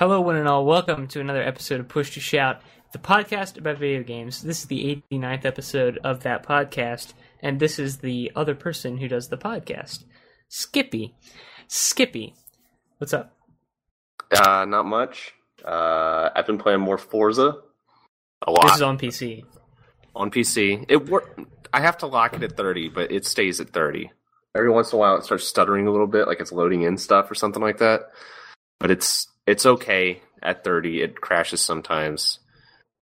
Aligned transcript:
Hello, 0.00 0.18
one 0.18 0.36
and 0.36 0.48
all. 0.48 0.64
Welcome 0.64 1.08
to 1.08 1.20
another 1.20 1.42
episode 1.42 1.78
of 1.78 1.86
Push 1.86 2.14
to 2.14 2.20
Shout, 2.20 2.62
the 2.94 2.98
podcast 2.98 3.58
about 3.58 3.76
video 3.76 4.02
games. 4.02 4.40
This 4.40 4.60
is 4.60 4.64
the 4.64 5.04
89th 5.12 5.44
episode 5.44 5.98
of 6.02 6.22
that 6.22 6.42
podcast, 6.42 7.12
and 7.42 7.60
this 7.60 7.78
is 7.78 7.98
the 7.98 8.32
other 8.34 8.54
person 8.54 8.96
who 8.96 9.08
does 9.08 9.28
the 9.28 9.36
podcast, 9.36 10.04
Skippy. 10.48 11.14
Skippy, 11.68 12.32
what's 12.96 13.12
up? 13.12 13.36
Uh, 14.32 14.64
not 14.64 14.86
much. 14.86 15.34
Uh, 15.62 16.30
I've 16.34 16.46
been 16.46 16.56
playing 16.56 16.80
more 16.80 16.96
Forza. 16.96 17.58
A 18.46 18.50
lot. 18.50 18.68
This 18.68 18.76
is 18.76 18.82
on 18.82 18.96
PC. 18.96 19.44
on 20.16 20.30
PC. 20.30 20.86
It 20.88 21.10
wor- 21.10 21.28
I 21.74 21.82
have 21.82 21.98
to 21.98 22.06
lock 22.06 22.32
it 22.32 22.42
at 22.42 22.56
30, 22.56 22.88
but 22.88 23.12
it 23.12 23.26
stays 23.26 23.60
at 23.60 23.68
30. 23.68 24.10
Every 24.56 24.70
once 24.70 24.92
in 24.92 24.96
a 24.96 24.98
while, 24.98 25.16
it 25.16 25.24
starts 25.24 25.46
stuttering 25.46 25.86
a 25.86 25.90
little 25.90 26.06
bit, 26.06 26.26
like 26.26 26.40
it's 26.40 26.52
loading 26.52 26.84
in 26.84 26.96
stuff 26.96 27.30
or 27.30 27.34
something 27.34 27.62
like 27.62 27.76
that. 27.80 28.00
But 28.78 28.90
it's 28.90 29.26
it's 29.50 29.66
okay 29.66 30.22
at 30.42 30.62
30. 30.62 31.02
It 31.02 31.20
crashes 31.20 31.60
sometimes. 31.60 32.38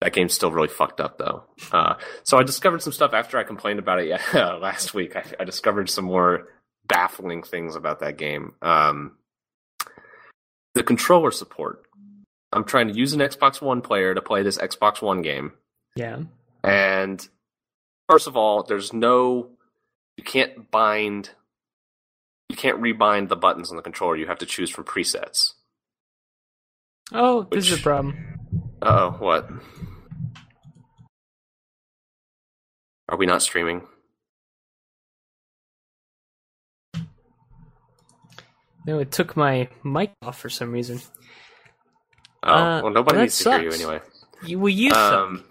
That 0.00 0.12
game's 0.12 0.34
still 0.34 0.50
really 0.50 0.68
fucked 0.68 1.00
up 1.00 1.16
though. 1.16 1.44
Uh, 1.70 1.94
so 2.24 2.36
I 2.36 2.42
discovered 2.42 2.82
some 2.82 2.92
stuff 2.92 3.12
after 3.14 3.38
I 3.38 3.44
complained 3.44 3.78
about 3.78 4.00
it 4.00 4.08
yeah, 4.34 4.54
last 4.54 4.94
week. 4.94 5.14
I, 5.14 5.22
I 5.38 5.44
discovered 5.44 5.88
some 5.88 6.06
more 6.06 6.48
baffling 6.86 7.44
things 7.44 7.76
about 7.76 8.00
that 8.00 8.18
game. 8.18 8.54
Um, 8.60 9.16
the 10.74 10.82
controller 10.82 11.30
support. 11.30 11.84
I'm 12.52 12.64
trying 12.64 12.88
to 12.88 12.94
use 12.94 13.12
an 13.12 13.20
Xbox 13.20 13.62
One 13.62 13.80
player 13.80 14.12
to 14.14 14.20
play 14.20 14.42
this 14.42 14.58
Xbox 14.58 15.00
One 15.00 15.22
game. 15.22 15.52
Yeah. 15.94 16.22
And 16.64 17.26
first 18.08 18.26
of 18.26 18.36
all, 18.36 18.64
there's 18.64 18.92
no 18.92 19.50
you 20.16 20.24
can't 20.24 20.68
bind 20.70 21.30
you 22.48 22.56
can't 22.56 22.82
rebind 22.82 23.28
the 23.28 23.36
buttons 23.36 23.70
on 23.70 23.76
the 23.76 23.82
controller. 23.82 24.16
You 24.16 24.26
have 24.26 24.38
to 24.38 24.46
choose 24.46 24.68
from 24.68 24.84
presets. 24.84 25.52
Oh, 27.10 27.46
this 27.50 27.70
is 27.70 27.78
a 27.78 27.82
problem. 27.82 28.16
Uh 28.80 29.10
oh, 29.12 29.16
what? 29.18 29.48
Are 33.08 33.16
we 33.18 33.26
not 33.26 33.42
streaming? 33.42 33.82
No, 38.86 38.98
it 38.98 39.12
took 39.12 39.36
my 39.36 39.68
mic 39.84 40.12
off 40.22 40.38
for 40.38 40.48
some 40.48 40.72
reason. 40.72 41.00
Oh, 42.42 42.52
Uh, 42.52 42.80
well 42.82 42.92
nobody 42.92 43.16
well, 43.16 43.22
needs 43.24 43.38
to 43.38 43.50
hear 43.50 43.62
you 43.62 43.72
anyway. 43.72 44.00
You, 44.44 44.58
well, 44.58 44.68
you. 44.68 44.90
Um 44.92 45.44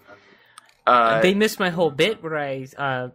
uh, 0.86 1.20
they 1.20 1.32
missed 1.32 1.60
my 1.60 1.70
whole 1.70 1.90
bit 1.90 2.22
where 2.22 2.36
I 2.36 2.66
uh, 2.76 3.10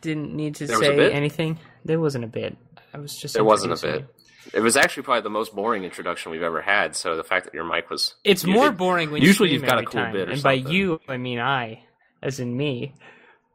didn't 0.00 0.34
need 0.34 0.54
to 0.56 0.66
There 0.66 0.78
was 0.78 0.88
a 0.88 0.96
say 0.96 1.12
anything. 1.12 1.58
There 1.84 2.00
wasn't 2.00 2.24
a 2.24 2.28
bit. 2.28 2.56
I 2.94 2.98
was 2.98 3.14
just. 3.16 3.34
There 3.34 3.44
wasn't 3.44 3.74
a 3.74 3.76
bit. 3.76 4.00
you. 4.00 4.06
It 4.52 4.60
was 4.60 4.76
actually 4.76 5.02
probably 5.04 5.22
the 5.22 5.30
most 5.30 5.54
boring 5.54 5.84
introduction 5.84 6.32
we've 6.32 6.42
ever 6.42 6.62
had, 6.62 6.96
so 6.96 7.16
the 7.16 7.24
fact 7.24 7.44
that 7.44 7.54
your 7.54 7.64
mic 7.64 7.90
was 7.90 8.14
It's 8.24 8.44
more 8.44 8.72
boring 8.72 9.10
when 9.10 9.22
usually 9.22 9.50
you 9.50 9.54
you've 9.54 9.62
scream 9.62 9.76
got 9.76 9.82
a 9.82 9.86
cool 9.86 10.00
time. 10.02 10.12
bit 10.12 10.28
or 10.28 10.32
and 10.32 10.42
by 10.42 10.54
you, 10.54 11.00
I 11.08 11.16
mean 11.16 11.38
I, 11.38 11.84
as 12.22 12.40
in 12.40 12.56
me. 12.56 12.94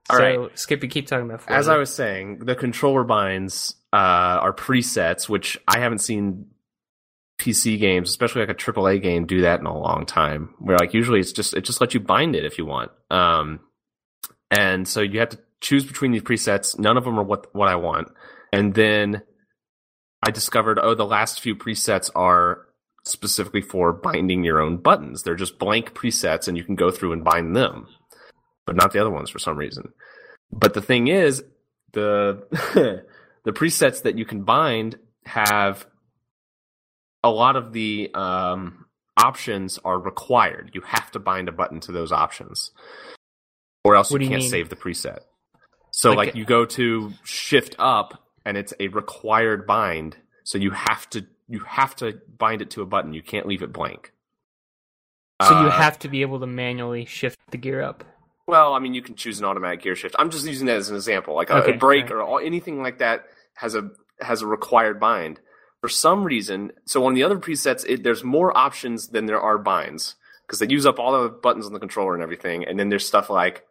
All 0.09 0.17
so, 0.17 0.23
right. 0.23 0.59
Skippy, 0.59 0.88
keep 0.88 1.08
talking 1.08 1.25
about. 1.25 1.41
As 1.50 1.67
I 1.67 1.78
was 1.78 1.94
saying, 1.94 2.39
the 2.39 2.56
controller 2.56 3.03
binds 3.03 3.75
uh, 3.91 3.95
are 3.95 4.53
presets, 4.53 5.28
which 5.28 5.58
I 5.67 5.80
haven't 5.80 6.00
seen 6.00 6.47
PC 7.39 7.80
games, 7.80 8.09
especially 8.09 8.41
like 8.41 8.50
a 8.50 8.53
AAA 8.53 9.02
game, 9.02 9.25
do 9.25 9.41
that 9.41 9.59
in 9.59 9.66
a 9.66 9.78
long 9.78 10.06
time. 10.06 10.53
Where 10.59 10.78
like 10.78 10.94
usually 10.94 11.19
it's 11.19 11.31
just 11.31 11.56
it 11.56 11.61
just 11.61 11.81
lets 11.81 11.94
you 11.94 12.00
bind 12.00 12.36
it 12.36 12.45
if 12.45 12.58
you 12.58 12.66
want, 12.66 12.91
um, 13.09 13.59
and 14.52 14.88
so 14.88 15.02
you 15.02 15.19
have 15.19 15.30
to 15.30 15.39
choose 15.59 15.86
between 15.86 16.11
these 16.11 16.22
presets. 16.22 16.78
None 16.78 16.97
of 16.97 17.03
them 17.03 17.19
are 17.19 17.23
what 17.23 17.53
what 17.56 17.67
I 17.67 17.75
want, 17.75 18.09
and 18.53 18.73
then 18.75 19.23
I 20.26 20.31
discovered 20.31 20.80
oh 20.81 20.95
the 20.95 21.06
last 21.06 21.40
few 21.40 21.56
presets 21.56 22.09
are 22.16 22.66
specifically 23.06 23.62
for 23.62 23.94
binding 23.94 24.44
your 24.44 24.59
own 24.59 24.78
buttons. 24.78 25.22
They're 25.23 25.36
just 25.36 25.59
blank 25.59 25.94
presets, 25.94 26.48
and 26.48 26.58
you 26.58 26.64
can 26.64 26.76
go 26.76 26.90
through 26.92 27.14
and 27.14 27.23
bind 27.23 27.56
them, 27.56 27.88
but 28.66 28.76
not 28.76 28.92
the 28.92 29.00
other 29.00 29.12
ones 29.12 29.30
for 29.30 29.40
some 29.40 29.58
reason. 29.58 29.94
But 30.52 30.74
the 30.74 30.81
thing 30.81 31.08
is, 31.08 31.44
the 31.94 32.47
the 33.44 33.52
presets 33.52 34.02
that 34.03 34.18
you 34.18 34.25
can 34.25 34.44
bind 34.44 34.97
have 35.25 35.85
a 37.24 37.30
lot 37.30 37.56
of 37.56 37.74
the 37.74 38.12
um, 38.14 38.85
options 39.18 39.80
are 39.85 40.00
required. 40.00 40.72
You 40.74 40.81
have 40.81 41.12
to 41.12 41.19
bind 41.19 41.50
a 41.50 41.52
button 41.52 41.80
to 41.81 41.91
those 41.91 42.12
options, 42.12 42.72
or 43.84 43.96
else 43.96 44.12
What 44.12 44.22
you 44.22 44.25
you 44.25 44.31
can't 44.31 44.41
mean? 44.41 44.50
save 44.50 44.69
the 44.69 44.75
preset. 44.75 45.19
So, 45.91 46.09
Like- 46.09 46.18
like, 46.30 46.35
you 46.35 46.46
go 46.46 46.66
to 46.66 47.14
Shift 47.24 47.75
Up, 47.80 48.25
and 48.45 48.57
it's 48.57 48.73
a 48.79 48.88
required 48.89 49.66
bind. 49.67 50.17
So 50.44 50.57
you 50.57 50.72
have 50.72 51.09
to 51.11 51.25
you 51.47 51.59
have 51.59 51.95
to 51.97 52.19
bind 52.38 52.61
it 52.61 52.69
to 52.72 52.81
a 52.81 52.85
button. 52.85 53.13
You 53.13 53.22
can't 53.22 53.45
leave 53.47 53.61
it 53.61 53.72
blank. 53.73 54.11
so 55.44 55.50
you 55.61 55.67
Uh, 55.67 55.72
have 55.72 56.00
to 56.00 56.07
be 56.07 56.22
able 56.22 56.39
to 56.39 56.47
manually 56.47 57.05
shift 57.05 57.38
the 57.51 57.57
gear 57.57 57.81
up. 57.81 58.03
Well, 58.47 58.73
I 58.73 58.79
mean, 58.79 58.94
you 58.94 59.01
can 59.01 59.16
choose 59.16 59.39
an 59.39 59.45
automatic 59.45 59.81
gear 59.81 59.95
shift. 59.95 60.16
I'm 60.19 60.29
just 60.29 60.45
using 60.45 60.67
that 60.67 60.78
as 60.78 60.89
an 60.89 60.95
example. 60.95 61.34
Like 61.35 61.50
a, 61.50 61.57
Okay, 61.63 61.73
a 61.73 61.78
brake 61.78 62.05
alright. 62.11 62.17
or 62.17 62.22
all, 62.23 62.39
anything 62.39 62.81
like 62.81 63.00
that 63.00 63.25
has 63.55 63.75
a 63.75 63.89
has 64.22 64.41
a 64.41 64.47
required 64.47 65.00
bind. 65.00 65.39
For 65.81 65.89
some 65.89 66.23
reason, 66.23 66.72
so 66.85 67.05
on 67.05 67.13
the 67.16 67.23
other 67.23 67.38
presets, 67.38 67.85
it, 67.88 68.03
there's 68.03 68.23
more 68.23 68.55
options 68.57 69.09
than 69.09 69.25
there 69.28 69.39
are 69.41 69.57
binds 69.59 70.16
because 70.47 70.59
they 70.59 70.67
use 70.67 70.85
up 70.85 71.00
all 71.00 71.22
the 71.22 71.29
buttons 71.29 71.66
on 71.67 71.73
the 71.73 71.79
controller 71.79 72.13
and 72.16 72.23
everything. 72.23 72.66
And 72.66 72.79
then 72.79 72.89
there's 72.89 73.05
stuff 73.05 73.29
like 73.29 73.63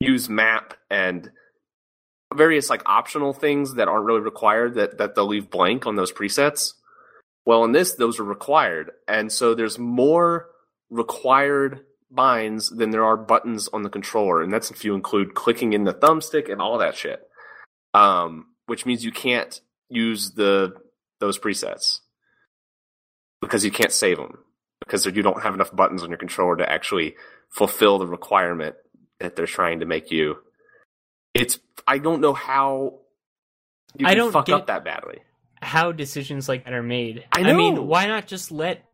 use 0.00 0.28
map 0.28 0.74
and 0.90 1.30
various 2.34 2.70
like 2.70 2.82
optional 2.86 3.32
things 3.32 3.74
that 3.74 3.88
aren't 3.88 4.06
really 4.06 4.20
required 4.20 4.74
that 4.74 4.98
that 4.98 5.14
they'll 5.14 5.26
leave 5.26 5.50
blank 5.50 5.86
on 5.86 5.96
those 5.96 6.12
presets. 6.12 6.74
Well, 7.44 7.64
in 7.64 7.72
this, 7.72 7.94
those 7.94 8.20
are 8.20 8.24
required, 8.24 8.92
and 9.08 9.32
so 9.32 9.54
there's 9.54 9.78
more 9.78 10.48
required 10.90 11.80
binds 12.10 12.68
than 12.70 12.90
there 12.90 13.04
are 13.04 13.16
buttons 13.16 13.68
on 13.68 13.82
the 13.82 13.88
controller, 13.88 14.42
and 14.42 14.52
that's 14.52 14.70
if 14.70 14.84
you 14.84 14.94
include 14.94 15.34
clicking 15.34 15.72
in 15.72 15.84
the 15.84 15.94
thumbstick 15.94 16.50
and 16.50 16.60
all 16.60 16.78
that 16.78 16.96
shit. 16.96 17.20
Um, 17.92 18.46
which 18.66 18.86
means 18.86 19.04
you 19.04 19.10
can't 19.10 19.60
use 19.88 20.32
the 20.32 20.74
those 21.18 21.38
presets 21.38 21.98
because 23.40 23.64
you 23.64 23.70
can't 23.70 23.92
save 23.92 24.16
them 24.16 24.38
because 24.78 25.06
you 25.06 25.22
don't 25.22 25.42
have 25.42 25.54
enough 25.54 25.74
buttons 25.74 26.02
on 26.02 26.08
your 26.08 26.18
controller 26.18 26.56
to 26.56 26.70
actually 26.70 27.16
fulfill 27.48 27.98
the 27.98 28.06
requirement 28.06 28.76
that 29.18 29.36
they're 29.36 29.46
trying 29.46 29.80
to 29.80 29.86
make 29.86 30.10
you. 30.10 30.36
It's 31.40 31.58
I 31.86 31.98
don't 31.98 32.20
know 32.20 32.34
how 32.34 33.00
you 33.96 34.06
I 34.06 34.10
can 34.10 34.18
don't 34.18 34.32
fuck 34.32 34.48
up 34.50 34.66
that 34.66 34.84
badly. 34.84 35.18
How 35.62 35.92
decisions 35.92 36.48
like 36.48 36.64
that 36.64 36.72
are 36.72 36.82
made. 36.82 37.24
I 37.32 37.40
I 37.40 37.52
mean, 37.52 37.86
why 37.86 38.06
not 38.06 38.26
just 38.26 38.50
let 38.50 38.84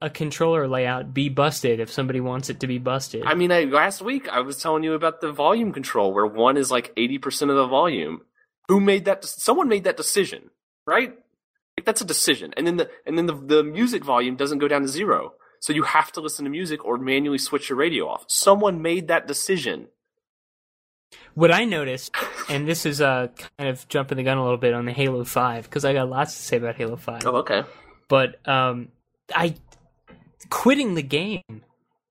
a 0.00 0.10
controller 0.10 0.68
layout 0.68 1.14
be 1.14 1.28
busted 1.28 1.80
if 1.80 1.90
somebody 1.90 2.20
wants 2.20 2.50
it 2.50 2.60
to 2.60 2.66
be 2.66 2.78
busted? 2.78 3.24
I 3.24 3.34
mean, 3.34 3.52
I, 3.52 3.64
last 3.64 4.02
week 4.02 4.28
I 4.28 4.40
was 4.40 4.60
telling 4.60 4.82
you 4.82 4.94
about 4.94 5.20
the 5.20 5.32
volume 5.32 5.72
control 5.72 6.12
where 6.12 6.26
one 6.26 6.56
is 6.56 6.70
like 6.70 6.94
80% 6.96 7.50
of 7.50 7.56
the 7.56 7.66
volume. 7.66 8.22
Who 8.68 8.80
made 8.80 9.04
that? 9.04 9.24
Someone 9.24 9.68
made 9.68 9.84
that 9.84 9.96
decision, 9.96 10.50
right? 10.86 11.14
Like, 11.76 11.84
that's 11.84 12.00
a 12.00 12.06
decision. 12.06 12.52
And 12.56 12.66
then 12.66 12.76
the, 12.76 12.90
and 13.06 13.16
then 13.16 13.26
the, 13.26 13.34
the 13.34 13.62
music 13.62 14.04
volume 14.04 14.36
doesn't 14.36 14.58
go 14.58 14.68
down 14.68 14.82
to 14.82 14.88
zero. 14.88 15.34
So 15.60 15.72
you 15.72 15.84
have 15.84 16.12
to 16.12 16.20
listen 16.20 16.44
to 16.44 16.50
music 16.50 16.84
or 16.84 16.98
manually 16.98 17.38
switch 17.38 17.68
your 17.68 17.78
radio 17.78 18.08
off. 18.08 18.24
Someone 18.28 18.82
made 18.82 19.08
that 19.08 19.26
decision. 19.26 19.88
What 21.34 21.50
I 21.52 21.64
noticed, 21.64 22.14
and 22.48 22.66
this 22.66 22.86
is 22.86 23.00
uh, 23.00 23.28
kind 23.58 23.68
of 23.70 23.86
jumping 23.88 24.16
the 24.16 24.22
gun 24.24 24.38
a 24.38 24.42
little 24.42 24.56
bit 24.58 24.72
on 24.74 24.86
the 24.86 24.92
Halo 24.92 25.24
Five 25.24 25.64
because 25.64 25.84
I 25.84 25.92
got 25.92 26.08
lots 26.08 26.34
to 26.36 26.42
say 26.42 26.56
about 26.56 26.76
Halo 26.76 26.96
Five. 26.96 27.26
Oh, 27.26 27.36
okay. 27.36 27.62
But 28.08 28.46
um, 28.48 28.88
I 29.34 29.54
quitting 30.50 30.94
the 30.94 31.02
game 31.02 31.42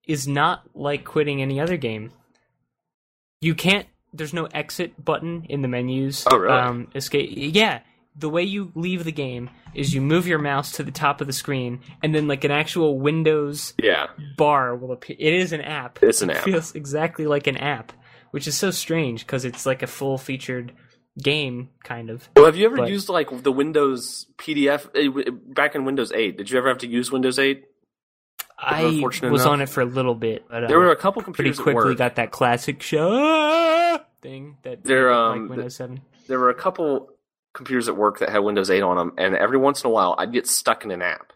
is 0.08 0.28
not 0.28 0.64
like 0.76 1.04
quitting 1.06 1.42
any 1.42 1.60
other 1.60 1.78
game. 1.78 2.12
You 3.42 3.56
can't. 3.56 3.88
There's 4.14 4.34
no 4.34 4.46
exit 4.46 5.04
button 5.04 5.46
in 5.50 5.62
the 5.62 5.68
menus. 5.68 6.26
Oh, 6.32 6.38
really? 6.38 6.54
Um, 6.54 6.88
escape. 6.96 7.32
Yeah. 7.34 7.82
The 8.18 8.30
way 8.30 8.44
you 8.44 8.72
leave 8.76 9.04
the 9.04 9.12
game 9.12 9.50
is 9.74 9.94
you 9.94 10.00
move 10.02 10.26
your 10.26 10.40
mouse 10.40 10.72
to 10.74 10.84
the 10.84 10.92
top 10.92 11.20
of 11.20 11.28
the 11.28 11.34
screen, 11.34 11.82
and 12.02 12.16
then 12.16 12.30
like 12.30 12.46
an 12.46 12.52
actual 12.52 12.98
Windows 12.98 13.74
Yeah. 13.78 14.08
bar 14.38 14.74
will 14.74 14.94
appear. 14.94 15.18
It 15.20 15.34
is 15.34 15.52
an 15.52 15.60
app. 15.60 16.00
It's 16.02 16.22
an 16.22 16.30
app. 16.30 16.38
It 16.38 16.44
feels 16.52 16.74
exactly 16.76 17.28
like 17.28 17.48
an 17.48 17.58
app, 17.58 17.92
which 18.36 18.48
is 18.48 18.58
so 18.58 18.70
strange 18.70 19.26
because 19.26 19.46
it's 19.46 19.66
like 19.66 19.82
a 19.82 19.88
full 19.88 20.18
featured 20.18 20.74
game, 21.24 21.70
kind 21.86 22.10
of. 22.10 22.28
Well, 22.36 22.44
have 22.46 22.58
you 22.58 22.66
ever 22.66 22.76
But- 22.76 22.90
used 22.90 23.08
like 23.08 23.30
the 23.44 23.52
Windows 23.54 24.28
PDF 24.38 24.90
back 25.56 25.74
in 25.74 25.86
Windows 25.86 26.12
8? 26.12 26.36
Did 26.38 26.52
you 26.52 26.58
ever 26.58 26.68
have 26.68 26.80
to 26.80 26.88
use 26.88 27.10
Windows 27.14 27.40
8? 27.40 27.64
I 28.60 28.84
was 29.02 29.22
enough. 29.22 29.48
on 29.48 29.62
it 29.62 29.70
for 29.70 29.80
a 29.80 29.86
little 29.86 30.16
bit, 30.16 30.44
but 30.50 30.66
uh, 30.66 30.68
There 30.68 30.80
were 30.80 30.92
a 30.92 30.98
couple 30.98 31.22
pretty 31.22 31.52
computers 31.52 31.60
at 31.60 31.64
quickly 31.64 31.96
got 31.96 32.16
that 32.16 32.32
Classic 32.32 32.82
Shell 32.82 34.06
thing 34.22 34.58
that 34.64 34.84
They're, 34.84 35.12
like 35.16 35.36
um, 35.38 35.48
Windows 35.48 35.76
Seven. 35.78 36.02
there 36.28 36.38
were 36.40 36.50
a 36.50 36.56
couple 36.56 37.10
computers 37.54 37.88
at 37.88 37.96
work 37.96 38.20
that 38.20 38.30
had 38.30 38.40
Windows 38.40 38.70
8 38.70 38.82
on 38.82 38.98
them, 38.98 39.14
and 39.18 39.34
every 39.36 39.58
once 39.58 39.82
in 39.84 39.90
a 39.90 39.92
while, 39.92 40.14
I'd 40.18 40.34
get 40.34 40.46
stuck 40.48 40.84
in 40.84 40.92
an 40.92 41.02
app. 41.02 41.32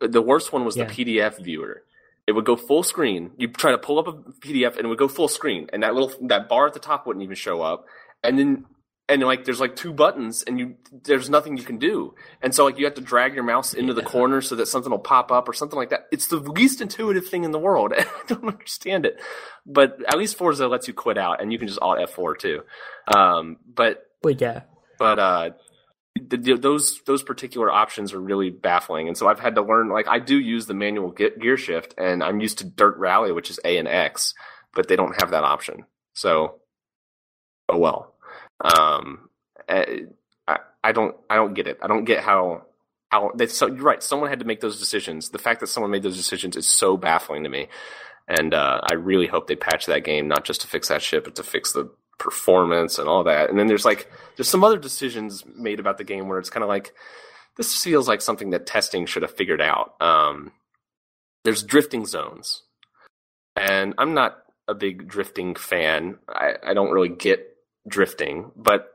The 0.00 0.22
worst 0.22 0.52
one 0.52 0.64
was 0.64 0.76
Yeah. 0.76 0.86
the 0.86 0.92
PDF 1.04 1.38
viewer. 1.38 1.84
It 2.26 2.32
would 2.32 2.44
go 2.44 2.56
full 2.56 2.82
screen. 2.82 3.30
You 3.36 3.48
try 3.48 3.70
to 3.70 3.78
pull 3.78 3.98
up 3.98 4.08
a 4.08 4.12
PDF, 4.12 4.76
and 4.76 4.84
it 4.84 4.88
would 4.88 4.98
go 4.98 5.08
full 5.08 5.28
screen, 5.28 5.68
and 5.72 5.82
that 5.82 5.94
little 5.94 6.12
that 6.28 6.48
bar 6.48 6.66
at 6.66 6.74
the 6.74 6.80
top 6.80 7.06
wouldn't 7.06 7.22
even 7.22 7.36
show 7.36 7.62
up. 7.62 7.86
And 8.24 8.38
then 8.38 8.64
and 9.08 9.22
like 9.22 9.44
there's 9.44 9.60
like 9.60 9.76
two 9.76 9.92
buttons 9.92 10.42
and 10.42 10.58
you 10.58 10.74
there's 11.04 11.30
nothing 11.30 11.56
you 11.56 11.62
can 11.62 11.78
do. 11.78 12.14
And 12.42 12.54
so 12.54 12.64
like 12.64 12.78
you 12.78 12.84
have 12.84 12.94
to 12.94 13.00
drag 13.00 13.34
your 13.34 13.44
mouse 13.44 13.72
into 13.72 13.94
the 13.94 14.02
corner 14.02 14.40
so 14.40 14.56
that 14.56 14.66
something 14.66 14.90
will 14.90 14.98
pop 14.98 15.30
up 15.30 15.48
or 15.48 15.52
something 15.52 15.76
like 15.76 15.90
that. 15.90 16.06
It's 16.10 16.26
the 16.28 16.38
least 16.38 16.80
intuitive 16.80 17.28
thing 17.28 17.44
in 17.44 17.52
the 17.52 17.58
world. 17.58 17.92
I 17.96 18.04
don't 18.26 18.44
understand 18.44 19.06
it. 19.06 19.20
But 19.64 19.98
at 20.08 20.18
least 20.18 20.36
forza 20.36 20.66
lets 20.66 20.88
you 20.88 20.94
quit 20.94 21.18
out 21.18 21.40
and 21.40 21.52
you 21.52 21.58
can 21.58 21.68
just 21.68 21.80
alt 21.80 21.98
f4 21.98 22.38
too. 22.38 22.62
Um, 23.06 23.58
but 23.72 24.06
But 24.22 24.40
yeah, 24.40 24.62
but 24.98 25.18
uh 25.18 25.50
those 26.28 27.00
those 27.06 27.22
particular 27.22 27.70
options 27.70 28.12
are 28.12 28.20
really 28.20 28.50
baffling 28.50 29.08
and 29.08 29.16
so 29.16 29.28
i've 29.28 29.40
had 29.40 29.54
to 29.54 29.62
learn 29.62 29.88
like 29.88 30.08
i 30.08 30.18
do 30.18 30.38
use 30.38 30.66
the 30.66 30.74
manual 30.74 31.12
ge- 31.12 31.38
gear 31.40 31.56
shift 31.56 31.94
and 31.98 32.22
i'm 32.22 32.40
used 32.40 32.58
to 32.58 32.64
dirt 32.64 32.96
rally 32.98 33.32
which 33.32 33.50
is 33.50 33.60
a 33.64 33.78
and 33.78 33.88
x 33.88 34.34
but 34.74 34.88
they 34.88 34.96
don't 34.96 35.20
have 35.20 35.30
that 35.30 35.44
option 35.44 35.84
so 36.14 36.60
oh 37.68 37.78
well 37.78 38.14
um, 38.60 39.28
eh, 39.68 40.00
I, 40.46 40.58
I 40.82 40.92
don't 40.92 41.16
I 41.28 41.36
don't 41.36 41.54
get 41.54 41.66
it. 41.66 41.78
I 41.82 41.86
don't 41.86 42.04
get 42.04 42.22
how 42.22 42.66
how 43.10 43.32
they. 43.34 43.46
So 43.46 43.66
you're 43.66 43.82
right. 43.82 44.02
Someone 44.02 44.30
had 44.30 44.40
to 44.40 44.44
make 44.44 44.60
those 44.60 44.78
decisions. 44.78 45.30
The 45.30 45.38
fact 45.38 45.60
that 45.60 45.68
someone 45.68 45.90
made 45.90 46.02
those 46.02 46.16
decisions 46.16 46.56
is 46.56 46.66
so 46.66 46.96
baffling 46.96 47.44
to 47.44 47.50
me. 47.50 47.68
And 48.28 48.54
uh, 48.54 48.80
I 48.82 48.94
really 48.94 49.28
hope 49.28 49.46
they 49.46 49.54
patch 49.54 49.86
that 49.86 50.02
game, 50.02 50.26
not 50.26 50.44
just 50.44 50.62
to 50.62 50.66
fix 50.66 50.88
that 50.88 51.00
shit, 51.00 51.22
but 51.22 51.36
to 51.36 51.44
fix 51.44 51.72
the 51.72 51.90
performance 52.18 52.98
and 52.98 53.08
all 53.08 53.24
that. 53.24 53.50
And 53.50 53.58
then 53.58 53.66
there's 53.66 53.84
like 53.84 54.10
there's 54.36 54.48
some 54.48 54.64
other 54.64 54.78
decisions 54.78 55.44
made 55.46 55.80
about 55.80 55.98
the 55.98 56.04
game 56.04 56.28
where 56.28 56.38
it's 56.38 56.50
kind 56.50 56.62
of 56.62 56.68
like 56.68 56.92
this 57.56 57.82
feels 57.82 58.08
like 58.08 58.20
something 58.20 58.50
that 58.50 58.66
testing 58.66 59.06
should 59.06 59.22
have 59.22 59.34
figured 59.34 59.60
out. 59.60 59.94
Um, 60.00 60.52
there's 61.44 61.62
drifting 61.62 62.06
zones, 62.06 62.62
and 63.54 63.94
I'm 63.98 64.14
not 64.14 64.38
a 64.68 64.74
big 64.74 65.08
drifting 65.08 65.54
fan. 65.54 66.18
I, 66.28 66.54
I 66.62 66.74
don't 66.74 66.90
really 66.90 67.08
get 67.08 67.56
drifting, 67.88 68.50
but 68.56 68.92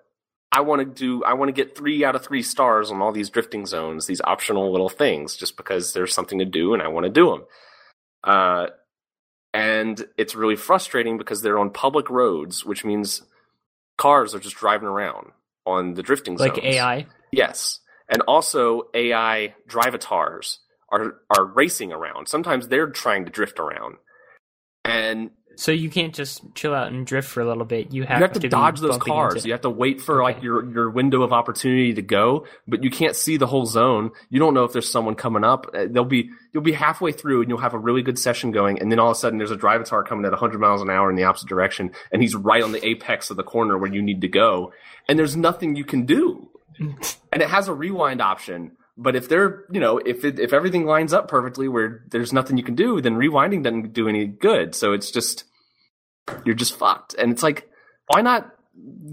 I 0.51 0.61
want 0.61 0.81
to 0.81 0.85
do 0.85 1.23
I 1.23 1.33
want 1.33 1.49
to 1.49 1.53
get 1.53 1.77
3 1.77 2.03
out 2.03 2.15
of 2.15 2.25
3 2.25 2.41
stars 2.43 2.91
on 2.91 3.01
all 3.01 3.11
these 3.11 3.29
drifting 3.29 3.65
zones, 3.65 4.05
these 4.05 4.21
optional 4.21 4.71
little 4.71 4.89
things 4.89 5.35
just 5.35 5.55
because 5.55 5.93
there's 5.93 6.13
something 6.13 6.39
to 6.39 6.45
do 6.45 6.73
and 6.73 6.83
I 6.83 6.89
want 6.89 7.05
to 7.05 7.09
do 7.09 7.29
them. 7.29 7.45
Uh 8.23 8.67
and 9.53 10.03
it's 10.17 10.35
really 10.35 10.55
frustrating 10.55 11.17
because 11.17 11.41
they're 11.41 11.59
on 11.59 11.69
public 11.71 12.09
roads, 12.09 12.65
which 12.65 12.85
means 12.85 13.21
cars 13.97 14.33
are 14.33 14.39
just 14.39 14.55
driving 14.55 14.87
around 14.87 15.31
on 15.65 15.93
the 15.93 16.03
drifting 16.03 16.37
side. 16.37 16.49
like 16.49 16.55
zones. 16.55 16.75
AI. 16.75 17.07
Yes. 17.31 17.79
And 18.09 18.21
also 18.23 18.83
AI 18.93 19.55
drivatars 19.67 20.57
are 20.91 21.15
are 21.35 21.45
racing 21.45 21.91
around. 21.91 22.27
Sometimes 22.27 22.67
they're 22.67 22.89
trying 22.89 23.25
to 23.25 23.31
drift 23.31 23.59
around. 23.59 23.97
And 24.83 25.31
So 25.55 25.71
you 25.71 25.89
can't 25.89 26.13
just 26.13 26.41
chill 26.55 26.73
out 26.73 26.91
and 26.91 27.05
drift 27.05 27.29
for 27.29 27.41
a 27.41 27.47
little 27.47 27.65
bit. 27.65 27.93
You 27.93 28.03
have, 28.03 28.19
you 28.19 28.23
have 28.23 28.33
to, 28.33 28.39
be 28.39 28.49
dodge 28.49 28.79
those 28.79 28.97
cars. 28.97 29.45
You 29.45 29.51
have 29.51 29.61
to 29.61 29.69
wait 29.69 30.01
for 30.01 30.23
like 30.23 30.41
your 30.41 30.69
your 30.71 30.89
window 30.89 31.21
of 31.21 31.33
opportunity 31.33 31.93
to 31.93 32.01
go, 32.01 32.45
but 32.67 32.83
you 32.83 32.89
can't 32.89 33.15
see 33.15 33.37
the 33.37 33.47
whole 33.47 33.65
zone. 33.65 34.11
You 34.29 34.39
don't 34.39 34.53
know 34.53 34.63
if 34.63 34.73
there's 34.73 34.89
someone 34.89 35.15
coming 35.15 35.43
up. 35.43 35.67
Uh, 35.73 35.85
They'll 35.89 36.05
be 36.05 36.29
you'll 36.53 36.63
be 36.63 36.71
halfway 36.71 37.11
through 37.11 37.41
and 37.41 37.49
you'll 37.49 37.59
have 37.59 37.73
a 37.73 37.79
really 37.79 38.01
good 38.01 38.17
session 38.17 38.51
going, 38.51 38.79
and 38.79 38.91
then 38.91 38.99
all 38.99 39.11
of 39.11 39.17
a 39.17 39.19
sudden 39.19 39.37
there's 39.37 39.51
a 39.51 39.57
drivatar 39.57 40.05
coming 40.05 40.25
at 40.25 40.31
100 40.31 40.59
miles 40.59 40.81
an 40.81 40.89
hour 40.89 41.09
in 41.09 41.15
the 41.15 41.23
opposite 41.23 41.49
direction, 41.49 41.91
and 42.11 42.21
he's 42.21 42.35
right 42.35 42.63
on 42.63 42.71
the 42.71 42.85
apex 42.85 43.29
of 43.29 43.37
the 43.37 43.43
corner 43.43 43.77
where 43.77 43.93
you 43.93 44.01
need 44.01 44.21
to 44.21 44.27
go, 44.27 44.73
and 45.07 45.19
there's 45.19 45.35
nothing 45.35 45.75
you 45.75 45.85
can 45.85 46.05
do. 46.05 46.49
and 46.79 47.41
it 47.41 47.49
has 47.49 47.67
a 47.67 47.73
rewind 47.73 48.21
option. 48.21 48.71
But 49.01 49.15
if 49.15 49.27
they're, 49.27 49.65
you 49.71 49.79
know, 49.79 49.97
if 49.97 50.23
it, 50.23 50.39
if 50.39 50.53
everything 50.53 50.85
lines 50.85 51.11
up 51.11 51.27
perfectly 51.27 51.67
where 51.67 52.03
there's 52.11 52.31
nothing 52.31 52.57
you 52.57 52.63
can 52.63 52.75
do, 52.75 53.01
then 53.01 53.15
rewinding 53.15 53.63
doesn't 53.63 53.93
do 53.93 54.07
any 54.07 54.27
good. 54.27 54.75
So 54.75 54.93
it's 54.93 55.09
just 55.09 55.45
you're 56.45 56.55
just 56.55 56.77
fucked. 56.77 57.15
And 57.15 57.31
it's 57.31 57.41
like, 57.41 57.67
why 58.07 58.21
not 58.21 58.51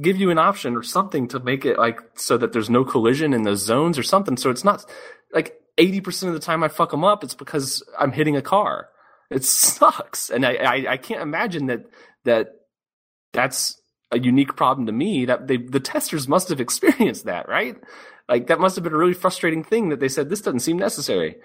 give 0.02 0.19
you 0.19 0.31
an 0.31 0.38
option 0.38 0.76
or 0.76 0.82
something 0.82 1.29
to 1.29 1.40
make 1.40 1.64
it 1.64 1.79
like 1.79 2.00
so 2.17 2.37
that 2.37 2.52
there's 2.52 2.69
no 2.69 2.85
collision 2.85 3.32
in 3.32 3.44
those 3.44 3.64
zones 3.64 3.99
or 3.99 4.02
something? 4.02 4.37
So 4.37 4.50
it's 4.50 4.64
not 4.64 4.85
like 5.32 5.58
80% 5.79 6.29
of 6.29 6.35
the 6.35 6.40
time 6.40 6.62
I 6.62 6.69
fuck 6.69 6.90
them 6.90 7.05
up, 7.05 7.25
it's 7.25 7.35
because 7.35 7.82
I'm 7.99 8.12
hitting 8.12 8.37
a 8.37 8.43
car. 8.43 8.90
It 9.31 9.44
sucks. 9.44 10.29
And 10.29 10.44
I, 10.44 10.55
I, 10.55 10.93
I 10.93 10.96
can't 10.99 11.23
imagine 11.23 11.67
that, 11.67 11.87
that 12.25 12.49
that's 13.32 13.81
a 14.10 14.19
unique 14.19 14.56
problem 14.56 14.87
to 14.87 14.93
me 14.93 15.26
that 15.26 15.46
they, 15.46 15.58
the 15.58 15.81
testers 15.81 16.28
must 16.28 16.49
have 16.49 16.60
experienced 16.60 17.26
that, 17.26 17.49
right? 17.49 17.76
Like 18.28 18.46
that 18.46 18.60
must 18.60 18.76
have 18.76 18.84
been 18.84 18.94
a 18.94 18.96
really 18.99 19.14
frustrating 19.14 19.64
thing 19.64 19.90
that 19.90 20.00
they 20.00 20.08
said, 20.08 20.28
this 20.28 20.40
doesn't 20.40 20.60
seem 20.60 20.78
necessary. 20.78 21.37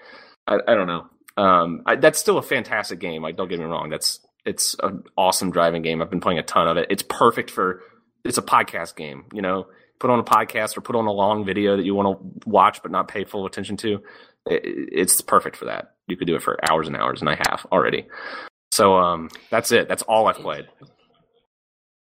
I, 0.46 0.58
I 0.66 0.74
don't 0.74 0.86
know. 0.86 1.06
Um, 1.36 1.82
I, 1.84 1.96
that's 1.96 2.18
still 2.18 2.38
a 2.38 2.42
fantastic 2.42 3.00
game. 3.00 3.22
Like, 3.22 3.36
don't 3.36 3.48
get 3.48 3.58
me 3.58 3.64
wrong. 3.64 3.90
That's, 3.90 4.20
it's 4.44 4.76
an 4.82 5.04
awesome 5.16 5.50
driving 5.50 5.82
game. 5.82 6.00
I've 6.00 6.10
been 6.10 6.20
playing 6.20 6.38
a 6.38 6.42
ton 6.42 6.68
of 6.68 6.76
it. 6.76 6.86
It's 6.90 7.02
perfect 7.02 7.50
for, 7.50 7.82
it's 8.24 8.38
a 8.38 8.42
podcast 8.42 8.96
game, 8.96 9.24
you 9.32 9.42
know, 9.42 9.66
put 9.98 10.10
on 10.10 10.18
a 10.18 10.24
podcast 10.24 10.76
or 10.76 10.80
put 10.80 10.96
on 10.96 11.06
a 11.06 11.12
long 11.12 11.44
video 11.44 11.76
that 11.76 11.84
you 11.84 11.94
want 11.94 12.18
to 12.18 12.48
watch 12.48 12.82
but 12.82 12.90
not 12.90 13.08
pay 13.08 13.24
full 13.24 13.46
attention 13.46 13.76
to. 13.78 14.02
It, 14.46 14.62
it's 14.64 15.20
perfect 15.20 15.56
for 15.56 15.64
that. 15.66 15.94
You 16.06 16.16
could 16.16 16.26
do 16.26 16.36
it 16.36 16.42
for 16.42 16.58
hours 16.70 16.86
and 16.86 16.96
hours 16.96 17.20
and 17.20 17.28
I 17.28 17.36
have 17.48 17.66
already. 17.72 18.06
So, 18.70 18.96
um, 18.96 19.30
that's 19.50 19.72
it. 19.72 19.88
That's 19.88 20.02
all 20.02 20.26
I've 20.28 20.36
played. 20.36 20.66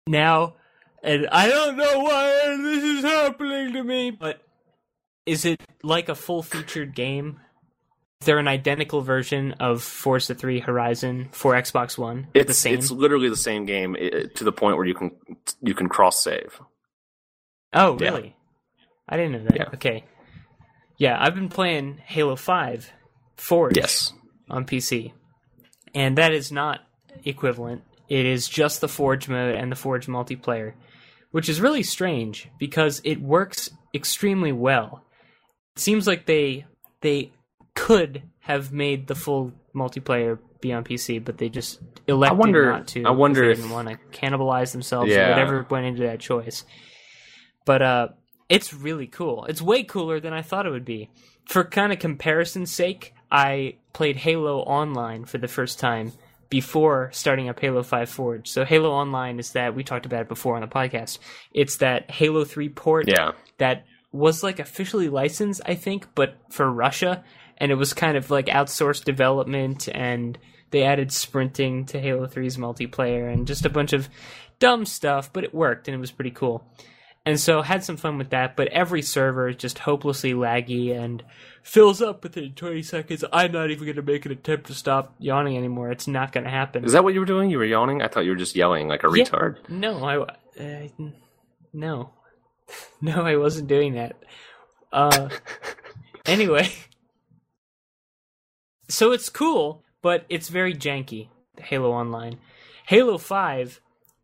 Now, 0.06 0.54
and 1.02 1.26
I 1.30 1.48
don't 1.48 1.76
know 1.76 2.00
why 2.00 2.56
this 2.56 2.84
is 2.84 3.04
happening 3.04 3.72
to 3.74 3.82
me, 3.84 4.10
but 4.10 4.42
is 5.26 5.44
it 5.44 5.60
like 5.82 6.08
a 6.08 6.14
full 6.14 6.42
featured 6.42 6.94
game? 6.94 7.40
Is 8.20 8.26
there 8.26 8.38
an 8.38 8.48
identical 8.48 9.00
version 9.00 9.52
of 9.60 9.82
Forza 9.82 10.34
3 10.34 10.60
Horizon 10.60 11.28
for 11.32 11.54
Xbox 11.54 11.96
One? 11.96 12.26
It's 12.34 12.48
the 12.48 12.54
same. 12.54 12.74
It's 12.74 12.90
literally 12.90 13.30
the 13.30 13.36
same 13.36 13.64
game 13.64 13.94
to 14.34 14.44
the 14.44 14.52
point 14.52 14.76
where 14.76 14.84
you 14.86 14.94
can 14.94 15.12
you 15.62 15.74
can 15.74 15.88
cross 15.88 16.22
save. 16.22 16.60
Oh, 17.72 17.96
Yeah. 17.98 18.10
really? 18.10 18.36
I 19.08 19.16
didn't 19.16 19.32
know 19.32 19.44
that. 19.44 19.56
Yeah. 19.56 19.68
Okay. 19.74 20.04
Yeah, 20.98 21.16
I've 21.18 21.34
been 21.34 21.48
playing 21.48 21.96
Halo 22.04 22.36
5 22.36 22.92
Forge 23.36 23.76
Yes. 23.78 24.12
on 24.50 24.66
PC. 24.66 25.12
And 25.94 26.18
that 26.18 26.32
is 26.32 26.52
not 26.52 26.80
equivalent. 27.24 27.82
It 28.10 28.26
is 28.26 28.48
just 28.48 28.80
the 28.82 28.88
Forge 28.88 29.28
mode 29.28 29.54
and 29.54 29.70
the 29.72 29.76
Forge 29.76 30.06
multiplayer, 30.08 30.74
which 31.30 31.48
is 31.48 31.60
really 31.60 31.84
strange 31.84 32.48
because 32.58 33.00
it 33.04 33.22
works 33.22 33.70
extremely 33.94 34.52
well. 34.52 35.04
It 35.76 35.80
seems 35.80 36.06
like 36.06 36.26
they 36.26 36.66
they 37.00 37.32
could 37.74 38.22
have 38.40 38.72
made 38.72 39.06
the 39.06 39.14
full 39.14 39.52
multiplayer 39.74 40.38
be 40.60 40.72
on 40.72 40.82
PC, 40.84 41.24
but 41.24 41.38
they 41.38 41.48
just 41.48 41.80
elected 42.08 42.38
wonder- 42.38 42.72
not 42.72 42.88
to. 42.88 43.04
I 43.04 43.10
wonder 43.10 43.42
because 43.42 43.58
if- 43.60 43.64
they 43.64 43.68
didn't 43.68 43.86
want 43.86 43.88
to 44.12 44.18
cannibalize 44.18 44.72
themselves 44.72 45.10
or 45.12 45.30
whatever 45.30 45.66
went 45.70 45.86
into 45.86 46.02
that 46.02 46.18
choice. 46.20 46.64
But 47.64 47.80
uh, 47.80 48.08
it's 48.48 48.74
really 48.74 49.06
cool. 49.06 49.44
It's 49.44 49.62
way 49.62 49.84
cooler 49.84 50.18
than 50.18 50.32
I 50.32 50.42
thought 50.42 50.66
it 50.66 50.70
would 50.70 50.84
be. 50.84 51.10
For 51.46 51.62
kind 51.64 51.92
of 51.92 52.00
comparison's 52.00 52.72
sake, 52.72 53.14
I 53.30 53.76
played 53.92 54.16
Halo 54.16 54.58
Online 54.60 55.24
for 55.24 55.38
the 55.38 55.48
first 55.48 55.78
time 55.78 56.12
before 56.50 57.10
starting 57.12 57.48
up 57.48 57.58
Halo 57.60 57.82
5 57.82 58.08
Forge. 58.10 58.48
So 58.48 58.64
Halo 58.64 58.90
Online 58.90 59.38
is 59.38 59.52
that 59.52 59.74
we 59.74 59.82
talked 59.84 60.04
about 60.04 60.22
it 60.22 60.28
before 60.28 60.56
on 60.56 60.60
the 60.60 60.66
podcast. 60.68 61.18
It's 61.52 61.76
that 61.76 62.10
Halo 62.10 62.44
3 62.44 62.68
port 62.68 63.08
Yeah. 63.08 63.32
that 63.58 63.84
was 64.12 64.42
like 64.42 64.58
officially 64.58 65.08
licensed, 65.08 65.62
I 65.64 65.76
think, 65.76 66.08
but 66.14 66.34
for 66.50 66.70
Russia, 66.70 67.24
and 67.56 67.70
it 67.70 67.76
was 67.76 67.92
kind 67.94 68.16
of 68.16 68.30
like 68.30 68.46
outsourced 68.46 69.04
development, 69.04 69.88
and 69.88 70.36
they 70.72 70.82
added 70.82 71.12
sprinting 71.12 71.86
to 71.86 72.00
Halo 72.00 72.26
3's 72.26 72.56
multiplayer 72.56 73.32
and 73.32 73.46
just 73.46 73.64
a 73.64 73.70
bunch 73.70 73.92
of 73.92 74.08
dumb 74.58 74.84
stuff, 74.84 75.32
but 75.32 75.44
it 75.44 75.54
worked 75.54 75.88
and 75.88 75.94
it 75.94 76.00
was 76.00 76.10
pretty 76.10 76.30
cool. 76.32 76.64
And 77.26 77.38
so 77.38 77.60
had 77.60 77.84
some 77.84 77.98
fun 77.98 78.16
with 78.16 78.30
that, 78.30 78.56
but 78.56 78.68
every 78.68 79.02
server 79.02 79.48
is 79.48 79.56
just 79.56 79.80
hopelessly 79.80 80.32
laggy 80.32 80.96
and 80.98 81.22
fills 81.62 82.00
up 82.00 82.22
within 82.22 82.54
20 82.54 82.82
seconds. 82.82 83.24
I'm 83.30 83.52
not 83.52 83.70
even 83.70 83.84
going 83.84 83.96
to 83.96 84.02
make 84.02 84.24
an 84.24 84.32
attempt 84.32 84.68
to 84.68 84.74
stop 84.74 85.14
yawning 85.18 85.56
anymore. 85.56 85.90
It's 85.90 86.08
not 86.08 86.32
going 86.32 86.44
to 86.44 86.50
happen. 86.50 86.82
Is 86.84 86.92
that 86.92 87.04
what 87.04 87.12
you 87.12 87.20
were 87.20 87.26
doing? 87.26 87.50
You 87.50 87.58
were 87.58 87.64
yawning? 87.66 88.00
I 88.00 88.08
thought 88.08 88.24
you 88.24 88.30
were 88.30 88.36
just 88.36 88.56
yelling 88.56 88.88
like 88.88 89.04
a 89.04 89.08
Yeah. 89.14 89.24
retard. 89.24 89.68
No, 89.68 90.02
I 90.02 90.16
uh, 90.18 90.86
no, 91.74 92.10
no, 93.02 93.22
I 93.26 93.36
wasn't 93.36 93.68
doing 93.68 93.94
that. 93.94 94.16
Uh, 94.90 95.28
anyway, 96.26 96.70
so 98.88 99.12
it's 99.12 99.28
cool, 99.28 99.84
but 100.02 100.24
it's 100.28 100.48
very 100.48 100.74
janky. 100.74 101.28
Halo 101.58 101.92
Online, 101.92 102.38
Halo 102.86 103.18
Five 103.18 103.80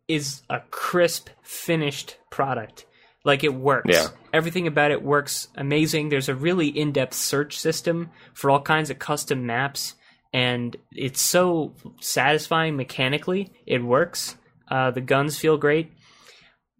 is 0.07 0.41
a 0.49 0.59
crisp, 0.71 1.29
finished 1.43 2.17
product. 2.31 2.85
Like 3.25 3.43
it 3.43 3.53
works. 3.53 3.89
Yeah. 3.91 4.07
Everything 4.31 4.67
about 4.67 4.91
it 4.91 5.03
works 5.03 5.49
amazing. 5.55 6.09
There's 6.09 6.29
a 6.29 6.35
really 6.35 6.67
in-depth 6.67 7.13
search 7.13 7.59
system 7.59 8.09
for 8.33 8.49
all 8.49 8.61
kinds 8.61 8.89
of 8.89 8.99
custom 8.99 9.45
maps, 9.45 9.95
and 10.33 10.75
it's 10.93 11.21
so 11.21 11.73
satisfying 11.99 12.77
mechanically. 12.77 13.51
It 13.65 13.83
works. 13.83 14.37
Uh, 14.69 14.91
the 14.91 15.01
guns 15.01 15.37
feel 15.37 15.57
great. 15.57 15.91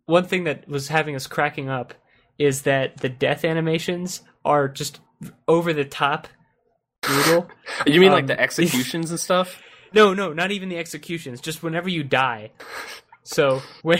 One 0.05 0.23
thing 0.23 0.45
that 0.45 0.67
was 0.69 0.87
having 0.87 1.15
us 1.15 1.27
cracking 1.27 1.69
up 1.69 1.93
is 2.39 2.61
that 2.61 2.97
the 2.97 3.09
death 3.09 3.43
animations 3.43 4.21
are 4.45 4.69
just 4.69 4.99
over 5.47 5.73
the 5.73 5.83
top 5.85 6.27
brutal. 7.01 7.49
You 7.85 7.99
mean 7.99 8.11
like 8.11 8.23
Um, 8.23 8.27
the 8.27 8.39
executions 8.39 9.09
and 9.11 9.19
stuff? 9.19 9.61
No, 9.93 10.13
no, 10.13 10.33
not 10.33 10.51
even 10.51 10.67
the 10.67 10.77
executions. 10.77 11.39
Just 11.39 11.63
whenever 11.63 11.87
you 11.87 12.03
die. 12.03 12.51
So 13.27 13.61
when 13.81 13.99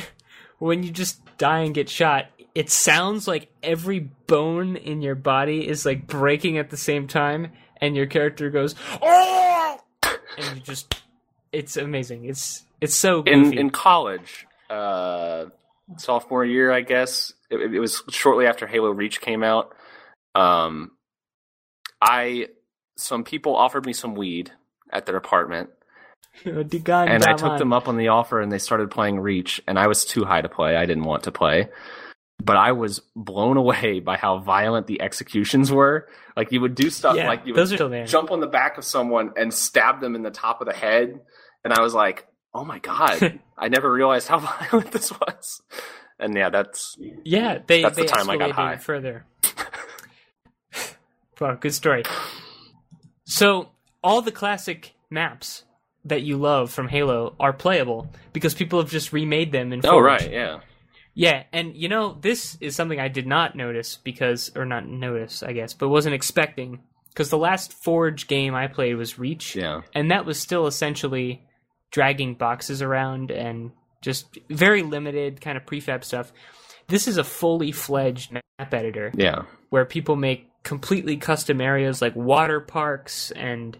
when 0.57 0.83
you 0.83 0.91
just 0.91 1.19
die 1.37 1.59
and 1.59 1.75
get 1.75 1.89
shot, 1.89 2.27
it 2.55 2.69
sounds 2.69 3.27
like 3.27 3.51
every 3.61 3.99
bone 3.99 4.77
in 4.77 5.01
your 5.01 5.15
body 5.15 5.67
is 5.67 5.85
like 5.85 6.07
breaking 6.07 6.57
at 6.57 6.69
the 6.69 6.77
same 6.77 7.07
time, 7.07 7.51
and 7.81 7.95
your 7.95 8.05
character 8.05 8.49
goes, 8.49 8.73
"Oh!" 9.01 9.79
and 10.37 10.55
you 10.55 10.61
just, 10.63 11.01
it's 11.51 11.75
amazing. 11.75 12.25
It's 12.25 12.63
it's 12.79 12.95
so 12.95 13.21
in 13.23 13.57
in 13.57 13.69
college, 13.69 14.47
uh, 14.69 15.45
sophomore 15.97 16.45
year, 16.45 16.71
I 16.71 16.81
guess 16.81 17.33
it, 17.49 17.57
it 17.57 17.79
was 17.79 18.03
shortly 18.09 18.47
after 18.47 18.65
Halo 18.65 18.91
Reach 18.91 19.19
came 19.19 19.43
out. 19.43 19.75
Um, 20.35 20.91
I 22.01 22.47
some 22.95 23.25
people 23.25 23.57
offered 23.57 23.85
me 23.85 23.91
some 23.91 24.15
weed 24.15 24.51
at 24.89 25.05
their 25.05 25.17
apartment, 25.17 25.69
and 26.45 27.23
I 27.23 27.33
took 27.33 27.57
them 27.57 27.73
up 27.73 27.87
on 27.87 27.97
the 27.97 28.09
offer, 28.09 28.41
and 28.41 28.51
they 28.51 28.59
started 28.59 28.91
playing 28.91 29.19
Reach, 29.19 29.61
and 29.67 29.77
I 29.77 29.87
was 29.87 30.05
too 30.05 30.25
high 30.25 30.41
to 30.41 30.49
play. 30.49 30.75
I 30.75 30.85
didn't 30.85 31.03
want 31.03 31.23
to 31.23 31.31
play. 31.31 31.69
But 32.43 32.55
I 32.55 32.73
was 32.73 33.01
blown 33.15 33.57
away 33.57 33.99
by 33.99 34.15
how 34.15 34.37
violent 34.37 34.85
the 34.85 35.01
executions 35.01 35.71
were. 35.71 36.07
Like 36.35 36.51
you 36.51 36.61
would 36.61 36.75
do 36.75 36.91
stuff 36.91 37.15
Yeah, 37.15 37.27
like 37.27 37.45
you 37.47 37.53
would 37.55 38.05
jump 38.05 38.31
on 38.31 38.39
the 38.39 38.47
back 38.47 38.77
of 38.77 38.85
someone 38.85 39.33
and 39.35 39.51
stab 39.51 40.01
them 40.01 40.13
in 40.15 40.21
the 40.21 40.29
top 40.29 40.61
of 40.61 40.67
the 40.67 40.73
head, 40.73 41.19
and 41.63 41.73
I 41.73 41.81
was 41.81 41.95
like, 41.95 42.27
"Oh 42.53 42.63
my 42.63 42.77
god!" 42.79 43.39
I 43.57 43.69
never 43.69 43.91
realized 43.91 44.27
how 44.27 44.39
violent 44.71 44.91
this 44.91 45.11
was. 45.11 45.61
And 46.19 46.35
yeah, 46.35 46.49
that's 46.49 46.95
Yeah, 47.23 47.59
they 47.65 47.81
That's 47.81 47.95
the 47.95 48.03
they 48.03 48.07
time 48.07 48.29
I 48.29 48.37
got 48.37 48.51
high. 48.51 48.77
further. 48.77 49.25
wow, 51.39 51.55
good 51.55 51.73
story. 51.73 52.03
So 53.25 53.69
all 54.03 54.21
the 54.21 54.31
classic 54.31 54.93
maps 55.09 55.63
that 56.09 56.23
you 56.23 56.37
love 56.37 56.71
from 56.71 56.87
Halo 56.87 57.35
are 57.39 57.53
playable 57.53 58.09
because 58.33 58.53
people 58.53 58.79
have 58.79 58.89
just 58.91 59.13
remade 59.13 59.51
them 59.51 59.73
in 59.73 59.79
oh 59.85 59.91
Forge. 59.91 60.05
right, 60.05 60.31
yeah. 60.31 60.59
Yeah, 61.13 61.43
and 61.51 61.75
you 61.75 61.89
know 61.89 62.15
this 62.21 62.57
is 62.61 62.75
something 62.75 62.99
I 62.99 63.07
did 63.07 63.25
not 63.25 63.55
notice 63.55 63.97
because, 63.97 64.51
or 64.55 64.65
not 64.65 64.87
notice, 64.87 65.41
I 65.41 65.53
guess, 65.53 65.73
but 65.73 65.89
wasn't 65.89 66.13
expecting 66.15 66.79
because 67.09 67.29
the 67.31 67.37
last 67.39 67.73
Forge 67.73 68.27
game 68.27 68.53
I 68.53 68.67
played 68.67 68.95
was 68.95 69.17
Reach, 69.17 69.55
Yeah. 69.55 69.81
and 69.95 70.11
that 70.11 70.25
was 70.25 70.39
still 70.39 70.67
essentially 70.67 71.41
dragging 71.91 72.35
boxes 72.35 72.81
around 72.83 73.31
and 73.31 73.71
just 74.03 74.37
very 74.49 74.83
limited 74.83 75.41
kind 75.41 75.57
of 75.57 75.65
prefab 75.65 76.03
stuff. 76.03 76.31
This 76.87 77.07
is 77.07 77.17
a 77.17 77.23
fully 77.23 77.71
fledged 77.71 78.31
map 78.31 78.73
editor 78.73 79.11
Yeah. 79.15 79.43
where 79.69 79.85
people 79.85 80.15
make 80.15 80.47
completely 80.63 81.17
custom 81.17 81.59
areas 81.61 81.99
like 82.01 82.15
water 82.15 82.59
parks 82.59 83.31
and 83.31 83.75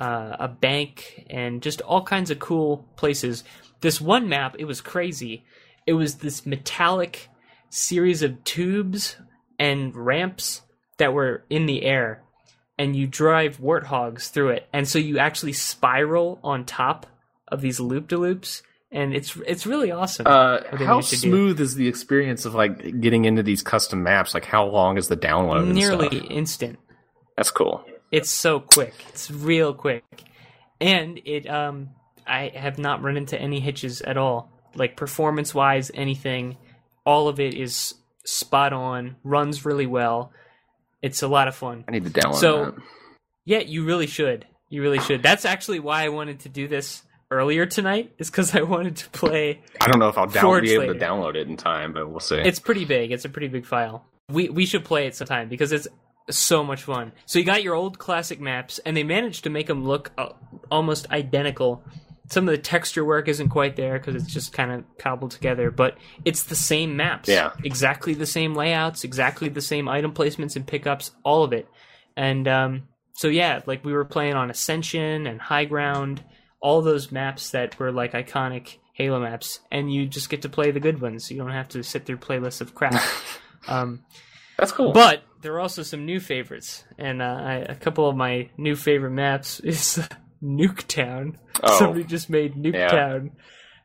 uh, 0.00 0.36
a 0.40 0.48
bank 0.48 1.24
and 1.30 1.62
just 1.62 1.80
all 1.82 2.02
kinds 2.02 2.30
of 2.30 2.38
cool 2.38 2.88
places. 2.96 3.44
This 3.80 4.00
one 4.00 4.28
map, 4.28 4.56
it 4.58 4.64
was 4.64 4.80
crazy. 4.80 5.44
It 5.86 5.92
was 5.92 6.16
this 6.16 6.46
metallic 6.46 7.28
series 7.70 8.22
of 8.22 8.42
tubes 8.44 9.16
and 9.58 9.94
ramps 9.94 10.62
that 10.98 11.12
were 11.12 11.44
in 11.50 11.66
the 11.66 11.82
air, 11.82 12.22
and 12.78 12.96
you 12.96 13.06
drive 13.06 13.58
warthogs 13.58 14.30
through 14.30 14.50
it, 14.50 14.66
and 14.72 14.88
so 14.88 14.98
you 14.98 15.18
actually 15.18 15.52
spiral 15.52 16.38
on 16.42 16.64
top 16.64 17.06
of 17.48 17.60
these 17.60 17.78
loop 17.80 18.08
de 18.08 18.16
loops, 18.16 18.62
and 18.90 19.14
it's 19.14 19.36
it's 19.46 19.66
really 19.66 19.90
awesome. 19.92 20.26
Uh, 20.26 20.60
how 20.72 20.86
managed 20.86 21.10
to 21.10 21.16
do. 21.16 21.28
smooth 21.28 21.60
is 21.60 21.74
the 21.74 21.86
experience 21.88 22.44
of 22.46 22.54
like 22.54 23.00
getting 23.00 23.24
into 23.26 23.42
these 23.42 23.62
custom 23.62 24.02
maps? 24.02 24.34
Like 24.34 24.44
how 24.44 24.66
long 24.66 24.96
is 24.96 25.08
the 25.08 25.16
download? 25.16 25.64
and 25.64 25.74
Nearly 25.74 26.08
stuff? 26.18 26.30
instant. 26.30 26.78
That's 27.36 27.50
cool. 27.50 27.84
It's 28.14 28.30
so 28.30 28.60
quick. 28.60 28.94
It's 29.08 29.30
real 29.30 29.74
quick. 29.74 30.04
And 30.80 31.20
it 31.24 31.48
um 31.48 31.90
I 32.26 32.52
have 32.54 32.78
not 32.78 33.02
run 33.02 33.16
into 33.16 33.38
any 33.40 33.60
hitches 33.60 34.00
at 34.02 34.16
all. 34.16 34.50
Like 34.74 34.96
performance 34.96 35.54
wise, 35.54 35.90
anything. 35.94 36.56
All 37.04 37.28
of 37.28 37.38
it 37.40 37.54
is 37.54 37.94
spot 38.24 38.72
on, 38.72 39.16
runs 39.24 39.64
really 39.64 39.86
well. 39.86 40.32
It's 41.02 41.22
a 41.22 41.28
lot 41.28 41.48
of 41.48 41.54
fun. 41.54 41.84
I 41.86 41.90
need 41.92 42.04
to 42.04 42.10
download 42.10 42.34
So- 42.36 42.64
that. 42.66 42.74
Yeah, 43.46 43.58
you 43.58 43.84
really 43.84 44.06
should. 44.06 44.46
You 44.70 44.80
really 44.80 44.98
should. 45.00 45.22
That's 45.22 45.44
actually 45.44 45.78
why 45.78 46.04
I 46.04 46.08
wanted 46.08 46.40
to 46.40 46.48
do 46.48 46.66
this 46.66 47.02
earlier 47.30 47.66
tonight, 47.66 48.12
is 48.18 48.30
because 48.30 48.54
I 48.54 48.62
wanted 48.62 48.96
to 48.96 49.10
play 49.10 49.60
I 49.80 49.86
don't 49.88 49.98
know 49.98 50.08
if 50.08 50.16
I'll 50.16 50.26
down- 50.26 50.62
be 50.62 50.72
able 50.72 50.86
later. 50.86 50.94
to 50.94 51.04
download 51.04 51.34
it 51.36 51.46
in 51.48 51.56
time, 51.58 51.92
but 51.92 52.08
we'll 52.08 52.20
see. 52.20 52.36
It's 52.36 52.58
pretty 52.58 52.86
big. 52.86 53.12
It's 53.12 53.26
a 53.26 53.28
pretty 53.28 53.48
big 53.48 53.66
file. 53.66 54.06
We 54.30 54.48
we 54.48 54.64
should 54.64 54.84
play 54.84 55.06
it 55.06 55.14
sometime 55.14 55.50
because 55.50 55.72
it's 55.72 55.86
so 56.30 56.64
much 56.64 56.82
fun. 56.82 57.12
So 57.26 57.38
you 57.38 57.44
got 57.44 57.62
your 57.62 57.74
old 57.74 57.98
classic 57.98 58.40
maps, 58.40 58.78
and 58.80 58.96
they 58.96 59.02
managed 59.02 59.44
to 59.44 59.50
make 59.50 59.66
them 59.66 59.84
look 59.84 60.12
uh, 60.16 60.30
almost 60.70 61.10
identical. 61.10 61.84
Some 62.30 62.48
of 62.48 62.52
the 62.52 62.62
texture 62.62 63.04
work 63.04 63.28
isn't 63.28 63.50
quite 63.50 63.76
there 63.76 63.98
because 63.98 64.14
it's 64.14 64.32
just 64.32 64.52
kind 64.52 64.72
of 64.72 64.84
cobbled 64.98 65.32
together, 65.32 65.70
but 65.70 65.98
it's 66.24 66.44
the 66.44 66.56
same 66.56 66.96
maps. 66.96 67.28
Yeah. 67.28 67.52
exactly 67.62 68.14
the 68.14 68.26
same 68.26 68.54
layouts, 68.54 69.04
exactly 69.04 69.48
the 69.50 69.60
same 69.60 69.88
item 69.88 70.12
placements 70.12 70.56
and 70.56 70.66
pickups, 70.66 71.10
all 71.22 71.44
of 71.44 71.52
it. 71.52 71.68
And 72.16 72.48
um, 72.48 72.84
so 73.12 73.28
yeah, 73.28 73.60
like 73.66 73.84
we 73.84 73.92
were 73.92 74.06
playing 74.06 74.34
on 74.34 74.50
Ascension 74.50 75.26
and 75.26 75.40
High 75.40 75.66
Ground, 75.66 76.24
all 76.60 76.80
those 76.80 77.12
maps 77.12 77.50
that 77.50 77.78
were 77.78 77.92
like 77.92 78.12
iconic 78.12 78.78
Halo 78.94 79.20
maps, 79.20 79.58
and 79.72 79.92
you 79.92 80.06
just 80.06 80.30
get 80.30 80.42
to 80.42 80.48
play 80.48 80.70
the 80.70 80.80
good 80.80 81.00
ones. 81.00 81.30
You 81.30 81.36
don't 81.38 81.50
have 81.50 81.68
to 81.70 81.82
sit 81.82 82.06
through 82.06 82.18
playlists 82.18 82.60
of 82.60 82.74
crap. 82.74 83.02
um, 83.68 84.04
That's 84.68 84.76
cool. 84.76 84.92
but 84.92 85.22
there 85.42 85.52
are 85.54 85.60
also 85.60 85.82
some 85.82 86.04
new 86.06 86.20
favorites, 86.20 86.84
and 86.98 87.20
uh, 87.22 87.24
I, 87.24 87.54
a 87.68 87.74
couple 87.74 88.08
of 88.08 88.16
my 88.16 88.48
new 88.56 88.76
favorite 88.76 89.10
maps 89.12 89.60
is 89.64 90.00
Nuketown. 90.42 91.36
Oh. 91.62 91.78
Somebody 91.78 92.04
just 92.04 92.30
made 92.30 92.54
Yeah. 92.56 92.90
Nuketown, 92.90 93.30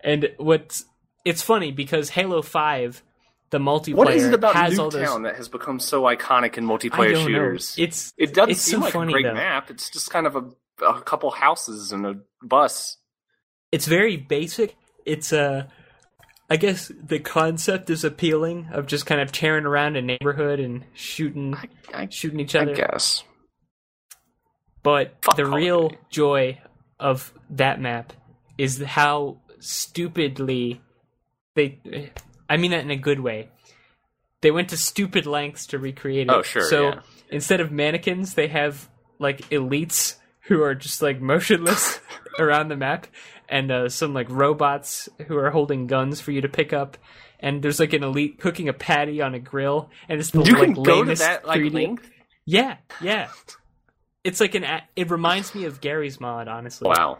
and 0.03 0.29
what's 0.37 0.85
it's 1.25 1.41
funny 1.41 1.71
because 1.71 2.09
Halo 2.09 2.41
Five, 2.41 3.03
the 3.49 3.57
multiplayer 3.59 3.95
what 3.95 4.13
is 4.13 4.25
it 4.25 4.33
about 4.33 4.55
has 4.55 4.77
Nuketown 4.77 4.91
those. 4.91 5.21
that 5.23 5.35
has 5.35 5.49
become 5.49 5.79
so 5.79 6.03
iconic 6.03 6.57
in 6.57 6.65
I 6.69 6.73
multiplayer 6.73 7.13
don't 7.13 7.23
know. 7.23 7.27
shooters? 7.27 7.75
It's 7.77 8.13
It 8.17 8.33
doesn't 8.33 8.51
it's 8.51 8.61
seem 8.61 8.79
so 8.79 8.85
like 8.85 8.93
funny, 8.93 9.11
a 9.11 9.13
great 9.13 9.23
though. 9.25 9.33
map. 9.33 9.69
It's 9.69 9.89
just 9.89 10.09
kind 10.09 10.25
of 10.27 10.35
a, 10.35 10.85
a 10.85 11.01
couple 11.01 11.29
houses 11.31 11.91
and 11.91 12.05
a 12.05 12.15
bus. 12.41 12.97
it's 13.71 13.85
very 13.85 14.17
basic. 14.17 14.75
It's 15.05 15.33
Uh, 15.33 15.65
I 16.49 16.57
guess 16.57 16.91
the 17.03 17.19
concept 17.19 17.89
is 17.89 18.03
appealing 18.03 18.69
of 18.71 18.87
just 18.87 19.05
kind 19.05 19.21
of 19.21 19.31
tearing 19.31 19.65
around 19.65 19.95
a 19.97 20.01
neighborhood 20.01 20.59
and 20.59 20.83
shooting 20.93 21.55
I, 21.55 21.67
I, 21.93 22.07
shooting 22.09 22.39
each 22.39 22.55
other. 22.55 22.71
I 22.71 22.75
guess. 22.75 23.23
But 24.81 25.15
Fuck 25.21 25.35
the 25.35 25.45
real 25.45 25.91
joy 26.09 26.59
of 26.99 27.33
that 27.51 27.79
map 27.79 28.13
is 28.57 28.81
how 28.81 29.37
stupidly 29.59 30.81
they 31.55 32.11
I 32.49 32.57
mean 32.57 32.71
that 32.71 32.81
in 32.81 32.91
a 32.91 32.97
good 32.97 33.19
way. 33.19 33.49
They 34.41 34.51
went 34.51 34.69
to 34.69 34.77
stupid 34.77 35.25
lengths 35.25 35.67
to 35.67 35.79
recreate 35.79 36.27
it. 36.27 36.33
Oh, 36.33 36.41
sure, 36.41 36.63
So 36.63 36.89
yeah. 36.89 36.99
instead 37.29 37.59
of 37.59 37.71
mannequins, 37.71 38.33
they 38.33 38.47
have 38.47 38.89
like 39.19 39.41
elites 39.49 40.15
who 40.49 40.61
are 40.61 40.75
just 40.75 41.01
like 41.01 41.21
motionless 41.21 41.99
around 42.39 42.67
the 42.67 42.75
map 42.75 43.07
and 43.47 43.71
uh, 43.71 43.87
some 43.89 44.13
like 44.13 44.29
robots 44.29 45.07
who 45.27 45.37
are 45.37 45.49
holding 45.51 45.87
guns 45.87 46.19
for 46.19 46.31
you 46.31 46.41
to 46.41 46.49
pick 46.49 46.73
up. 46.73 46.97
And 47.39 47.61
there's 47.61 47.79
like 47.79 47.93
an 47.93 48.03
elite 48.03 48.39
cooking 48.39 48.67
a 48.67 48.73
patty 48.73 49.21
on 49.21 49.33
a 49.33 49.39
grill, 49.39 49.89
and 50.09 50.19
it's 50.19 50.31
the 50.31 50.41
You 50.43 50.53
like 50.55 50.73
can 50.75 50.83
go 50.83 51.05
to 51.05 51.15
that 51.15 51.47
like 51.47 51.61
3D. 51.61 51.71
length. 51.73 52.11
Yeah, 52.45 52.75
yeah. 53.01 53.29
It's 54.25 54.41
like 54.41 54.55
an. 54.55 54.65
a- 54.65 54.83
It 54.97 55.09
reminds 55.09 55.55
me 55.55 55.63
of 55.63 55.79
Garry's 55.79 56.19
Mod. 56.19 56.49
Honestly, 56.49 56.89
Wow, 56.89 57.19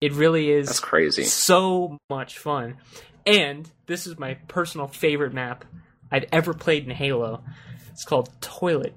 it 0.00 0.12
really 0.14 0.50
is 0.50 0.68
that's 0.68 0.80
crazy. 0.80 1.24
so 1.24 1.98
much 2.08 2.38
fun. 2.38 2.78
And 3.26 3.70
this 3.86 4.06
is 4.06 4.18
my 4.18 4.34
personal 4.48 4.86
favorite 4.88 5.34
map 5.34 5.66
I've 6.10 6.24
ever 6.32 6.54
played 6.54 6.84
in 6.84 6.90
Halo. 6.90 7.44
It's 7.90 8.04
called 8.06 8.30
Toilet, 8.40 8.94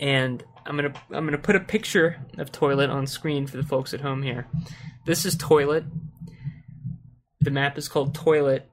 and 0.00 0.44
I'm 0.66 0.76
gonna 0.76 0.94
I'm 1.10 1.24
gonna 1.24 1.38
put 1.38 1.56
a 1.56 1.60
picture 1.60 2.24
of 2.38 2.52
Toilet 2.52 2.90
on 2.90 3.06
screen 3.06 3.46
for 3.46 3.56
the 3.56 3.62
folks 3.62 3.94
at 3.94 4.00
home 4.00 4.22
here. 4.22 4.46
This 5.04 5.24
is 5.24 5.36
Toilet. 5.36 5.84
The 7.40 7.50
map 7.50 7.76
is 7.76 7.88
called 7.88 8.14
Toilet, 8.14 8.70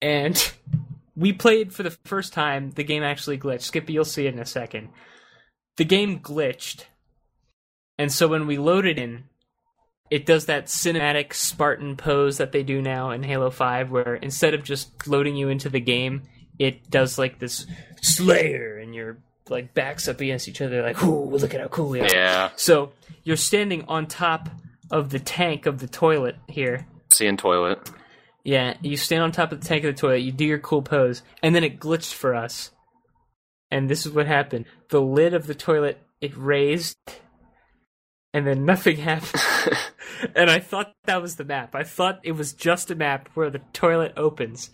and 0.00 0.52
we 1.16 1.32
played 1.32 1.72
for 1.72 1.82
the 1.82 1.96
first 2.04 2.32
time. 2.32 2.70
The 2.70 2.84
game 2.84 3.02
actually 3.02 3.38
glitched. 3.38 3.62
Skippy, 3.62 3.92
you'll 3.92 4.04
see 4.04 4.26
it 4.26 4.34
in 4.34 4.40
a 4.40 4.46
second. 4.46 4.90
The 5.76 5.84
game 5.84 6.20
glitched, 6.20 6.84
and 7.98 8.12
so 8.12 8.28
when 8.28 8.46
we 8.46 8.58
loaded 8.58 8.98
in, 8.98 9.24
it 10.10 10.26
does 10.26 10.46
that 10.46 10.66
cinematic 10.66 11.34
Spartan 11.34 11.96
pose 11.96 12.38
that 12.38 12.52
they 12.52 12.62
do 12.62 12.80
now 12.80 13.10
in 13.10 13.22
Halo 13.22 13.50
5, 13.50 13.90
where 13.90 14.14
instead 14.14 14.54
of 14.54 14.64
just 14.64 15.06
loading 15.06 15.36
you 15.36 15.48
into 15.48 15.68
the 15.68 15.80
game, 15.80 16.22
it 16.58 16.90
does 16.90 17.18
like 17.18 17.38
this 17.38 17.66
Slayer, 18.00 18.78
and 18.78 18.94
your 18.94 19.18
like 19.50 19.74
backs 19.74 20.08
up 20.08 20.20
against 20.20 20.48
each 20.48 20.60
other, 20.60 20.82
like, 20.82 21.02
"Ooh, 21.04 21.24
look 21.24 21.54
at 21.54 21.60
how 21.60 21.68
cool 21.68 21.88
we 21.90 22.00
are." 22.00 22.08
Yeah, 22.08 22.50
So 22.56 22.92
you're 23.24 23.36
standing 23.36 23.84
on 23.88 24.06
top 24.06 24.48
of 24.90 25.10
the 25.10 25.18
tank 25.18 25.66
of 25.66 25.78
the 25.80 25.88
toilet 25.88 26.36
here. 26.48 26.86
seeing 27.10 27.36
toilet. 27.36 27.90
Yeah, 28.44 28.76
you 28.82 28.96
stand 28.96 29.22
on 29.22 29.32
top 29.32 29.52
of 29.52 29.60
the 29.60 29.66
tank 29.66 29.84
of 29.84 29.94
the 29.94 30.00
toilet, 30.00 30.18
you 30.18 30.32
do 30.32 30.44
your 30.44 30.58
cool 30.58 30.82
pose, 30.82 31.22
and 31.42 31.54
then 31.54 31.64
it 31.64 31.80
glitched 31.80 32.14
for 32.14 32.34
us. 32.34 32.70
And 33.70 33.88
this 33.90 34.06
is 34.06 34.12
what 34.12 34.26
happened. 34.26 34.64
The 34.90 35.00
lid 35.02 35.34
of 35.34 35.46
the 35.46 35.54
toilet 35.54 35.98
it 36.20 36.36
raised 36.36 36.96
and 38.34 38.46
then 38.46 38.64
nothing 38.64 38.96
happened. 39.10 39.42
and 40.34 40.50
I 40.50 40.58
thought 40.60 40.92
that 41.04 41.22
was 41.22 41.36
the 41.36 41.44
map. 41.44 41.74
I 41.74 41.82
thought 41.84 42.20
it 42.22 42.32
was 42.32 42.52
just 42.52 42.90
a 42.90 42.94
map 42.94 43.28
where 43.34 43.50
the 43.50 43.60
toilet 43.72 44.14
opens. 44.16 44.70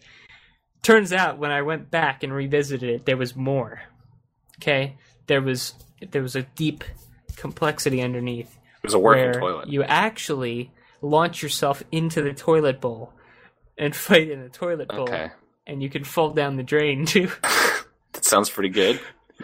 Turns 0.83 1.13
out 1.13 1.39
when 1.39 1.51
I 1.51 1.63
went 1.63 1.91
back 1.91 2.23
and 2.23 2.33
revisited 2.33 2.89
it, 2.91 3.07
there 3.07 3.17
was 3.17 3.35
more. 3.35 3.83
Okay? 4.61 4.97
There 5.27 5.41
was 5.43 5.75
there 6.11 6.23
was 6.23 6.37
a 6.37 6.43
deep 6.43 6.85
complexity 7.37 8.01
underneath 8.03 8.55
It 8.83 8.85
was 8.85 8.95
a 8.95 8.99
working 8.99 9.41
toilet. 9.41 9.69
you 9.69 9.83
actually 9.83 10.71
launch 11.01 11.43
yourself 11.43 11.83
into 11.91 12.23
the 12.23 12.33
toilet 12.33 12.81
bowl 12.81 13.13
and 13.79 13.95
fight 14.07 14.31
in 14.31 14.43
the 14.43 14.49
toilet 14.49 14.89
bowl. 14.89 15.03
Okay. 15.09 15.31
And 15.67 15.83
you 15.83 15.89
can 15.89 16.05
fall 16.05 16.31
down 16.31 16.57
the 16.57 16.63
drain 16.63 17.07
too. 17.07 17.31
That 18.13 18.25
sounds 18.25 18.49
pretty 18.49 18.69
good. 18.69 19.01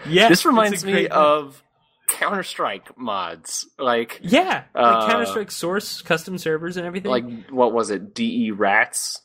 yeah. 0.06 0.28
This 0.28 0.46
reminds 0.46 0.84
me 0.84 1.02
map. 1.02 1.10
of 1.12 1.60
Counter 2.06 2.44
Strike 2.44 2.96
mods. 2.96 3.66
Like 3.80 4.20
Yeah, 4.22 4.62
Uh, 4.74 5.08
Counter 5.08 5.26
Strike 5.26 5.50
Source, 5.50 6.02
custom 6.02 6.38
servers, 6.38 6.76
and 6.76 6.86
everything. 6.86 7.10
like 7.10 7.50
what 7.50 7.72
was 7.72 7.90
it? 7.90 8.14
DE 8.14 8.52
Rats? 8.52 9.22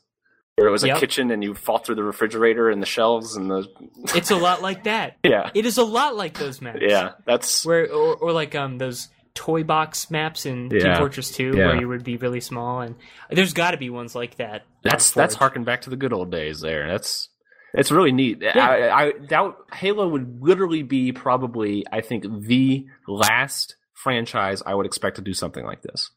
Where 0.58 0.68
it 0.70 0.72
was 0.72 0.84
a 0.84 0.88
Yep. 0.88 1.00
kitchen 1.00 1.32
and 1.32 1.44
you 1.44 1.54
fought 1.54 1.86
through 1.86 1.96
the 1.96 2.04
refrigerator 2.04 2.70
and 2.70 2.82
the 2.82 2.86
shelves 2.86 3.36
and 3.36 3.50
the 3.52 3.68
it's 4.16 4.32
a 4.32 4.38
lot 4.38 4.62
like 4.62 4.86
that. 4.86 5.18
Yeah. 5.24 5.50
It 5.54 5.66
is 5.66 5.78
a 5.78 5.84
lot 5.84 6.16
like 6.16 6.38
those 6.38 6.62
maps. 6.62 6.80
Yeah. 6.82 7.12
That's 7.26 7.66
Where 7.66 7.92
or, 7.92 8.16
or 8.16 8.32
like 8.32 8.56
um 8.56 8.78
those 8.78 9.10
toy 9.34 9.64
box 9.66 10.10
maps 10.10 10.46
in 10.46 10.70
Team 10.70 10.80
Yeah. 10.80 10.98
Fortress 10.98 11.32
2 11.32 11.54
Yeah. 11.58 11.66
where 11.68 11.76
you 11.82 11.90
would 11.90 12.06
be 12.06 12.16
really 12.16 12.40
small 12.40 12.80
and 12.80 12.96
there's 13.30 13.52
got 13.54 13.72
to 13.72 13.78
be 13.78 13.90
ones 13.90 14.16
like 14.16 14.38
that. 14.38 14.64
That's 14.82 15.16
on 15.18 15.22
that's 15.22 15.36
harking 15.36 15.66
back 15.66 15.82
to 15.82 15.90
the 15.90 15.98
good 15.98 16.14
old 16.14 16.32
days. 16.32 16.62
There, 16.62 16.88
that's 16.88 17.28
it's 17.74 17.92
really 17.92 18.14
neat. 18.14 18.42
I, 18.46 18.90
I 18.90 19.12
doubt 19.12 19.58
Halo 19.74 20.08
would 20.08 20.42
literally 20.42 20.84
be 20.84 21.12
probably 21.12 21.84
I 21.92 22.00
think 22.00 22.24
the 22.46 22.86
last 23.10 23.76
franchise 23.94 24.64
I 24.66 24.74
would 24.74 24.86
expect 24.86 25.18
to 25.18 25.22
do 25.22 25.34
something 25.34 25.66
like 25.66 25.82
this 25.82 26.12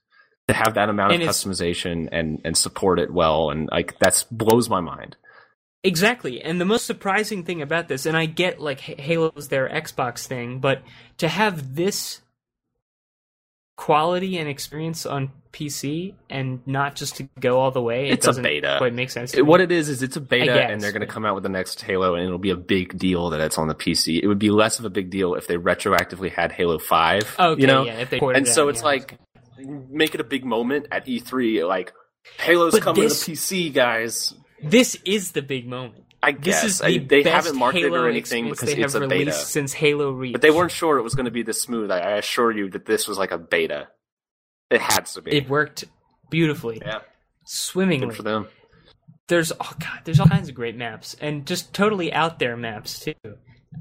to 0.48 0.54
have 0.54 0.74
that 0.74 0.88
amount 0.88 1.12
And 1.12 1.22
of 1.22 1.28
customization 1.28 2.08
and 2.10 2.40
and 2.44 2.56
support 2.56 2.98
it 2.98 3.12
well 3.12 3.50
and 3.50 3.68
like 3.70 3.98
that's 3.98 4.24
blows 4.24 4.68
my 4.68 4.80
mind. 4.80 5.16
Exactly. 5.84 6.42
And 6.42 6.60
the 6.60 6.64
most 6.64 6.86
surprising 6.86 7.44
thing 7.44 7.62
about 7.62 7.86
this, 7.86 8.04
and 8.04 8.16
I 8.16 8.26
get 8.26 8.60
like 8.60 8.80
Halo's 8.80 9.48
their 9.48 9.68
Xbox 9.68 10.26
thing, 10.26 10.58
but 10.58 10.82
to 11.18 11.28
have 11.28 11.76
this 11.76 12.20
quality 13.76 14.36
and 14.38 14.48
experience 14.48 15.06
on 15.06 15.30
PC 15.52 16.14
and 16.28 16.60
not 16.66 16.96
just 16.96 17.16
to 17.16 17.28
go 17.38 17.60
all 17.60 17.70
the 17.70 17.80
way, 17.80 18.08
it 18.08 18.14
It's 18.14 18.26
a 18.26 18.30
doesn't 18.30 18.42
beta. 18.42 18.74
quite 18.78 18.92
make 18.92 19.08
sense. 19.10 19.34
It- 19.34 19.46
what 19.46 19.60
it 19.60 19.70
is 19.70 19.88
is 19.88 20.02
it's 20.02 20.16
a 20.16 20.20
beta 20.20 20.46
guess, 20.46 20.70
and 20.70 20.80
they're 20.80 20.90
going 20.92 21.00
to 21.00 21.06
come 21.06 21.24
out 21.24 21.34
with 21.34 21.44
the 21.44 21.48
next 21.48 21.80
Halo 21.82 22.14
and 22.14 22.24
it'll 22.24 22.38
be 22.38 22.50
a 22.50 22.56
big 22.56 22.98
deal 22.98 23.30
that 23.30 23.40
it's 23.40 23.56
on 23.56 23.68
the 23.68 23.74
PC. 23.74 24.20
It 24.20 24.26
would 24.26 24.38
be 24.40 24.50
less 24.50 24.80
of 24.80 24.84
a 24.84 24.90
big 24.90 25.10
deal 25.10 25.36
if 25.36 25.46
they 25.46 25.56
retroactively 25.56 26.30
had 26.32 26.50
Halo 26.52 26.78
Five. 26.78 27.34
okay, 27.38 27.60
you 27.60 27.66
know, 27.68 27.84
yeah, 27.84 28.00
if 28.00 28.10
they 28.10 28.18
and 28.18 28.46
it 28.46 28.48
so 28.48 28.64
out, 28.64 28.70
it's 28.70 28.80
yeah. 28.80 28.86
like 28.86 29.18
make 29.66 30.14
it 30.14 30.20
a 30.20 30.24
big 30.24 30.44
moment 30.44 30.86
at 30.92 31.06
E3 31.06 31.66
like 31.66 31.92
Halo's 32.38 32.72
But 32.74 32.82
coming 32.82 33.02
this- 33.04 33.20
to 33.24 33.30
the 33.32 33.36
PC, 33.36 33.72
guys. 33.72 34.34
this 34.62 34.96
is 35.04 35.32
the 35.32 35.42
big 35.42 35.66
moment. 35.66 36.04
I 36.22 36.32
This 36.32 36.40
guess 36.42 36.64
is 36.64 36.82
I- 36.82 36.98
they 36.98 37.22
best 37.22 37.28
haven't 37.46 37.56
marketed 37.58 37.92
Halo 37.92 38.04
or 38.04 38.08
anything 38.08 38.50
because 38.50 38.72
they 38.74 38.82
it's 38.82 38.92
have 38.94 39.02
a 39.02 39.06
beta. 39.06 39.32
since 39.32 39.72
Halo 39.72 40.10
Reach. 40.10 40.32
But 40.32 40.42
they 40.42 40.50
weren't 40.50 40.72
sure 40.72 40.98
it 40.98 41.02
was 41.02 41.14
going 41.14 41.26
to 41.26 41.30
be 41.30 41.42
this 41.42 41.62
smooth. 41.62 41.90
I, 41.92 41.98
I 42.00 42.10
assure 42.16 42.50
you 42.50 42.68
that 42.70 42.86
this 42.86 43.06
was 43.06 43.18
like 43.18 43.30
a 43.30 43.38
beta. 43.38 43.88
It 44.70 44.80
had 44.80 45.06
to 45.06 45.22
be. 45.22 45.36
It 45.36 45.48
worked 45.48 45.84
beautifully, 46.28 46.82
yeah, 46.84 47.00
swimmingly. 47.46 48.08
good 48.08 48.16
for 48.16 48.22
them. 48.24 48.48
there's 49.28 49.52
oh 49.52 49.72
god, 49.78 50.00
there's 50.04 50.18
all 50.20 50.26
kinds 50.26 50.48
of 50.48 50.54
great 50.54 50.76
maps 50.76 51.14
and 51.20 51.46
just 51.46 51.72
totally 51.72 52.12
out 52.12 52.38
there 52.38 52.56
maps 52.56 52.98
too. 53.00 53.14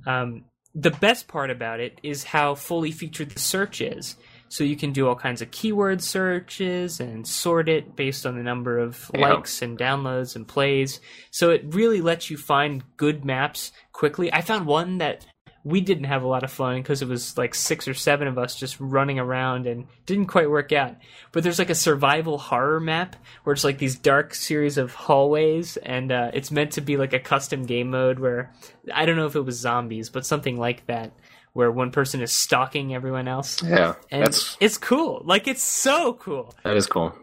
Um, 0.05 0.46
the 0.75 0.91
best 0.91 1.27
part 1.27 1.50
about 1.50 1.79
it 1.79 2.00
is 2.03 2.24
how 2.24 2.53
fully 2.55 2.91
featured 2.91 3.31
the 3.31 3.39
search 3.39 3.81
is. 3.81 4.15
So 4.49 4.63
you 4.63 4.75
can 4.77 4.91
do 4.93 5.07
all 5.07 5.15
kinds 5.15 5.41
of 5.41 5.51
keyword 5.51 6.01
searches 6.01 6.99
and 6.99 7.27
sort 7.27 7.69
it 7.69 7.95
based 7.95 8.25
on 8.25 8.35
the 8.37 8.43
number 8.43 8.77
of 8.79 9.09
Yeah. 9.13 9.29
likes 9.33 9.61
and 9.61 9.77
downloads 9.77 10.35
and 10.35 10.47
plays. 10.47 10.99
So 11.31 11.49
it 11.51 11.63
really 11.67 12.01
lets 12.01 12.29
you 12.29 12.37
find 12.37 12.83
good 12.97 13.25
maps 13.25 13.71
quickly. 13.91 14.31
I 14.31 14.41
found 14.41 14.65
one 14.65 14.99
that 14.99 15.25
we 15.63 15.81
didn't 15.81 16.05
have 16.05 16.23
a 16.23 16.27
lot 16.27 16.43
of 16.43 16.51
fun 16.51 16.77
because 16.77 17.01
it 17.01 17.09
was 17.09 17.37
like 17.37 17.53
six 17.53 17.89
or 17.89 17.93
seven 17.93 18.25
of 18.29 18.37
us 18.37 18.55
just 18.55 18.79
running 18.79 19.19
around 19.19 19.67
and 19.67 19.85
didn't 20.05 20.27
quite 20.27 20.49
work 20.49 20.71
out. 20.71 20.95
But 21.33 21.43
there's 21.43 21.60
like 21.60 21.69
a 21.69 21.75
survival 21.75 22.38
horror 22.38 22.79
map 22.79 23.17
where 23.43 23.53
it's 23.53 23.65
like 23.65 23.77
these 23.77 23.97
dark 23.97 24.33
series 24.33 24.77
of 24.77 24.93
hallways, 24.93 25.75
and 25.75 26.10
uh, 26.10 26.31
it's 26.33 26.51
meant 26.51 26.71
to 26.73 26.81
be 26.81 26.95
like 26.95 27.12
a 27.12 27.19
custom 27.19 27.65
game 27.65 27.89
mode 27.89 28.17
where 28.19 28.53
I 28.93 29.05
don't 29.05 29.17
know 29.17 29.25
if 29.25 29.36
it 29.36 29.41
was 29.41 29.60
zombies, 29.60 30.10
but 30.10 30.25
something 30.25 30.55
like 30.57 30.86
that, 30.86 31.12
where 31.53 31.71
one 31.71 31.91
person 31.91 32.21
is 32.21 32.31
stalking 32.31 32.93
everyone 32.93 33.27
else. 33.27 33.62
Yeah, 33.63 33.95
And 34.12 34.23
that's 34.23 34.57
it's 34.60 34.77
cool. 34.77 35.21
Like 35.25 35.47
it's 35.47 35.63
so 35.63 36.13
cool. 36.13 36.53
that 36.63 36.77
is 36.77 36.88
cool. 36.88 37.13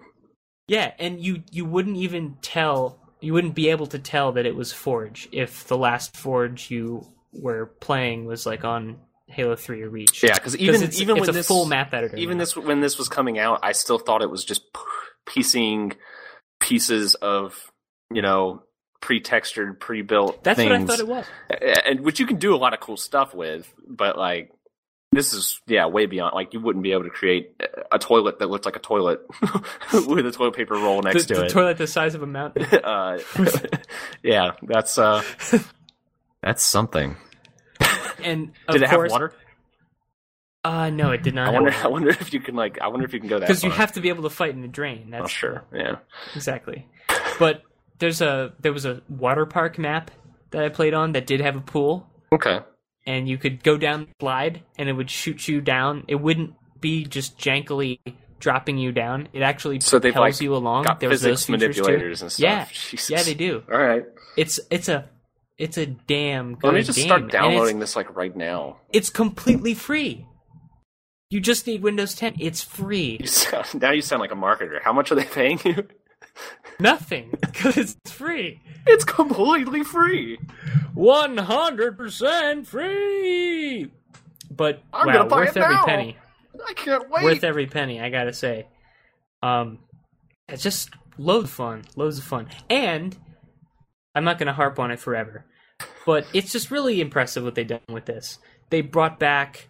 Yeah, 0.67 0.93
and 0.99 1.21
you 1.21 1.43
you 1.51 1.65
wouldn't 1.65 1.97
even 1.97 2.37
tell 2.43 2.99
you 3.21 3.33
wouldn't 3.33 3.55
be 3.55 3.71
able 3.71 3.87
to 3.89 3.99
tell 3.99 4.33
that 4.33 4.47
it 4.47 4.55
was 4.55 4.73
Forge 4.73 5.29
if 5.33 5.67
the 5.67 5.77
last 5.79 6.17
Forge 6.17 6.71
you 6.71 7.07
were 7.33 7.67
playing 7.81 8.27
was 8.27 8.45
like 8.47 8.65
on 8.65 8.99
Halo 9.27 9.57
3 9.57 9.83
or 9.83 9.89
Reach. 9.89 10.23
yeah. 10.23 10.35
Because 10.35 10.57
even 10.57 10.83
it's, 10.83 11.01
even 11.01 11.17
it's 11.17 11.23
when 11.23 11.31
a 11.31 11.33
this 11.33 11.47
full 11.49 11.67
map 11.67 11.93
editor. 11.95 12.17
even 12.17 12.37
now. 12.39 12.43
this 12.43 12.57
when 12.57 12.81
this 12.81 12.99
was 12.99 13.09
coming 13.09 13.39
out, 13.39 13.61
I 13.63 13.73
still 13.73 13.99
thought 13.99 14.23
it 14.23 14.31
was 14.31 14.45
just 14.45 14.63
piecing 15.27 15.95
pieces 16.61 17.15
of 17.17 17.71
you 18.13 18.23
know 18.23 18.63
pre-textured, 19.05 19.79
pre-built. 19.79 20.43
That's 20.43 20.59
what 20.59 20.73
I 20.73 20.83
thought 20.83 20.99
it 20.99 21.07
was. 21.07 21.27
and 21.85 22.01
which 22.01 22.19
you 22.21 22.27
can 22.27 22.37
do 22.39 22.55
a 22.55 22.57
lot 22.57 22.73
of 22.73 22.81
cool 22.81 22.97
stuff 22.97 23.35
with, 23.35 23.71
but 23.87 24.17
like 24.17 24.51
this 25.13 25.35
is 25.35 25.61
yeah 25.67 25.85
way 25.87 26.07
beyond. 26.07 26.35
Like 26.35 26.55
you 26.55 26.61
wouldn't 26.61 26.83
be 26.83 26.93
able 26.93 27.05
to 27.05 27.11
create 27.11 27.53
a 27.93 27.99
toilet 27.99 28.39
that 28.39 28.49
looked 28.49 28.65
like 28.65 28.77
a 28.77 28.81
toilet 28.81 29.21
with 29.93 30.25
a 30.25 30.33
toilet 30.33 30.57
paper 30.57 30.73
roll 30.75 31.03
The, 31.03 31.13
next 31.13 31.27
to 31.27 31.35
the 31.35 31.45
it. 31.45 31.51
toilet 31.51 31.77
the 31.77 31.87
size 31.87 32.15
of 32.15 32.23
a 32.23 32.27
mountain. 32.27 32.65
uh, 32.83 33.19
yeah, 34.23 34.53
that's 34.63 34.97
uh. 34.97 35.23
That's 36.43 36.63
something. 36.63 37.17
And 38.23 38.53
of 38.67 38.73
Did 38.73 38.83
it 38.85 38.89
have 38.89 39.11
water? 39.11 39.35
Uh 40.65 40.89
no, 40.89 41.11
it 41.11 41.23
did 41.23 41.35
not. 41.35 41.49
I 41.49 41.51
wonder. 41.51 41.75
I 41.75 41.89
wonder 41.89 42.09
if 42.09 42.33
you 42.33 42.41
can 42.41 42.55
like. 42.55 42.81
I 42.81 42.89
wonder 42.89 43.05
if 43.05 43.13
you 43.13 43.21
can 43.21 43.29
go 43.29 43.39
that. 43.39 43.47
because 43.49 43.63
you 43.63 43.71
have 43.71 43.93
to 43.93 44.01
be 44.01 44.09
able 44.09 44.23
to 44.23 44.31
fight 44.31 44.55
in 44.55 44.63
the 44.63 44.69
drain. 44.69 45.11
That's 45.11 45.25
Oh 45.25 45.29
sure. 45.29 45.65
Yeah. 45.75 45.97
exactly. 46.35 46.89
But 47.39 47.63
there's 47.99 48.21
a 48.21 48.53
there 48.61 48.73
was 48.73 48.85
a 48.85 49.03
water 49.09 49.47
park 49.47 49.79
map 49.79 50.11
that 50.51 50.65
I 50.65 50.69
played 50.69 50.95
on 50.95 51.13
that 51.13 51.27
did 51.27 51.41
have 51.41 51.57
a 51.57 51.61
pool, 51.61 52.09
Okay. 52.33 52.61
and 53.07 53.29
you 53.29 53.39
could 53.39 53.63
go 53.63 53.77
down 53.77 54.01
the 54.07 54.07
slide, 54.21 54.63
and 54.79 54.89
it 54.89 54.93
would 54.93 55.11
shoot 55.11 55.49
you 55.49 55.61
down. 55.61 56.05
It 56.09 56.17
wouldn't 56.17 56.55
be 56.81 57.05
just 57.05 57.39
jankily 57.39 57.99
dropping 58.41 58.77
you 58.79 58.93
down. 58.93 59.29
It 59.33 59.43
actually 59.43 59.81
So 59.81 59.99
propels 60.01 60.21
like 60.21 60.41
you 60.41 60.55
along. 60.55 60.85
got 60.85 61.01
There 61.01 61.09
was 61.09 61.23
physics 61.23 61.47
those 61.47 61.57
features 61.61 61.77
too. 61.77 61.83
manipulators 61.83 62.23
and 62.23 62.31
stuff. 62.33 62.43
Yeah, 62.43 62.65
Jesus. 62.71 63.11
yeah, 63.11 63.23
they 63.23 63.35
do. 63.35 63.63
All 63.73 63.79
right. 63.79 64.05
It's 64.37 64.61
it's 64.71 64.89
a 64.89 65.09
it's 65.57 65.79
a 65.79 65.87
damn 65.87 66.55
good 66.57 66.65
Let 66.67 66.75
me 66.75 66.83
just 66.83 66.99
game. 66.99 67.07
start 67.07 67.31
downloading 67.31 67.79
this 67.79 67.95
like 67.97 68.15
right 68.17 68.35
now. 68.37 68.79
it's 68.93 69.09
completely 69.09 69.73
free. 69.75 70.27
You 71.31 71.41
just 71.41 71.67
need 71.67 71.83
Windows 71.83 72.15
10. 72.15 72.37
It's 72.39 72.63
free. 72.63 73.17
You 73.21 73.27
sound, 73.27 73.81
now 73.81 73.91
you 73.93 74.03
sound 74.03 74.21
like 74.21 74.31
a 74.31 74.37
marketer. 74.37 74.81
How 74.83 74.93
much 74.93 75.11
are 75.11 75.15
they 75.17 75.25
paying 75.25 75.59
you? 75.65 75.87
Nothing 76.81 77.31
because 77.41 77.77
it's 77.77 78.11
free. 78.11 78.61
It's 78.87 79.05
completely 79.05 79.85
free. 79.85 80.39
100% 80.95 82.67
free. 82.67 83.91
But 84.51 84.83
I'm 84.93 85.07
wow, 85.07 85.13
gonna 85.13 85.29
buy 85.29 85.37
worth 85.37 85.57
it 85.57 85.63
every 85.63 85.75
now. 85.75 85.85
penny. 85.85 86.17
I 86.67 86.73
can't 86.75 87.11
wait. 87.11 87.25
Worth 87.25 87.45
every 87.45 87.67
penny, 87.67 88.01
I 88.01 88.11
got 88.11 88.25
to 88.25 88.33
say. 88.33 88.67
Um 89.43 89.79
it's 90.49 90.63
just 90.63 90.91
loads 91.19 91.45
of 91.45 91.51
fun, 91.51 91.85
loads 91.97 92.19
of 92.19 92.25
fun. 92.25 92.49
And 92.71 93.17
I'm 94.15 94.25
not 94.25 94.39
to 94.39 94.53
harp 94.53 94.79
on 94.79 94.91
it 94.91 95.01
forever. 95.01 95.45
But 96.07 96.27
it's 96.33 96.53
just 96.53 96.71
really 96.71 97.01
impressive 97.01 97.43
what 97.45 97.55
they've 97.55 97.67
done 97.67 97.81
with 97.89 98.05
this. 98.05 98.39
They 98.71 98.83
brought 98.83 99.19
back 99.19 99.69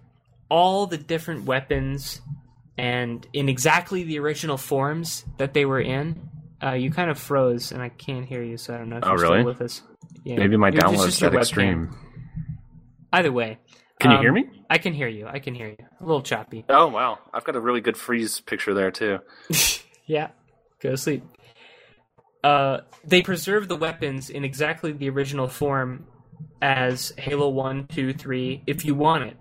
all 0.48 0.86
the 0.86 0.98
different 0.98 1.44
weapons 1.44 2.20
and 2.76 3.26
in 3.32 3.48
exactly 3.48 4.02
the 4.04 4.18
original 4.18 4.56
forms 4.56 5.24
that 5.38 5.54
they 5.54 5.64
were 5.64 5.80
in. 5.80 6.28
Uh, 6.62 6.72
you 6.72 6.90
kind 6.90 7.10
of 7.10 7.18
froze, 7.18 7.72
and 7.72 7.82
I 7.82 7.88
can't 7.90 8.24
hear 8.26 8.42
you, 8.42 8.56
so 8.56 8.74
I 8.74 8.78
don't 8.78 8.88
know 8.88 8.96
if 8.98 9.04
Oh, 9.04 9.08
you're 9.10 9.18
really? 9.18 9.36
still 9.40 9.44
with 9.46 9.60
us. 9.60 9.82
Yeah. 10.24 10.36
Maybe 10.36 10.56
my 10.56 10.68
It's 10.68 10.76
just 10.78 10.86
download's 10.86 11.20
your 11.20 11.30
that 11.30 11.36
webcam. 11.36 11.40
extreme. 11.40 11.96
Either 13.12 13.32
way, 13.32 13.58
Can 14.00 14.10
you 14.12 14.16
um, 14.16 14.22
hear 14.22 14.32
me? 14.32 14.44
I 14.70 14.78
can 14.78 14.92
hear 14.94 15.08
you. 15.08 15.26
I 15.26 15.38
can 15.38 15.54
hear 15.54 15.68
you. 15.68 15.76
A 16.00 16.04
little 16.04 16.22
choppy. 16.22 16.64
oh 16.68 16.88
wow, 16.88 17.18
I've 17.32 17.44
got 17.44 17.54
a 17.56 17.60
really 17.60 17.80
good 17.80 17.96
freeze 17.96 18.40
picture 18.40 18.74
there 18.74 18.90
too. 18.90 19.18
Yeah, 20.06 20.28
go 20.80 20.90
to 20.90 20.96
sleep. 20.98 21.24
Uh, 22.42 22.80
they 23.04 23.22
preserve 23.22 23.68
the 23.68 23.76
weapons 23.76 24.28
in 24.28 24.44
exactly 24.44 24.92
the 24.92 25.08
original 25.08 25.48
form 25.48 26.04
as 26.60 27.14
Halo 27.16 27.48
1, 27.48 27.86
2, 27.86 28.12
3, 28.12 28.64
if 28.66 28.84
you 28.84 28.94
want 28.94 29.24
it. 29.24 29.36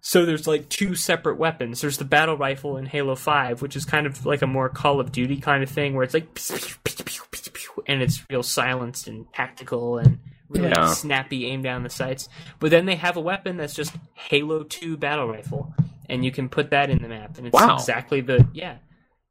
So 0.00 0.24
there's 0.24 0.46
like 0.46 0.68
two 0.68 0.94
separate 0.94 1.38
weapons. 1.38 1.80
There's 1.80 1.98
the 1.98 2.04
battle 2.04 2.36
rifle 2.36 2.76
in 2.76 2.86
Halo 2.86 3.14
5, 3.16 3.60
which 3.62 3.76
is 3.76 3.84
kind 3.84 4.06
of 4.06 4.24
like 4.24 4.42
a 4.42 4.46
more 4.46 4.68
Call 4.68 5.00
of 5.00 5.12
Duty 5.12 5.38
kind 5.38 5.62
of 5.62 5.68
thing, 5.70 5.94
where 5.94 6.04
it's 6.04 6.14
like 6.14 6.28
and 7.86 8.02
it's 8.02 8.24
real 8.30 8.42
silenced 8.42 9.08
and 9.08 9.26
tactical 9.32 9.98
and 9.98 10.18
really 10.48 10.68
Yeah. 10.68 10.92
snappy 10.92 11.46
aim 11.46 11.62
down 11.62 11.82
the 11.82 11.90
sights. 11.90 12.28
But 12.58 12.70
then 12.70 12.86
they 12.86 12.96
have 12.96 13.16
a 13.16 13.20
weapon 13.20 13.56
that's 13.56 13.74
just 13.74 13.94
Halo 14.14 14.62
2 14.64 14.96
battle 14.96 15.28
rifle. 15.28 15.72
and 16.10 16.24
you 16.24 16.30
can 16.30 16.48
put 16.48 16.70
that 16.70 16.88
in 16.88 17.02
the 17.02 17.08
map, 17.08 17.36
and 17.36 17.46
it's 17.48 17.52
Wow. 17.52 17.74
exactly 17.74 18.22
the 18.22 18.48
yeah. 18.54 18.76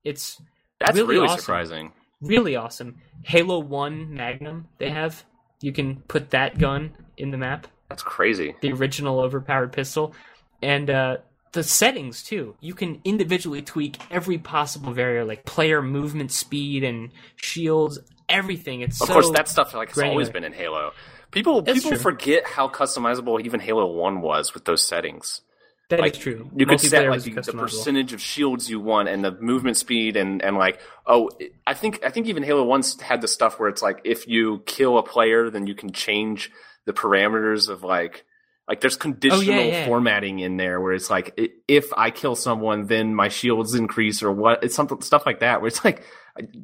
It's 0.04 0.40
That's 0.80 0.96
really 0.96 1.16
really, 1.16 1.26
awesome. 1.28 1.40
surprising. 1.40 1.92
really 2.22 2.56
awesome. 2.56 2.98
Halo 3.24 3.58
One 3.58 4.14
Magnum 4.14 4.68
they 4.78 4.92
have. 4.92 5.24
You 5.60 5.72
can 5.72 6.02
put 6.08 6.30
that 6.30 6.60
gun 6.60 6.92
in 7.18 7.32
the 7.32 7.38
map, 7.38 7.66
That's 7.90 8.04
crazy. 8.04 8.56
the 8.62 8.72
original 8.74 9.20
overpowered 9.20 9.74
pistol, 9.74 10.14
and 10.62 10.90
uh, 10.90 11.18
the 11.54 11.64
settings 11.64 12.24
too. 12.24 12.56
You 12.60 12.74
can 12.74 13.02
individually 13.04 13.62
tweak 13.62 13.98
every 14.12 14.38
possible 14.38 14.92
variable, 14.94 15.28
like 15.28 15.46
player 15.46 15.82
movement 15.82 16.32
speed 16.32 16.84
and 16.84 17.12
shields, 17.36 18.00
everything. 18.30 18.82
It's 18.82 19.02
Of 19.02 19.08
so, 19.08 19.14
course, 19.14 19.30
that 19.32 19.48
stuff 19.48 19.74
like 19.74 19.90
has 19.90 19.96
granular. 19.96 20.14
always 20.14 20.30
been 20.30 20.44
in 20.44 20.54
Halo. 20.54 20.92
People 21.32 21.62
That's 21.62 21.78
people 21.80 21.92
true. 21.92 22.00
forget 22.00 22.48
how 22.48 22.68
customizable 22.70 23.42
even 23.44 23.60
Halo 23.60 23.86
One 23.92 24.22
was 24.22 24.54
with 24.54 24.66
those 24.66 24.86
settings. 24.88 25.42
that 25.90 26.00
is 26.00 26.02
like, 26.02 26.14
true. 26.14 26.50
You 26.56 26.66
could 26.66 26.80
set 26.80 27.10
like 27.10 27.22
the, 27.24 27.32
the 27.42 27.54
percentage 27.54 28.14
of 28.14 28.22
shields 28.22 28.70
you 28.70 28.80
want 28.80 29.10
and 29.10 29.24
the 29.24 29.32
movement 29.32 29.78
speed 29.78 30.16
and 30.18 30.42
and 30.42 30.58
like 30.58 30.80
oh 31.06 31.30
I 31.66 31.74
think 31.74 32.02
I 32.04 32.10
think 32.10 32.28
even 32.28 32.44
Halo 32.44 32.64
One's 32.64 33.00
had 33.02 33.22
the 33.22 33.28
stuff 33.28 33.60
where 33.60 33.70
it's 33.70 33.82
like 33.82 34.02
if 34.06 34.28
you 34.28 34.64
kill 34.66 34.98
a 34.98 35.04
player 35.04 35.50
then 35.50 35.68
you 35.68 35.76
can 35.76 35.92
change 35.92 36.50
the 36.86 36.94
parameters 36.94 37.68
of 37.70 37.84
like 37.84 38.26
like 38.68 38.82
there's 38.82 38.98
conditional 38.98 39.60
Oh, 39.60 39.64
yeah. 39.64 39.86
formatting 39.86 40.40
in 40.40 40.58
there 40.58 40.82
where 40.82 40.94
it's 40.94 41.10
like 41.10 41.40
if 41.68 41.92
I 41.96 42.12
kill 42.12 42.36
someone 42.36 42.88
then 42.88 43.16
my 43.16 43.30
shields 43.30 43.74
increase 43.76 44.22
or 44.22 44.32
what 44.32 44.64
it's 44.64 44.76
something 44.76 45.02
stuff 45.02 45.26
like 45.26 45.40
that 45.40 45.62
where 45.62 45.68
it's 45.70 45.84
like 45.86 46.04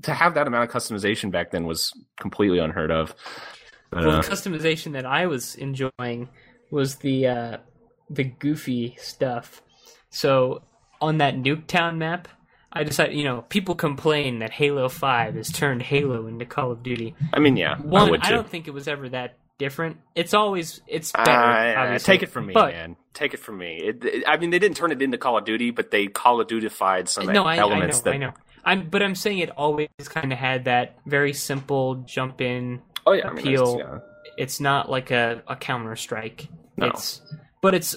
to 0.03 0.13
have 0.13 0.33
that 0.35 0.47
amount 0.47 0.69
of 0.69 0.75
customization 0.75 1.31
back 1.31 1.51
then 1.51 1.65
was 1.65 1.91
completely 2.19 2.59
unheard 2.59 2.91
of. 2.91 3.15
But, 3.89 4.05
Well, 4.05 4.15
uh, 4.17 4.21
the 4.21 4.27
customization 4.29 4.93
that 4.93 5.05
I 5.05 5.25
was 5.27 5.55
enjoying 5.55 6.29
was 6.71 6.97
the 6.97 7.27
uh, 7.27 7.57
the 8.09 8.23
goofy 8.23 8.95
stuff. 8.99 9.61
So 10.09 10.61
on 11.01 11.17
that 11.19 11.35
Nuketown 11.35 11.97
map, 11.97 12.27
I 12.71 12.83
decided, 12.83 13.15
you 13.15 13.23
know, 13.23 13.43
people 13.49 13.75
complain 13.75 14.39
that 14.39 14.51
Halo 14.51 14.89
Five 14.89 15.35
has 15.35 15.51
turned 15.51 15.81
Halo 15.83 16.27
into 16.27 16.45
Call 16.45 16.71
of 16.71 16.81
Duty. 16.83 17.15
I 17.33 17.39
mean, 17.39 17.55
yeah, 17.57 17.73
I 17.73 17.81
One, 17.81 18.09
would 18.11 18.21
I, 18.23 18.29
don't 18.31 18.47
think 18.49 18.67
it 18.67 18.71
was 18.73 18.87
ever 18.87 19.09
that 19.09 19.37
different. 19.57 19.97
It's 20.15 20.33
always 20.33 20.81
it's 20.87 21.11
better. 21.11 21.31
Uh, 21.31 21.99
take 21.99 22.23
it 22.23 22.29
from 22.29 22.47
me, 22.47 22.53
but, 22.53 22.73
man. 22.73 22.95
Take 23.13 23.33
it 23.33 23.39
from 23.39 23.57
me. 23.59 23.77
It, 23.83 24.03
it- 24.05 24.23
I 24.27 24.37
mean, 24.37 24.49
they 24.49 24.59
didn't 24.59 24.77
turn 24.77 24.91
it 24.91 25.01
into 25.01 25.17
Call 25.17 25.37
of 25.37 25.45
Duty, 25.45 25.71
but 25.71 25.91
they 25.91 26.07
Call 26.07 26.41
of 26.41 26.47
Dutyfied 26.47 27.07
some 27.07 27.27
No, 27.27 27.43
I, 27.45 27.55
I 27.55 27.57
know, 27.79 27.87
that. 27.87 28.07
I 28.07 28.17
know. 28.17 28.33
I'm, 28.65 28.89
but 28.89 29.03
I'm 29.03 29.15
saying 29.15 29.39
it 29.39 29.49
always 29.51 29.89
kind 30.05 30.31
of 30.31 30.39
had 30.39 30.65
that 30.65 30.97
very 31.05 31.33
simple 31.33 31.95
jump 31.95 32.39
in 32.41 32.81
Oh 33.05 33.11
yeah, 33.13 33.27
I 33.27 33.33
mean, 33.33 33.39
appeal. 33.39 33.77
that's- 33.77 34.01
it's 34.37 34.59
not 34.59 34.89
like 34.89 35.11
a, 35.11 35.43
a 35.47 35.55
counter 35.55 35.95
strike. 35.95 36.47
No. 36.77 36.87
It's 36.87 37.21
but 37.61 37.75
it's 37.75 37.95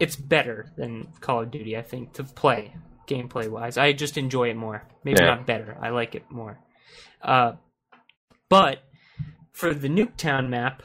it's 0.00 0.16
better 0.16 0.72
than 0.76 1.08
Call 1.20 1.42
of 1.42 1.50
Duty, 1.50 1.76
I 1.76 1.82
think, 1.82 2.14
to 2.14 2.24
play 2.24 2.74
gameplay 3.06 3.48
wise. 3.48 3.76
I 3.76 3.92
just 3.92 4.16
enjoy 4.16 4.48
it 4.50 4.56
more. 4.56 4.84
Maybe 5.04 5.20
Yeah. 5.20 5.26
not 5.26 5.46
better. 5.46 5.76
I 5.80 5.90
like 5.90 6.14
it 6.14 6.30
more. 6.30 6.58
Uh, 7.20 7.52
but 8.48 8.78
for 9.56 9.72
the 9.72 9.88
Nuketown 9.88 10.50
map, 10.50 10.82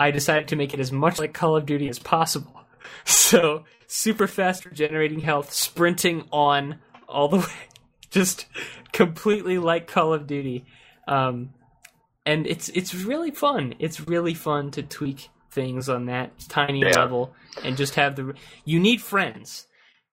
I 0.00 0.10
decided 0.10 0.48
to 0.48 0.56
make 0.56 0.74
it 0.74 0.80
as 0.80 0.90
much 0.90 1.20
like 1.20 1.32
Call 1.32 1.56
of 1.56 1.66
Duty 1.66 1.88
as 1.88 1.98
possible. 1.98 2.52
So 3.04 3.64
super 3.86 4.26
fast 4.26 4.64
regenerating 4.64 5.20
health, 5.20 5.52
sprinting 5.52 6.24
on 6.32 6.80
all 7.08 7.28
the 7.28 7.36
way, 7.46 7.68
just 8.10 8.46
completely 8.92 9.58
like 9.58 9.86
Call 9.86 10.12
of 10.12 10.26
Duty. 10.26 10.64
Um, 11.06 11.50
and 12.26 12.44
it's 12.46 12.68
it's 12.70 12.92
really 12.92 13.30
fun. 13.30 13.74
It's 13.78 14.00
really 14.00 14.34
fun 14.34 14.72
to 14.72 14.82
tweak 14.82 15.28
things 15.52 15.88
on 15.88 16.06
that 16.06 16.32
tiny 16.48 16.80
Yeah. 16.80 16.98
level 16.98 17.34
and 17.64 17.76
just 17.76 17.94
have 17.94 18.16
the. 18.16 18.34
You 18.64 18.80
need 18.80 19.00
friends. 19.00 19.68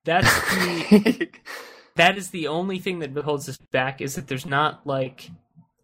That's 0.05 0.29
the 0.53 1.29
that 1.95 2.17
is 2.19 2.29
the 2.29 2.47
only 2.47 2.77
thing 2.77 2.99
that 2.99 3.15
holds 3.17 3.49
us 3.49 3.57
back 3.71 3.99
is 3.99 4.13
that 4.15 4.27
there's 4.27 4.45
not 4.45 4.85
like 4.85 5.29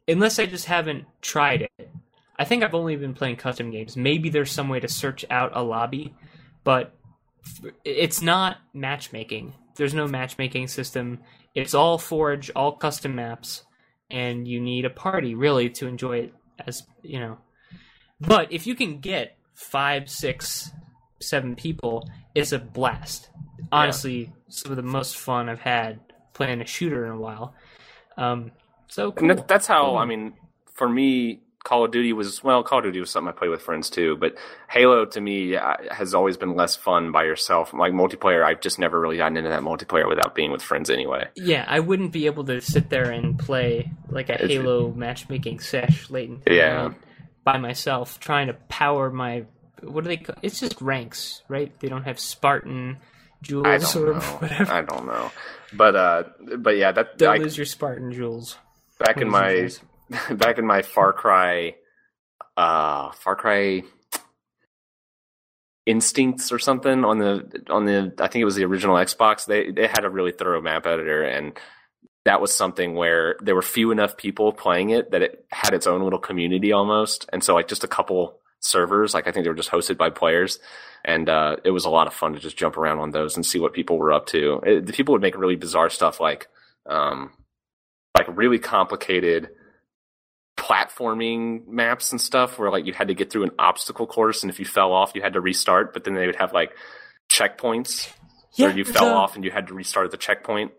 unless 0.08 0.40
I 0.40 0.46
just 0.46 0.66
haven't 0.66 1.06
tried 1.22 1.64
it. 1.64 1.90
I 2.38 2.46
think 2.46 2.64
I've 2.64 2.76
only 2.76 2.96
been 2.96 3.14
playing 3.14 3.38
custom 3.38 3.72
games. 3.72 3.96
Maybe 3.96 4.30
there's 4.30 4.52
some 4.52 4.70
way 4.70 4.80
to 4.80 4.88
search 4.88 5.24
out 5.30 5.52
a 5.56 5.64
lobby, 5.64 6.14
but 6.64 6.94
it's 7.84 8.22
not 8.22 8.58
matchmaking. 8.74 9.54
There's 9.76 9.94
no 9.94 10.08
matchmaking 10.08 10.68
system. 10.68 11.20
It's 11.54 11.74
all 11.74 11.98
Forge, 11.98 12.52
all 12.56 12.74
custom 12.74 13.16
maps, 13.16 13.64
and 14.12 14.48
you 14.48 14.60
need 14.60 14.86
a 14.86 14.90
party 14.90 15.36
really 15.36 15.70
to 15.72 15.88
enjoy 15.88 16.20
it 16.20 16.34
as 16.66 16.84
you 17.02 17.20
know. 17.20 17.38
But 18.20 18.52
if 18.52 18.68
you 18.68 18.76
can 18.76 19.00
get 19.00 19.38
five, 19.54 20.10
six, 20.10 20.72
seven 21.22 21.56
people, 21.56 22.10
it's 22.34 22.52
a 22.52 22.60
blast. 22.60 23.30
Honestly, 23.72 24.34
some 24.50 24.72
of 24.72 24.78
the 24.78 24.84
most 24.84 25.18
fun 25.18 25.50
I've 25.50 25.60
had 25.60 26.00
playing 26.34 26.62
a 26.62 26.66
shooter 26.66 27.06
in 27.06 27.12
a 27.12 27.20
while. 27.20 27.54
Um, 28.18 28.52
so 28.88 29.12
cool. 29.12 29.28
That, 29.30 29.48
that's 29.48 29.68
how 29.68 29.86
Cool. 29.86 29.98
I 29.98 30.06
mean, 30.06 30.34
for 30.74 30.88
me, 30.90 31.42
Call 31.64 31.84
of 31.86 31.92
Duty 31.92 32.14
was 32.14 32.44
well. 32.44 32.62
Call 32.64 32.78
of 32.80 32.84
Duty 32.86 33.00
was 33.00 33.10
something 33.10 33.30
I 33.30 33.32
played 33.32 33.50
with 33.50 33.62
friends 33.62 33.90
too, 33.90 34.18
but 34.18 34.36
Halo 34.70 35.06
to 35.06 35.20
me 35.22 35.56
uh, 35.56 35.76
has 35.92 36.14
always 36.14 36.38
been 36.38 36.56
less 36.56 36.76
fun 36.76 37.12
by 37.12 37.24
yourself. 37.24 37.74
Like 37.74 37.92
multiplayer, 37.92 38.44
I've 38.46 38.62
just 38.62 38.78
never 38.78 39.00
really 39.00 39.18
gotten 39.18 39.36
into 39.38 39.50
that 39.50 39.62
multiplayer 39.62 40.08
without 40.08 40.36
being 40.36 40.52
with 40.52 40.62
friends 40.62 40.90
anyway. 40.92 41.28
Yeah, 41.36 41.66
I 41.68 41.80
wouldn't 41.80 42.12
be 42.12 42.28
able 42.28 42.44
to 42.46 42.62
sit 42.62 42.90
there 42.92 43.10
and 43.10 43.38
play 43.40 43.92
like 44.10 44.30
a 44.30 44.36
It's- 44.36 44.50
Halo 44.52 44.92
matchmaking 44.92 45.60
sesh 45.60 46.10
late 46.12 46.46
the 46.46 46.54
Yeah. 46.54 46.94
by 47.44 47.58
myself, 47.58 48.20
trying 48.20 48.48
to 48.48 48.54
power 48.70 49.10
my. 49.10 49.46
What 49.82 50.04
do 50.04 50.08
they? 50.08 50.18
Call, 50.18 50.36
it's 50.44 50.60
just 50.60 50.80
ranks, 50.82 51.42
right? 51.48 51.72
They 51.80 51.90
don't 51.90 52.04
have 52.04 52.20
Spartan 52.20 52.98
jewels 53.42 53.96
or 53.96 54.14
know. 54.14 54.20
whatever. 54.40 54.72
I 54.72 54.82
don't 54.84 55.06
know, 55.08 55.32
but 55.74 55.96
uh, 55.96 56.24
but 56.58 56.78
yeah, 56.78 56.92
that 56.92 57.18
Don't 57.18 57.36
I, 57.36 57.38
lose 57.38 57.58
your 57.58 57.66
Spartan 57.66 58.12
jewels. 58.14 58.58
Back 59.00 59.18
in 59.18 59.30
my 59.30 59.70
back 60.32 60.58
in 60.58 60.66
my 60.66 60.82
Far 60.82 61.14
Cry, 61.14 61.76
uh, 62.58 63.12
Far 63.12 63.36
Cry 63.36 63.84
instincts 65.86 66.52
or 66.52 66.58
something 66.58 67.06
on 67.06 67.20
the 67.20 67.64
on 67.70 67.86
the 67.86 68.14
I 68.20 68.28
think 68.28 68.42
it 68.42 68.46
was 68.46 68.56
the 68.56 68.66
original 68.66 68.96
Xbox. 68.96 69.46
They 69.46 69.72
they 69.72 69.88
had 69.88 70.06
a 70.06 70.10
really 70.10 70.32
thorough 70.32 70.62
map 70.62 70.86
editor, 70.86 71.24
and 71.24 71.58
that 72.26 72.42
was 72.42 72.54
something 72.54 72.96
where 72.96 73.38
there 73.42 73.56
were 73.56 73.62
few 73.62 73.92
enough 73.92 74.18
people 74.18 74.52
playing 74.52 74.90
it 74.90 75.12
that 75.12 75.22
it 75.22 75.46
had 75.52 75.74
its 75.74 75.88
own 75.88 76.04
little 76.04 76.20
community 76.20 76.72
almost. 76.72 77.30
And 77.32 77.44
so 77.44 77.54
like 77.54 77.68
just 77.68 77.84
a 77.84 77.88
couple 77.88 78.40
servers, 78.60 79.14
like 79.14 79.28
I 79.28 79.32
think 79.32 79.44
they 79.44 79.50
were 79.50 79.56
just 79.56 79.70
hosted 79.70 79.98
by 79.98 80.10
players. 80.10 80.60
And 81.04 81.30
uh, 81.30 81.58
it 81.64 81.70
was 81.70 81.86
a 81.86 81.90
lot 81.92 82.08
of 82.08 82.16
fun 82.16 82.34
to 82.34 82.40
just 82.40 82.58
jump 82.58 82.78
around 82.78 82.98
on 82.98 83.12
those 83.12 83.36
and 83.36 83.46
see 83.46 83.60
what 83.60 83.74
people 83.74 84.00
were 84.00 84.12
up 84.12 84.26
to. 84.28 84.60
It, 84.66 84.88
the 84.88 84.94
people 84.94 85.14
would 85.14 85.22
make 85.22 85.38
really 85.38 85.56
bizarre 85.56 85.92
stuff 85.92 86.20
like, 86.20 86.48
um, 86.88 87.32
like 88.16 88.28
really 88.36 88.60
complicated 88.60 89.50
platforming 90.58 91.68
maps 91.68 92.12
and 92.12 92.20
stuff 92.22 92.58
where 92.58 92.72
like 92.72 92.86
you 92.86 92.94
had 92.94 93.10
to 93.10 93.14
get 93.14 93.30
through 93.32 93.44
an 93.44 93.52
obstacle 93.60 94.08
course 94.08 94.42
and 94.42 94.50
if 94.50 94.58
you 94.58 94.66
fell 94.66 94.94
off 94.94 95.12
you 95.14 95.22
had 95.22 95.34
to 95.34 95.42
restart 95.42 95.94
but 95.94 96.06
then 96.06 96.16
they 96.16 96.26
would 96.26 96.38
have 96.38 96.54
like 96.54 96.72
checkpoints. 97.30 98.10
Yeah, 98.54 98.68
where 98.68 98.78
you 98.78 98.86
fell 98.86 99.10
a- 99.10 99.14
off 99.14 99.36
and 99.36 99.44
you 99.44 99.52
had 99.52 99.68
to 99.68 99.74
restart 99.74 100.06
at 100.06 100.12
the 100.12 100.18
checkpoint. 100.18 100.72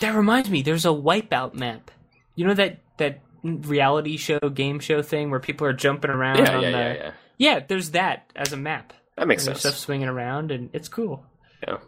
That 0.00 0.14
reminds 0.14 0.48
me, 0.48 0.62
there's 0.62 0.86
a 0.86 0.90
wipeout 0.90 1.52
map. 1.52 1.90
You 2.34 2.46
know 2.46 2.54
that 2.54 2.78
that 2.96 3.20
reality 3.42 4.16
show, 4.16 4.38
game 4.38 4.80
show 4.80 5.02
thing 5.02 5.30
where 5.30 5.40
people 5.40 5.66
are 5.66 5.74
jumping 5.74 6.10
around 6.10 6.38
yeah 6.38 6.56
on 6.56 6.62
yeah 6.62 6.70
the 6.70 6.76
yeah 6.78 6.92
yeah. 6.94 7.12
Yeah, 7.36 7.60
there's 7.66 7.90
that 7.90 8.30
as 8.36 8.52
a 8.52 8.56
map. 8.56 8.92
that 9.16 9.26
makes 9.28 9.44
sense. 9.44 9.60
stuff 9.60 9.74
swinging 9.76 10.08
around, 10.08 10.50
and 10.50 10.70
it's 10.72 10.88
cool. 10.88 11.24
yeah. 11.66 11.78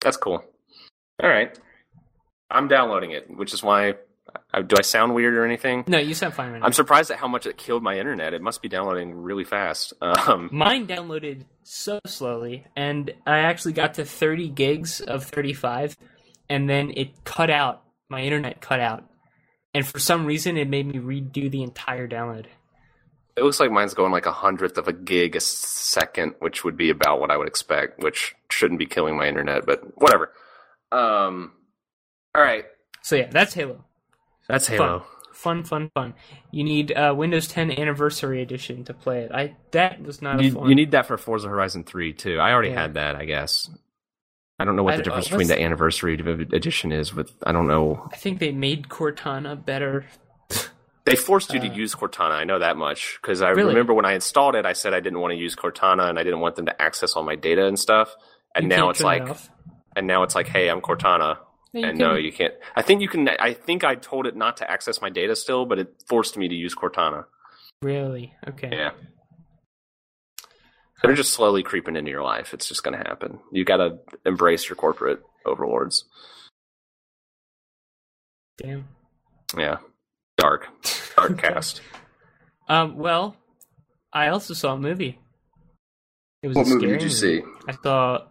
That's 0.00 0.16
cool. 0.16 0.42
All 1.22 1.28
right. 1.28 1.58
I'm 2.50 2.66
downloading 2.68 3.10
it 3.10 3.28
which 3.28 3.52
is 3.52 3.62
why 3.62 3.94
do 4.66 4.76
i 4.78 4.82
sound 4.82 5.14
weird 5.14 5.34
or 5.34 5.44
anything 5.44 5.84
No, 5.86 5.98
you 5.98 6.14
sound 6.14 6.34
fine 6.34 6.52
right 6.52 6.62
i'm 6.62 6.72
surprised 6.72 7.10
at 7.10 7.18
how 7.18 7.28
much 7.28 7.46
it 7.46 7.56
killed 7.56 7.82
my 7.82 7.98
internet 7.98 8.34
it 8.34 8.42
must 8.42 8.62
be 8.62 8.68
downloading 8.68 9.14
really 9.14 9.44
fast 9.44 9.92
um 10.02 10.48
Mine 10.52 10.86
downloaded 10.86 11.44
so 11.62 12.00
slowly, 12.04 12.66
and 12.74 13.12
I 13.26 13.38
actually 13.38 13.74
got 13.74 13.94
to 13.94 14.04
30 14.04 14.48
gigs 14.48 15.00
of 15.00 15.24
35, 15.24 15.96
and 16.48 16.68
then 16.68 16.92
it 16.96 17.22
cut 17.24 17.48
out. 17.48 17.84
My 18.08 18.22
internet 18.22 18.60
cut 18.60 18.80
out, 18.80 19.04
and 19.72 19.86
for 19.86 20.00
some 20.00 20.26
reason, 20.26 20.56
it 20.56 20.68
made 20.68 20.86
me 20.86 20.98
redo 20.98 21.48
the 21.48 21.62
entire 21.62 22.08
download. 22.08 22.46
It 23.36 23.44
looks 23.44 23.60
like 23.60 23.70
mine's 23.70 23.94
going 23.94 24.10
like 24.10 24.26
a 24.26 24.32
hundredth 24.32 24.78
of 24.78 24.88
a 24.88 24.92
gig 24.92 25.36
a 25.36 25.40
second, 25.40 26.34
which 26.40 26.64
would 26.64 26.76
be 26.76 26.90
about 26.90 27.20
what 27.20 27.30
I 27.30 27.36
would 27.36 27.46
expect, 27.46 28.02
which 28.02 28.34
shouldn't 28.50 28.80
be 28.80 28.86
killing 28.86 29.16
my 29.16 29.28
internet, 29.28 29.64
but 29.64 29.80
whatever. 30.00 30.32
Um, 30.90 31.52
all 32.34 32.42
right, 32.42 32.64
So 33.02 33.14
yeah, 33.14 33.28
that's 33.30 33.54
Halo. 33.54 33.84
That's 34.50 34.66
Halo. 34.66 35.04
Fun, 35.32 35.64
fun, 35.64 35.90
fun. 35.94 36.14
You 36.50 36.64
need 36.64 36.92
uh, 36.92 37.14
Windows 37.16 37.48
10 37.48 37.70
Anniversary 37.70 38.42
Edition 38.42 38.84
to 38.84 38.92
play 38.94 39.20
it. 39.20 39.32
I 39.32 39.56
that 39.70 40.02
was 40.02 40.20
not 40.20 40.38
a 40.40 40.44
You, 40.44 40.52
fun. 40.52 40.68
you 40.68 40.74
need 40.74 40.90
that 40.90 41.06
for 41.06 41.16
Forza 41.16 41.48
Horizon 41.48 41.84
3 41.84 42.12
too. 42.12 42.38
I 42.38 42.52
already 42.52 42.70
Yeah. 42.70 42.82
had 42.82 42.94
that, 42.94 43.16
I 43.16 43.24
guess. 43.24 43.70
I 44.58 44.66
don't 44.66 44.76
know 44.76 44.82
what 44.82 44.96
the 44.98 45.02
difference 45.02 45.28
uh, 45.28 45.30
between 45.30 45.48
the 45.48 45.58
anniversary 45.62 46.14
edition 46.14 46.92
is 46.92 47.14
with 47.14 47.32
I 47.44 47.52
don't 47.52 47.66
know. 47.66 48.06
I 48.12 48.16
think 48.16 48.38
they 48.40 48.52
made 48.52 48.88
Cortana 48.88 49.62
better. 49.64 50.04
They 51.06 51.16
forced 51.16 51.54
you 51.54 51.60
to 51.60 51.66
Uh, 51.68 51.72
use 51.72 51.94
Cortana. 51.94 52.32
I 52.32 52.44
know 52.44 52.58
that 52.58 52.76
much 52.76 53.18
because 53.22 53.40
I 53.40 53.48
Really? 53.50 53.70
remember 53.70 53.94
when 53.94 54.04
I 54.04 54.12
installed 54.12 54.54
it, 54.54 54.66
I 54.66 54.74
said 54.74 54.92
I 54.92 55.00
didn't 55.00 55.18
want 55.20 55.32
to 55.32 55.36
use 55.38 55.56
Cortana 55.56 56.08
and 56.10 56.18
I 56.18 56.22
didn't 56.24 56.40
want 56.40 56.56
them 56.56 56.66
to 56.66 56.80
access 56.82 57.14
all 57.16 57.22
my 57.22 57.36
data 57.36 57.66
and 57.66 57.78
stuff. 57.78 58.14
And 58.54 58.64
You 58.64 58.68
now 58.68 58.90
it's 58.90 58.98
turn 59.00 59.22
it 59.22 59.28
like 59.28 59.36
and 59.96 60.06
now 60.06 60.22
it's 60.24 60.34
like, 60.34 60.46
hey, 60.46 60.68
I'm 60.68 60.82
Cortana, 60.82 61.38
you 61.72 61.84
and 61.84 61.98
can- 61.98 61.98
no, 61.98 62.14
you 62.16 62.32
can't. 62.32 62.54
I 62.76 62.82
think 62.82 63.00
you 63.00 63.08
can. 63.08 63.28
I 63.28 63.52
think 63.54 63.84
I 63.84 63.94
told 63.94 64.26
it 64.26 64.36
not 64.36 64.56
to 64.58 64.70
access 64.70 65.00
my 65.00 65.10
data 65.10 65.36
still, 65.36 65.66
but 65.66 65.78
it 65.78 65.94
forced 66.08 66.36
me 66.36 66.48
to 66.48 66.54
use 66.54 66.74
Cortana. 66.74 67.24
Really? 67.82 68.34
Okay. 68.48 68.68
Yeah. 68.72 68.90
They're 71.02 71.14
just 71.14 71.32
slowly 71.32 71.62
creeping 71.62 71.96
into 71.96 72.10
your 72.10 72.22
life. 72.22 72.52
It's 72.52 72.68
just 72.68 72.82
going 72.82 72.92
to 72.98 73.08
happen. 73.08 73.38
You 73.52 73.64
got 73.64 73.78
to 73.78 73.98
embrace 74.26 74.68
your 74.68 74.76
corporate 74.76 75.20
overlords. 75.46 76.04
Damn. 78.58 78.86
Yeah. 79.56 79.78
Dark. 80.36 80.68
Dark 81.16 81.38
cast. 81.42 81.80
Um. 82.68 82.96
Well, 82.96 83.36
I 84.12 84.28
also 84.28 84.54
saw 84.54 84.74
a 84.74 84.78
movie. 84.78 85.18
It 86.42 86.48
was 86.48 86.56
What 86.56 86.66
movie 86.68 86.86
did 86.86 87.02
you 87.02 87.10
see? 87.10 87.42
I 87.68 87.72
saw 87.82 88.22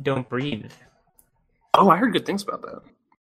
Don't 0.00 0.28
Breathe. 0.28 0.72
Oh, 1.74 1.88
I 1.88 1.96
heard 1.96 2.12
good 2.12 2.26
things 2.26 2.42
about 2.42 2.62
that. 2.62 2.82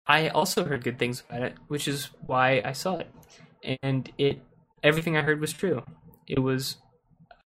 I 0.08 0.30
also 0.30 0.66
heard 0.66 0.84
good 0.84 1.00
things 1.00 1.24
about 1.28 1.42
it, 1.42 1.56
which 1.68 1.88
is 1.88 2.10
why 2.26 2.62
I 2.64 2.74
saw 2.74 2.98
it. 2.98 3.12
And 3.82 4.12
it 4.18 4.42
everything 4.84 5.18
I 5.18 5.22
heard 5.22 5.42
was 5.42 5.52
true. 5.52 5.84
It 6.28 6.40
was 6.40 6.78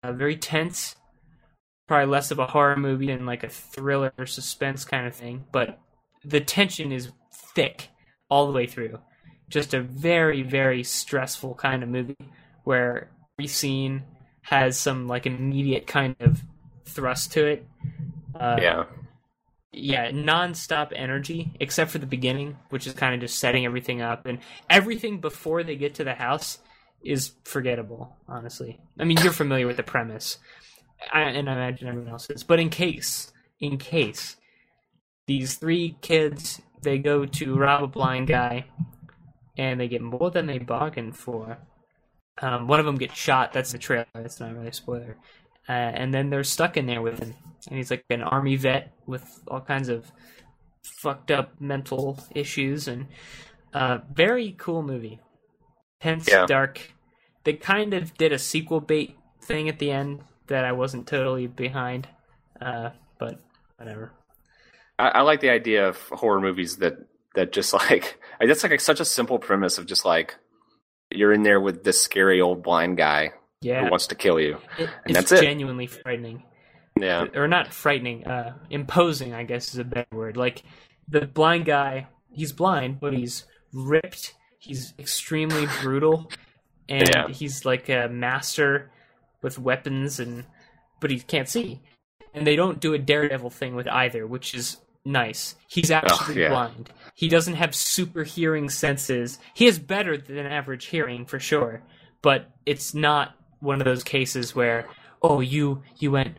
uh, 0.03 0.13
very 0.13 0.37
tense, 0.37 0.97
probably 1.87 2.07
less 2.07 2.31
of 2.31 2.39
a 2.39 2.47
horror 2.47 2.77
movie 2.77 3.09
than 3.09 3.27
like 3.27 3.45
a 3.45 3.49
thriller 3.51 4.13
or 4.19 4.25
suspense 4.27 4.85
kind 4.85 5.07
of 5.07 5.15
thing, 5.15 5.45
but 5.53 5.79
the 6.25 6.41
tension 6.41 6.91
is 6.93 7.11
thick 7.33 7.89
all 8.31 8.47
the 8.47 8.53
way 8.53 8.67
through. 8.67 8.99
Just 9.51 9.75
a 9.75 9.81
very 9.83 10.43
very 10.43 10.83
stressful 10.83 11.55
kind 11.57 11.83
of 11.83 11.91
movie 11.91 12.17
where 12.65 13.11
every 13.39 13.49
scene 13.49 14.05
has 14.43 14.79
some 14.79 15.07
like 15.07 15.27
immediate 15.27 15.87
kind 15.87 16.17
of 16.21 16.43
thrust 16.87 17.33
to 17.33 17.47
it. 17.47 17.67
Uh, 18.35 18.57
Yeah. 18.61 18.85
Yeah, 19.73 20.11
non-stop 20.13 20.93
energy 20.97 21.53
except 21.61 21.91
for 21.91 21.99
the 21.99 22.07
beginning, 22.07 22.57
which 22.71 22.87
is 22.87 22.95
kind 22.95 23.15
of 23.15 23.21
just 23.21 23.39
setting 23.39 23.65
everything 23.65 24.01
up, 24.01 24.27
and 24.27 24.39
everything 24.71 25.21
before 25.21 25.63
they 25.63 25.77
get 25.77 25.95
to 25.97 26.05
the 26.05 26.15
house 26.15 26.59
is 27.03 27.33
forgettable. 27.45 28.17
Honestly, 28.29 28.81
I 28.99 29.05
mean 29.05 29.19
you're 29.19 29.33
familiar 29.33 29.67
with 29.67 29.77
the 29.77 29.83
premise, 29.83 30.39
I, 31.13 31.23
and 31.23 31.49
I 31.49 31.53
imagine 31.53 31.89
everyone 31.89 32.11
else 32.11 32.29
is. 32.31 32.43
But 32.43 32.61
in 32.61 32.71
case, 32.71 33.33
in 33.61 33.79
case, 33.79 34.37
these 35.27 35.57
three 35.57 35.97
kids 36.01 36.61
they 36.83 36.99
go 36.99 37.27
to 37.27 37.57
rob 37.57 37.83
a 37.83 37.87
blind 37.87 38.29
guy, 38.29 38.67
and 39.57 39.81
they 39.81 39.89
get 39.89 40.03
more 40.03 40.31
than 40.31 40.47
they 40.47 40.59
bargained 40.59 41.17
for. 41.17 41.59
Um, 42.41 42.69
one 42.69 42.79
of 42.79 42.87
them 42.87 42.97
gets 42.97 43.15
shot. 43.17 43.53
That's 43.53 43.73
the 43.73 43.79
trailer. 43.79 44.07
That's 44.15 44.39
not 44.39 44.55
really 44.55 44.69
a 44.69 44.73
spoiler. 44.73 45.17
Uh, 45.69 45.73
and 45.73 46.15
then 46.15 46.31
they're 46.31 46.45
stuck 46.45 46.77
in 46.77 46.87
there 46.87 47.03
with 47.03 47.19
him, 47.19 47.35
and 47.69 47.77
he's 47.77 47.91
like 47.91 48.05
an 48.11 48.23
army 48.23 48.57
vet 48.57 48.93
with 49.07 49.43
all 49.49 49.61
kinds 49.61 49.89
of 49.89 50.11
fucked 50.83 51.31
up 51.31 51.61
mental 51.61 52.19
issues, 52.35 52.89
and 52.89 53.07
uh, 53.75 53.99
very 54.13 54.55
cool 54.59 54.83
movie. 54.83 55.21
Tense, 56.01 56.29
Yeah. 56.29 56.47
dark. 56.47 56.81
They 57.45 57.53
kind 57.55 57.93
of 57.95 58.15
did 58.17 58.33
a 58.33 58.39
sequel 58.39 58.81
bait 58.81 59.17
thing 59.43 59.69
at 59.69 59.79
the 59.79 59.91
end 59.91 60.21
that 60.47 60.65
I 60.65 60.73
wasn't 60.73 61.07
totally 61.07 61.47
behind, 61.47 62.09
uh, 62.61 62.91
but 63.19 63.41
whatever. 63.77 64.13
I, 64.99 65.09
I 65.09 65.21
like 65.23 65.41
the 65.41 65.51
idea 65.51 65.89
of 65.89 65.99
horror 66.09 66.41
movies 66.41 66.77
that 66.79 66.97
that 67.35 67.53
just 67.53 67.73
like 67.91 68.19
that's 68.41 68.65
like 68.65 68.81
such 68.81 69.01
a 69.01 69.05
simple 69.05 69.39
premise 69.39 69.77
of 69.79 69.87
just 69.87 70.05
like 70.05 70.35
you're 71.11 71.33
in 71.33 71.43
there 71.43 71.61
with 71.61 71.85
this 71.85 72.01
scary 72.01 72.41
old 72.41 72.63
blind 72.63 72.97
guy 72.97 73.33
Yeah, 73.61 73.85
who 73.85 73.91
wants 73.91 74.07
to 74.09 74.15
kill 74.15 74.39
you. 74.41 74.59
it, 74.79 74.89
and 75.05 75.17
it's 75.17 75.31
that's 75.31 75.33
it. 75.33 75.45
genuinely 75.45 75.87
frightening. 75.87 76.43
Yeah. 77.01 77.27
or 77.35 77.47
not 77.47 77.73
frightening, 77.73 78.27
uh, 78.27 78.57
imposing, 78.71 79.33
I 79.33 79.45
guess 79.45 79.73
is 79.73 79.79
a 79.79 79.85
better 79.85 80.09
word. 80.17 80.37
Like 80.37 80.63
the 81.09 81.27
blind 81.27 81.65
guy, 81.65 82.09
he's 82.33 82.53
blind, 82.53 82.99
but 83.01 83.13
he's 83.15 83.45
ripped. 83.73 84.35
He's 84.59 84.95
extremely 84.99 85.67
brutal, 85.83 86.31
and 86.89 87.09
Yeah. 87.09 87.29
he's 87.29 87.65
like 87.65 87.89
a 87.89 88.09
master 88.09 88.91
with 89.43 89.59
weapons, 89.59 90.19
and 90.19 90.45
but 91.01 91.11
he 91.11 91.21
can't 91.21 91.49
see. 91.49 91.81
And 92.35 92.47
they 92.47 92.57
don't 92.57 92.81
do 92.81 92.95
a 92.95 92.99
daredevil 92.99 93.51
thing 93.51 93.75
with 93.77 93.87
either, 93.89 94.27
which 94.27 94.55
is 94.55 94.79
nice. 95.05 95.55
He's 95.69 95.91
actually 95.93 96.41
yeah. 96.43 96.49
blind. 96.51 96.91
He 97.15 97.29
doesn't 97.29 97.55
have 97.55 97.75
super 97.75 98.25
hearing 98.25 98.69
senses. 98.69 99.39
He 99.55 99.67
has 99.67 99.79
better 99.79 100.17
than 100.19 100.47
average 100.47 100.87
hearing 100.87 101.25
for 101.27 101.39
sure, 101.39 101.83
but 102.23 102.51
it's 102.67 102.93
not 102.95 103.35
one 103.61 103.81
of 103.81 103.85
those 103.85 104.05
cases 104.05 104.55
where 104.55 104.87
oh 105.23 105.41
you 105.41 105.83
you 105.99 106.11
went 106.11 106.37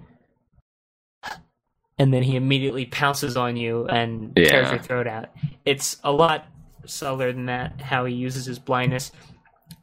and 1.97 2.13
then 2.13 2.23
he 2.23 2.35
immediately 2.35 2.85
pounces 2.85 3.35
on 3.35 3.57
you 3.57 3.85
and 3.87 4.33
tears 4.35 4.71
your 4.71 4.79
throat 4.79 5.05
out. 5.05 5.29
It's 5.65 5.97
a 6.03 6.11
lot 6.11 6.47
subtler 6.85 7.33
than 7.33 7.47
that, 7.47 7.81
how 7.81 8.05
he 8.05 8.15
uses 8.15 8.45
his 8.45 8.57
blindness. 8.57 9.11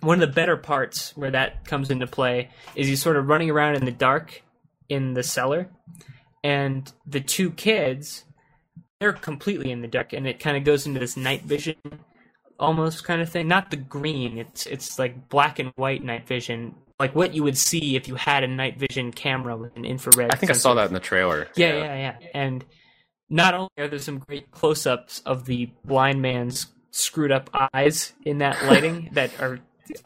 One 0.00 0.22
of 0.22 0.28
the 0.28 0.34
better 0.34 0.56
parts 0.56 1.14
where 1.14 1.30
that 1.30 1.66
comes 1.66 1.90
into 1.90 2.06
play 2.06 2.50
is 2.74 2.88
he's 2.88 3.02
sort 3.02 3.16
of 3.16 3.28
running 3.28 3.50
around 3.50 3.76
in 3.76 3.84
the 3.84 3.92
dark 3.92 4.42
in 4.88 5.12
the 5.12 5.22
cellar, 5.22 5.68
and 6.42 6.90
the 7.06 7.20
two 7.20 7.50
kids, 7.50 8.24
they're 8.98 9.12
completely 9.12 9.70
in 9.70 9.82
the 9.82 9.88
dark, 9.88 10.12
and 10.12 10.26
it 10.26 10.40
kind 10.40 10.56
of 10.56 10.64
goes 10.64 10.86
into 10.86 11.00
this 11.00 11.16
night 11.16 11.42
vision 11.42 11.76
almost 12.58 13.04
kind 13.04 13.20
of 13.20 13.28
thing. 13.28 13.48
Not 13.48 13.70
the 13.70 13.76
green, 13.76 14.38
it's 14.38 14.66
it's 14.66 14.98
like 14.98 15.28
black 15.28 15.58
and 15.58 15.72
white 15.76 16.02
night 16.02 16.26
vision, 16.26 16.74
like 16.98 17.14
what 17.14 17.34
you 17.34 17.42
would 17.42 17.58
see 17.58 17.96
if 17.96 18.08
you 18.08 18.14
had 18.14 18.42
a 18.42 18.48
night 18.48 18.78
vision 18.78 19.12
camera 19.12 19.56
with 19.56 19.76
an 19.76 19.84
infrared. 19.84 20.32
I 20.32 20.36
think 20.36 20.50
I 20.50 20.54
saw 20.54 20.74
that 20.74 20.88
in 20.88 20.94
the 20.94 21.00
trailer. 21.00 21.48
Yeah, 21.54 21.76
yeah, 21.76 21.96
yeah. 22.20 22.28
And 22.34 22.64
not 23.28 23.54
only 23.54 23.70
are 23.78 23.88
there 23.88 23.98
some 23.98 24.18
great 24.18 24.50
close-ups 24.50 25.20
of 25.26 25.44
the 25.44 25.70
blind 25.84 26.22
man's 26.22 26.68
screwed 26.90 27.32
up 27.32 27.50
eyes 27.74 28.12
in 28.24 28.38
that 28.38 28.64
lighting 28.66 29.10
that 29.12 29.38
are 29.40 29.60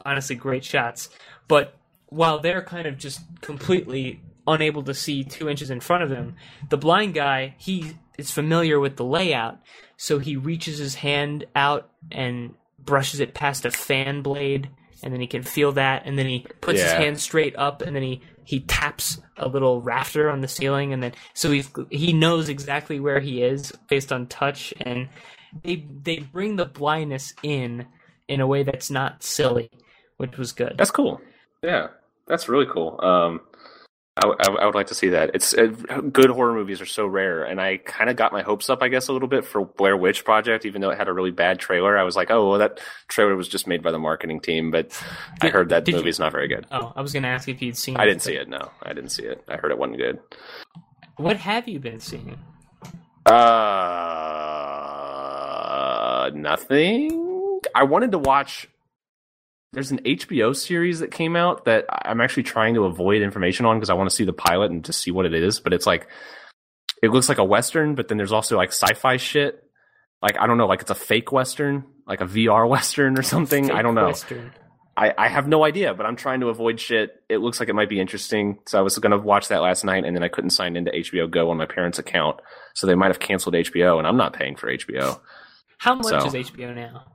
honestly 0.05 0.35
great 0.35 0.65
shots, 0.65 1.09
but 1.47 1.77
while 2.07 2.39
they're 2.39 2.61
kind 2.61 2.87
of 2.87 2.97
just 2.97 3.21
completely 3.39 4.21
unable 4.47 4.83
to 4.83 4.93
see 4.93 5.23
two 5.23 5.47
inches 5.47 5.69
in 5.69 5.79
front 5.79 6.03
of 6.03 6.09
them, 6.09 6.35
the 6.69 6.77
blind 6.77 7.13
guy 7.13 7.55
he 7.57 7.93
is 8.17 8.31
familiar 8.31 8.79
with 8.79 8.97
the 8.97 9.05
layout, 9.05 9.59
so 9.95 10.19
he 10.19 10.35
reaches 10.35 10.77
his 10.77 10.95
hand 10.95 11.45
out 11.55 11.89
and 12.11 12.53
brushes 12.77 13.19
it 13.21 13.33
past 13.33 13.63
a 13.63 13.71
fan 13.71 14.21
blade 14.21 14.69
and 15.03 15.13
then 15.13 15.21
he 15.21 15.27
can 15.27 15.43
feel 15.43 15.71
that 15.73 16.03
and 16.05 16.17
then 16.17 16.25
he 16.25 16.45
puts 16.61 16.79
his 16.81 16.91
hand 16.91 17.19
straight 17.19 17.55
up 17.57 17.81
and 17.81 17.95
then 17.95 18.03
he 18.03 18.21
he 18.43 18.59
taps 18.61 19.19
a 19.37 19.47
little 19.47 19.81
rafter 19.81 20.29
on 20.29 20.41
the 20.41 20.47
ceiling 20.47 20.93
and 20.93 21.01
then 21.01 21.13
so 21.33 21.51
he's 21.51 21.69
he 21.89 22.13
knows 22.13 22.49
exactly 22.49 22.99
where 22.99 23.19
he 23.19 23.41
is 23.41 23.71
based 23.89 24.11
on 24.11 24.27
touch 24.27 24.73
and 24.81 25.09
they 25.63 25.85
they 26.03 26.19
bring 26.19 26.55
the 26.55 26.65
blindness 26.65 27.33
in 27.43 27.85
in 28.27 28.39
a 28.39 28.47
way 28.47 28.63
that's 28.63 28.89
not 28.89 29.23
silly 29.23 29.69
which 30.17 30.37
was 30.37 30.51
good 30.51 30.75
That's 30.77 30.91
cool. 30.91 31.19
Yeah, 31.63 31.87
that's 32.27 32.47
really 32.47 32.67
cool. 32.71 32.99
Um, 33.03 33.41
I, 34.17 34.27
I, 34.27 34.47
I 34.51 34.65
would 34.65 34.75
like 34.75 34.87
to 34.87 34.93
see 34.93 35.07
that. 35.09 35.31
It's 35.33 35.53
uh, 35.53 35.67
good 36.11 36.29
horror 36.29 36.53
movies 36.53 36.81
are 36.81 36.85
so 36.85 37.07
rare, 37.07 37.45
and 37.45 37.61
I 37.61 37.77
kind 37.77 38.09
of 38.09 38.17
got 38.17 38.33
my 38.33 38.41
hopes 38.41 38.69
up, 38.69 38.83
I 38.83 38.89
guess, 38.89 39.07
a 39.07 39.13
little 39.13 39.29
bit 39.29 39.45
for 39.45 39.63
Blair 39.65 39.95
Witch 39.95 40.25
Project, 40.25 40.65
even 40.65 40.81
though 40.81 40.89
it 40.89 40.97
had 40.97 41.07
a 41.07 41.13
really 41.13 41.31
bad 41.31 41.59
trailer. 41.59 41.97
I 41.97 42.03
was 42.03 42.17
like, 42.17 42.29
oh, 42.29 42.49
well, 42.49 42.59
that 42.59 42.81
trailer 43.07 43.35
was 43.37 43.47
just 43.47 43.67
made 43.67 43.81
by 43.81 43.91
the 43.91 43.99
marketing 43.99 44.41
team, 44.41 44.69
but 44.69 44.91
I 45.41 45.47
heard 45.49 45.69
that 45.69 45.85
did 45.85 45.93
you- 45.93 45.99
movie's 45.99 46.19
not 46.19 46.33
very 46.33 46.49
good. 46.49 46.67
oh 46.71 46.91
i 46.95 47.01
was 47.01 47.13
going 47.13 47.23
to 47.23 47.29
ask 47.29 47.47
if 47.47 47.61
you'd 47.61 47.77
seen 47.77 47.95
I 47.97 48.05
didn't 48.05 48.21
see 48.21 48.33
it. 48.35 48.49
No, 48.49 48.69
I 48.83 48.91
didn't 48.93 49.11
see 49.11 49.23
it. 49.23 49.43
I 49.47 49.55
heard 49.55 49.71
it 49.71 49.77
wasn't 49.77 49.97
good. 49.97 50.19
what 51.15 51.37
have 51.37 51.69
you 51.69 51.79
been 51.79 52.01
seeing 52.01 52.37
Uh, 53.25 53.31
nothing. 56.33 57.61
I 57.73 57.83
wanted 57.83 58.11
to 58.11 58.17
watch. 58.19 58.67
There's 59.73 59.91
an 59.91 59.99
HBO 59.99 60.53
series 60.53 60.99
that 60.99 61.11
came 61.11 61.37
out 61.37 61.63
that 61.63 61.85
I'm 61.89 62.19
actually 62.19 62.43
trying 62.43 62.73
to 62.73 62.83
avoid 62.83 63.21
information 63.21 63.65
on 63.65 63.77
because 63.77 63.89
I 63.89 63.93
want 63.93 64.09
to 64.09 64.15
see 64.15 64.25
the 64.25 64.33
pilot 64.33 64.69
and 64.69 64.83
just 64.83 64.99
see 64.99 65.11
what 65.11 65.25
it 65.25 65.33
is. 65.33 65.61
But 65.61 65.71
it's 65.71 65.87
like, 65.87 66.07
it 67.01 67.09
looks 67.09 67.29
like 67.29 67.37
a 67.37 67.43
western, 67.45 67.95
but 67.95 68.09
then 68.09 68.17
there's 68.17 68.33
also 68.33 68.57
like 68.57 68.69
sci-fi 68.73 69.15
shit. 69.15 69.63
Like 70.21 70.37
I 70.37 70.45
don't 70.45 70.57
know, 70.57 70.67
like 70.67 70.81
it's 70.81 70.91
a 70.91 70.95
fake 70.95 71.31
western, 71.31 71.85
like 72.05 72.19
a 72.19 72.25
VR 72.25 72.67
western 72.69 73.17
or 73.17 73.21
something. 73.23 73.71
I 73.71 73.81
don't 73.81 73.95
know. 73.95 74.07
Western. 74.07 74.51
I, 74.97 75.13
I 75.17 75.29
have 75.29 75.47
no 75.47 75.63
idea, 75.63 75.93
but 75.93 76.05
I'm 76.05 76.17
trying 76.17 76.41
to 76.41 76.49
avoid 76.49 76.77
shit. 76.77 77.23
It 77.29 77.37
looks 77.37 77.61
like 77.61 77.69
it 77.69 77.73
might 77.73 77.87
be 77.87 78.01
interesting. 78.01 78.59
So 78.67 78.77
I 78.77 78.81
was 78.81 78.99
going 78.99 79.11
to 79.11 79.17
watch 79.17 79.47
that 79.47 79.61
last 79.61 79.85
night 79.85 80.03
and 80.03 80.13
then 80.13 80.21
I 80.21 80.27
couldn't 80.27 80.49
sign 80.49 80.75
into 80.75 80.91
HBO 80.91 81.31
Go 81.31 81.49
on 81.49 81.55
my 81.57 81.65
parents' 81.65 81.97
account. 81.97 82.41
So 82.75 82.87
they 82.87 82.95
might 82.95 83.07
have 83.07 83.19
canceled 83.19 83.55
HBO 83.55 83.99
and 83.99 84.05
I'm 84.05 84.17
not 84.17 84.33
paying 84.33 84.57
for 84.57 84.69
HBO. 84.69 85.21
how 85.77 85.95
much 85.95 86.07
So- 86.07 86.25
is 86.37 86.51
hbo 86.51 86.75
now 86.75 87.05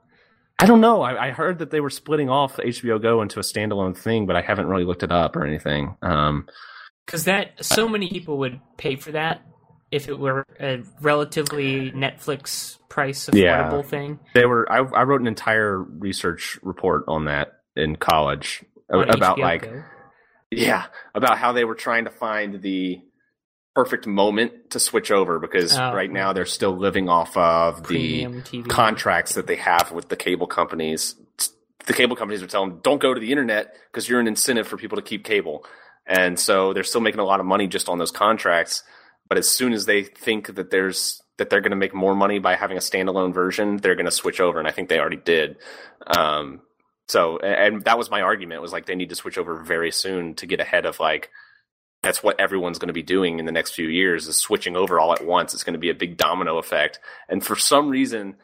I 0.59 0.65
don't 0.65 0.81
know. 0.81 1.01
I, 1.01 1.27
I 1.27 1.31
heard 1.31 1.59
that 1.59 1.69
they 1.71 1.79
were 1.79 1.89
splitting 1.91 2.29
off 2.29 2.57
HBO 2.57 3.01
Go 3.01 3.21
into 3.21 3.39
a 3.39 3.43
standalone 3.43 3.95
thing, 3.95 4.25
but 4.25 4.35
I 4.35 4.41
haven't 4.41 4.67
really 4.67 4.85
looked 4.85 5.03
it 5.03 5.11
up 5.11 5.35
or 5.35 5.45
anything. 5.45 5.95
Um, 6.01 6.47
because 7.05 7.25
that 7.25 7.63
so 7.63 7.87
many 7.87 8.09
people 8.09 8.39
would 8.39 8.59
pay 8.77 8.95
for 8.95 9.11
that 9.11 9.41
if 9.91 10.09
it 10.09 10.19
were 10.19 10.45
a 10.59 10.83
relatively 11.01 11.91
Netflix 11.91 12.77
price 12.89 13.27
affordable 13.27 13.35
Yeah. 13.35 13.81
thing. 13.83 14.19
they 14.33 14.45
were. 14.45 14.69
I, 14.71 14.79
I 14.79 15.03
wrote 15.03 15.21
an 15.21 15.27
entire 15.27 15.81
research 15.81 16.59
report 16.63 17.03
on 17.07 17.25
that 17.25 17.53
in 17.75 17.95
college 17.95 18.65
on 18.91 19.09
about 19.09 19.37
HBO 19.37 19.41
like 19.41 19.61
Go. 19.63 19.83
Yeah, 20.51 20.85
about 21.13 21.37
how 21.37 21.51
they 21.51 21.65
were 21.65 21.75
trying 21.75 22.05
to 22.05 22.09
find 22.11 22.61
the 22.61 22.99
perfect 23.77 24.07
moment 24.07 24.71
to 24.71 24.79
switch 24.79 25.11
over 25.11 25.37
because 25.37 25.77
Oh. 25.77 25.93
right 25.93 26.11
now 26.11 26.33
they're 26.33 26.45
still 26.47 26.75
living 26.75 27.07
off 27.09 27.37
of 27.37 27.83
Premium 27.83 28.37
the 28.37 28.41
TV. 28.41 28.67
contracts 28.67 29.35
that 29.35 29.45
they 29.45 29.57
have 29.57 29.91
with 29.91 30.09
the 30.09 30.15
cable 30.15 30.47
companies. 30.47 31.15
The 31.85 31.93
cable 31.93 32.15
companies 32.15 32.41
are 32.41 32.47
telling 32.47 32.69
them, 32.71 32.79
don't 32.81 32.99
go 32.99 33.13
to 33.13 33.19
the 33.19 33.29
internet 33.31 33.75
because 33.91 34.09
you're 34.09 34.19
an 34.19 34.27
incentive 34.27 34.67
for 34.67 34.77
people 34.77 34.95
to 34.95 35.03
keep 35.03 35.23
cable. 35.23 35.63
And 36.07 36.39
so 36.39 36.73
they're 36.73 36.83
still 36.83 37.01
making 37.01 37.19
a 37.19 37.23
lot 37.23 37.39
of 37.39 37.45
money 37.45 37.67
just 37.67 37.87
on 37.87 37.99
those 37.99 38.09
contracts. 38.09 38.81
But 39.29 39.37
as 39.37 39.47
soon 39.47 39.73
as 39.73 39.85
they 39.85 40.01
think 40.03 40.55
that 40.55 40.71
there's 40.71 41.21
that 41.37 41.51
they're 41.51 41.61
going 41.61 41.69
to 41.77 41.83
make 41.85 41.93
more 41.93 42.15
money 42.15 42.39
by 42.39 42.55
having 42.55 42.77
a 42.77 42.79
standalone 42.79 43.31
version, 43.31 43.77
they're 43.77 43.93
going 43.93 44.05
to 44.05 44.11
switch 44.11 44.39
over, 44.39 44.57
and 44.57 44.67
I 44.67 44.71
think 44.71 44.89
they 44.89 44.97
already 44.99 45.17
did. 45.23 45.57
Um, 46.07 46.61
so, 47.07 47.37
and 47.37 47.83
that 47.83 47.97
was 47.99 48.09
my 48.09 48.21
argument 48.21 48.63
was 48.63 48.71
like 48.73 48.87
they 48.87 48.95
need 48.95 49.09
to 49.09 49.15
switch 49.15 49.37
over 49.37 49.61
very 49.63 49.91
soon 49.91 50.33
to 50.35 50.47
get 50.47 50.59
ahead 50.59 50.85
of 50.87 50.99
like 50.99 51.29
that's 52.07 52.23
what 52.23 52.39
everyone's 52.39 52.79
going 52.79 52.87
to 52.87 52.93
be 52.93 53.03
doing 53.03 53.37
in 53.37 53.45
the 53.45 53.51
next 53.51 53.71
few 53.71 53.89
years 53.89 54.27
is 54.27 54.37
switching 54.37 54.77
over 54.77 54.97
all 54.97 55.11
at 55.11 55.25
once. 55.25 55.53
It's 55.53 55.65
going 55.65 55.73
to 55.73 55.79
be 55.79 55.89
a 55.89 55.93
big 55.93 56.15
domino 56.15 56.57
effect. 56.57 56.99
And 57.27 57.45
for 57.45 57.57
some 57.57 57.89
reason, 57.89 58.37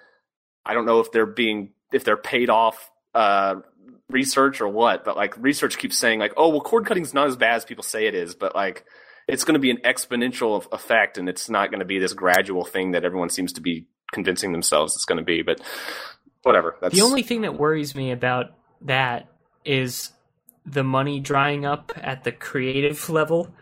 I 0.65 0.73
don't 0.73 0.85
know 0.85 0.99
if 0.99 1.13
they're 1.13 1.25
being 1.25 1.71
if 1.93 2.03
they're 2.03 2.17
paid 2.17 2.49
off 2.49 2.91
uh, 3.15 3.55
research 4.09 4.59
or 4.59 4.67
what, 4.67 5.05
but 5.05 5.15
like 5.15 5.37
research 5.37 5.77
keeps 5.77 5.97
saying 5.97 6.19
like, 6.19 6.33
oh 6.35 6.49
well, 6.49 6.59
cord 6.59 6.85
cutting's 6.85 7.13
not 7.13 7.27
as 7.27 7.37
bad 7.37 7.55
as 7.55 7.63
people 7.63 7.85
say 7.85 8.05
it 8.05 8.15
is, 8.15 8.35
but 8.35 8.53
like 8.53 8.83
it's 9.29 9.45
going 9.45 9.53
to 9.53 9.59
be 9.59 9.71
an 9.71 9.77
exponential 9.85 10.69
effect, 10.73 11.17
and 11.17 11.29
it's 11.29 11.49
not 11.49 11.69
going 11.69 11.79
to 11.79 11.85
be 11.85 11.99
this 11.99 12.13
gradual 12.13 12.65
thing 12.65 12.91
that 12.91 13.05
everyone 13.05 13.29
seems 13.29 13.53
to 13.53 13.61
be 13.61 13.87
convincing 14.11 14.51
themselves 14.51 14.93
it's 14.93 15.05
going 15.05 15.19
to 15.19 15.23
be. 15.23 15.41
But 15.41 15.61
whatever. 16.41 16.75
That's 16.81 16.93
The 16.93 17.01
only 17.01 17.23
thing 17.23 17.41
that 17.41 17.57
worries 17.57 17.95
me 17.95 18.11
about 18.11 18.47
that 18.81 19.29
is 19.63 20.11
the 20.65 20.83
money 20.83 21.19
drying 21.19 21.65
up 21.65 21.91
at 21.97 22.23
the 22.23 22.31
creative 22.31 23.09
level. 23.09 23.53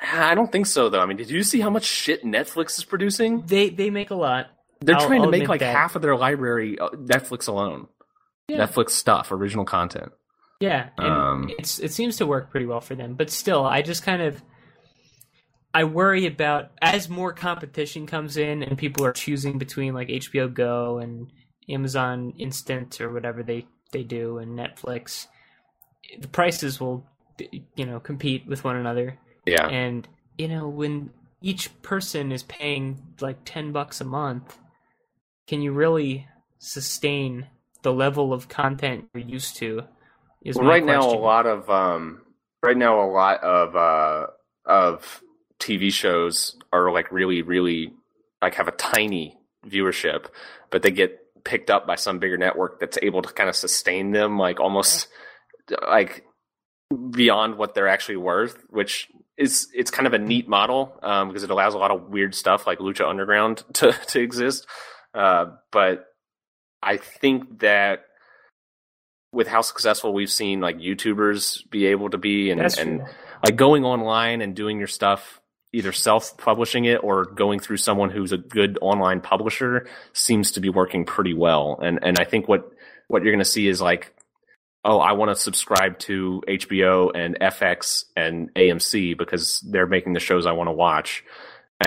I 0.00 0.34
don't 0.34 0.50
think 0.52 0.66
so 0.66 0.88
though. 0.88 1.00
I 1.00 1.06
mean, 1.06 1.16
did 1.16 1.30
you 1.30 1.42
see 1.42 1.60
how 1.60 1.70
much 1.70 1.84
shit 1.84 2.24
Netflix 2.24 2.78
is 2.78 2.84
producing? 2.84 3.42
They 3.46 3.68
they 3.70 3.90
make 3.90 4.10
a 4.10 4.14
lot. 4.14 4.46
They're 4.80 4.94
I'll- 4.96 5.06
trying 5.06 5.20
I'll 5.22 5.30
to 5.30 5.38
make 5.38 5.48
like 5.48 5.60
that. 5.60 5.74
half 5.74 5.96
of 5.96 6.02
their 6.02 6.16
library 6.16 6.78
uh, 6.78 6.90
Netflix 6.90 7.48
alone. 7.48 7.88
Yeah. 8.46 8.58
Netflix 8.66 8.90
stuff, 8.90 9.32
original 9.32 9.64
content. 9.64 10.12
Yeah, 10.60 10.88
and 10.98 11.06
Um, 11.12 11.50
it's 11.58 11.78
it 11.78 11.92
seems 11.92 12.16
to 12.16 12.26
work 12.26 12.50
pretty 12.50 12.66
well 12.66 12.80
for 12.80 12.94
them. 12.94 13.14
But 13.14 13.30
still, 13.30 13.64
I 13.66 13.82
just 13.82 14.02
kind 14.04 14.22
of 14.22 14.42
I 15.74 15.84
worry 15.84 16.26
about 16.26 16.70
as 16.80 17.08
more 17.08 17.32
competition 17.32 18.06
comes 18.06 18.36
in 18.36 18.62
and 18.62 18.78
people 18.78 19.04
are 19.04 19.12
choosing 19.12 19.58
between 19.58 19.94
like 19.94 20.08
HBO 20.08 20.52
Go 20.52 20.98
and 20.98 21.30
Amazon 21.68 22.32
Instant 22.38 23.00
or 23.00 23.12
whatever 23.12 23.42
they 23.42 23.66
they 23.92 24.02
do 24.02 24.38
and 24.38 24.58
Netflix, 24.58 25.26
the 26.18 26.28
prices 26.28 26.80
will 26.80 27.04
you 27.76 27.86
know 27.86 28.00
compete 28.00 28.46
with 28.46 28.64
one 28.64 28.76
another. 28.76 29.18
Yeah. 29.46 29.66
And 29.66 30.06
you 30.36 30.48
know 30.48 30.68
when 30.68 31.10
each 31.40 31.80
person 31.82 32.32
is 32.32 32.42
paying 32.42 33.02
like 33.20 33.38
ten 33.44 33.72
bucks 33.72 34.00
a 34.00 34.04
month, 34.04 34.58
can 35.46 35.62
you 35.62 35.72
really 35.72 36.26
sustain 36.58 37.46
the 37.82 37.92
level 37.92 38.32
of 38.32 38.48
content 38.48 39.08
you're 39.14 39.24
used 39.24 39.56
to? 39.56 39.84
Is 40.42 40.56
Well, 40.56 40.66
right 40.66 40.84
now, 40.84 41.00
a 41.00 41.18
lot 41.18 41.46
of 41.46 41.68
um, 41.70 42.22
right 42.62 42.76
now 42.76 43.02
a 43.02 43.10
lot 43.10 43.42
of 43.42 43.76
uh, 43.76 44.26
of 44.64 45.22
TV 45.58 45.92
shows 45.92 46.56
are 46.72 46.92
like 46.92 47.10
really, 47.10 47.42
really 47.42 47.92
like 48.40 48.54
have 48.54 48.68
a 48.68 48.72
tiny 48.72 49.36
viewership, 49.66 50.26
but 50.70 50.82
they 50.82 50.90
get 50.90 51.44
picked 51.44 51.70
up 51.70 51.86
by 51.86 51.96
some 51.96 52.18
bigger 52.18 52.36
network 52.36 52.78
that's 52.78 52.98
able 53.02 53.22
to 53.22 53.32
kind 53.32 53.48
of 53.48 53.56
sustain 53.56 54.12
them, 54.12 54.38
like 54.38 54.60
almost 54.60 55.08
like 55.86 56.24
beyond 57.10 57.56
what 57.56 57.74
they're 57.74 57.88
actually 57.88 58.16
worth, 58.16 58.64
which 58.70 59.08
is 59.36 59.68
it's 59.74 59.90
kind 59.90 60.06
of 60.06 60.14
a 60.14 60.18
neat 60.18 60.48
model 60.48 60.98
um, 61.02 61.28
because 61.28 61.42
it 61.42 61.50
allows 61.50 61.74
a 61.74 61.78
lot 61.78 61.90
of 61.90 62.08
weird 62.08 62.34
stuff 62.34 62.66
like 62.66 62.78
Lucha 62.78 63.08
Underground 63.08 63.64
to 63.74 63.92
to 64.08 64.20
exist. 64.20 64.66
Uh, 65.14 65.46
but 65.70 66.06
I 66.82 66.96
think 66.96 67.60
that 67.60 68.04
with 69.32 69.48
how 69.48 69.60
successful 69.60 70.12
we've 70.12 70.30
seen 70.30 70.60
like 70.60 70.78
YouTubers 70.78 71.68
be 71.70 71.86
able 71.86 72.10
to 72.10 72.18
be 72.18 72.50
and, 72.50 72.60
and 72.78 73.02
like 73.44 73.56
going 73.56 73.84
online 73.84 74.40
and 74.40 74.54
doing 74.54 74.78
your 74.78 74.86
stuff 74.86 75.40
either 75.74 75.92
self-publishing 75.92 76.86
it 76.86 77.04
or 77.04 77.26
going 77.26 77.60
through 77.60 77.76
someone 77.76 78.08
who's 78.08 78.32
a 78.32 78.38
good 78.38 78.78
online 78.80 79.20
publisher 79.20 79.86
seems 80.14 80.52
to 80.52 80.60
be 80.60 80.70
working 80.70 81.04
pretty 81.04 81.34
well 81.34 81.78
and 81.82 81.98
and 82.02 82.18
I 82.18 82.24
think 82.24 82.48
what 82.48 82.72
what 83.08 83.22
you're 83.22 83.32
going 83.32 83.44
to 83.44 83.44
see 83.44 83.68
is 83.68 83.80
like 83.80 84.14
oh 84.88 84.98
I 84.98 85.12
want 85.12 85.30
to 85.30 85.36
subscribe 85.36 85.98
to 86.00 86.42
HBO 86.48 87.12
and 87.14 87.38
FX 87.38 88.04
and 88.16 88.52
AMC 88.54 89.16
because 89.16 89.60
they're 89.60 89.86
making 89.86 90.14
the 90.14 90.20
shows 90.20 90.46
I 90.46 90.52
want 90.52 90.68
to 90.68 90.72
watch 90.72 91.22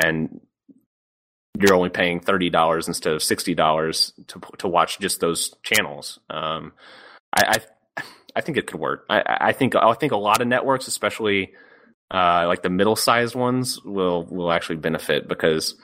and 0.01 0.39
you're 1.59 1.75
only 1.75 1.89
paying 1.89 2.19
thirty 2.19 2.49
dollars 2.49 2.87
instead 2.87 3.13
of 3.13 3.21
sixty 3.21 3.53
dollars 3.55 4.13
to 4.27 4.39
to 4.59 4.67
watch 4.67 4.99
just 4.99 5.19
those 5.19 5.53
channels. 5.63 6.19
Um, 6.29 6.73
I, 7.35 7.59
I 7.97 8.03
I 8.35 8.41
think 8.41 8.57
it 8.57 8.67
could 8.67 8.79
work. 8.79 9.05
I, 9.09 9.23
I 9.41 9.51
think 9.51 9.75
I 9.75 9.93
think 9.93 10.11
a 10.11 10.17
lot 10.17 10.41
of 10.41 10.47
networks, 10.47 10.87
especially 10.87 11.53
uh, 12.09 12.45
like 12.47 12.61
the 12.61 12.69
middle 12.69 12.95
sized 12.95 13.35
ones, 13.35 13.81
will 13.83 14.25
will 14.25 14.51
actually 14.51 14.77
benefit 14.77 15.27
because 15.27 15.75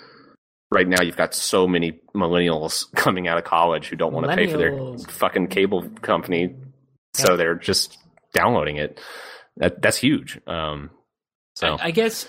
right 0.71 0.87
now 0.87 1.01
you've 1.01 1.17
got 1.17 1.33
so 1.33 1.67
many 1.67 1.99
millennials 2.15 2.91
coming 2.95 3.27
out 3.27 3.37
of 3.37 3.43
college 3.43 3.87
who 3.87 3.95
don't 3.95 4.13
want 4.13 4.25
to 4.25 4.35
pay 4.35 4.47
for 4.47 4.57
their 4.57 4.97
fucking 5.09 5.47
cable 5.47 5.89
company, 6.01 6.55
so 7.13 7.37
they're 7.37 7.55
just 7.55 7.97
downloading 8.33 8.77
it. 8.77 8.99
That 9.57 9.81
that's 9.81 9.97
huge. 9.97 10.39
Um, 10.47 10.91
so 11.55 11.77
I, 11.79 11.87
I 11.87 11.91
guess 11.91 12.27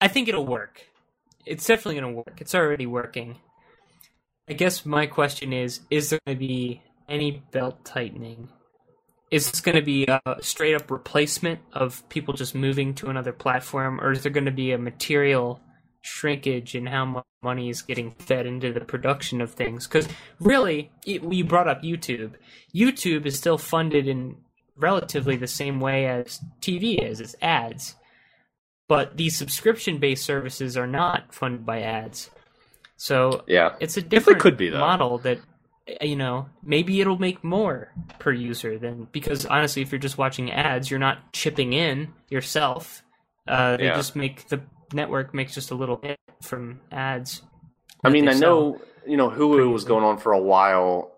I 0.00 0.08
think 0.08 0.28
it'll 0.28 0.46
work. 0.46 0.82
It's 1.44 1.66
definitely 1.66 2.00
going 2.00 2.14
to 2.14 2.16
work. 2.16 2.40
It's 2.40 2.54
already 2.54 2.86
working. 2.86 3.38
I 4.48 4.54
guess 4.54 4.86
my 4.86 5.06
question 5.06 5.52
is: 5.52 5.80
Is 5.90 6.10
there 6.10 6.20
going 6.26 6.38
to 6.38 6.46
be 6.46 6.82
any 7.08 7.42
belt 7.52 7.84
tightening? 7.84 8.48
Is 9.30 9.50
this 9.50 9.60
going 9.60 9.76
to 9.76 9.82
be 9.82 10.06
a 10.06 10.20
straight 10.40 10.74
up 10.74 10.90
replacement 10.90 11.60
of 11.74 12.08
people 12.08 12.32
just 12.32 12.54
moving 12.54 12.94
to 12.94 13.10
another 13.10 13.32
platform, 13.32 14.00
or 14.00 14.12
is 14.12 14.22
there 14.22 14.32
going 14.32 14.46
to 14.46 14.50
be 14.50 14.72
a 14.72 14.78
material 14.78 15.60
shrinkage 16.08 16.74
in 16.74 16.86
how 16.86 17.04
much 17.04 17.24
money 17.42 17.68
is 17.68 17.82
getting 17.82 18.10
fed 18.12 18.46
into 18.46 18.72
the 18.72 18.80
production 18.80 19.40
of 19.40 19.52
things? 19.52 19.86
Because 19.86 20.08
really, 20.40 20.90
it, 21.06 21.22
you 21.22 21.44
brought 21.44 21.68
up 21.68 21.82
YouTube. 21.82 22.32
YouTube 22.74 23.26
is 23.26 23.36
still 23.38 23.58
funded 23.58 24.08
in 24.08 24.36
relatively 24.76 25.36
the 25.36 25.46
same 25.46 25.80
way 25.80 26.06
as 26.06 26.40
TV 26.60 27.02
is. 27.02 27.20
It's 27.20 27.36
ads 27.42 27.94
but 28.88 29.16
these 29.18 29.36
subscription 29.36 29.98
based 29.98 30.24
services 30.24 30.76
are 30.76 30.86
not 30.86 31.34
funded 31.34 31.66
by 31.66 31.82
ads. 31.82 32.30
So 32.96 33.44
yeah, 33.46 33.76
it's 33.80 33.96
a 33.96 34.02
different 34.02 34.40
could 34.40 34.56
be, 34.56 34.70
though. 34.70 34.78
model 34.80 35.18
that 35.18 35.38
uh, 35.88 36.04
you 36.04 36.16
know 36.16 36.48
maybe 36.62 37.00
it'll 37.00 37.18
make 37.18 37.44
more 37.44 37.92
per 38.18 38.32
user 38.32 38.78
than 38.78 39.06
because 39.12 39.46
honestly 39.46 39.82
if 39.82 39.92
you're 39.92 39.98
just 39.98 40.18
watching 40.18 40.50
ads 40.50 40.90
you're 40.90 40.98
not 40.98 41.32
chipping 41.32 41.72
in 41.74 42.08
yourself 42.30 43.02
uh, 43.46 43.76
they 43.76 43.84
Yeah. 43.84 43.94
just 43.96 44.16
make 44.16 44.48
the 44.48 44.62
network 44.92 45.34
makes 45.34 45.54
just 45.54 45.70
a 45.70 45.74
little 45.74 45.96
bit 45.96 46.18
from 46.42 46.80
ads 46.90 47.42
I 48.04 48.10
mean, 48.10 48.28
I 48.28 48.34
know 48.34 48.80
you 49.06 49.16
know 49.16 49.28
Hulu 49.30 49.54
pretty 49.56 49.68
was 49.70 49.84
going 49.84 50.04
on 50.04 50.18
for 50.18 50.32
a 50.32 50.40
while 50.40 51.16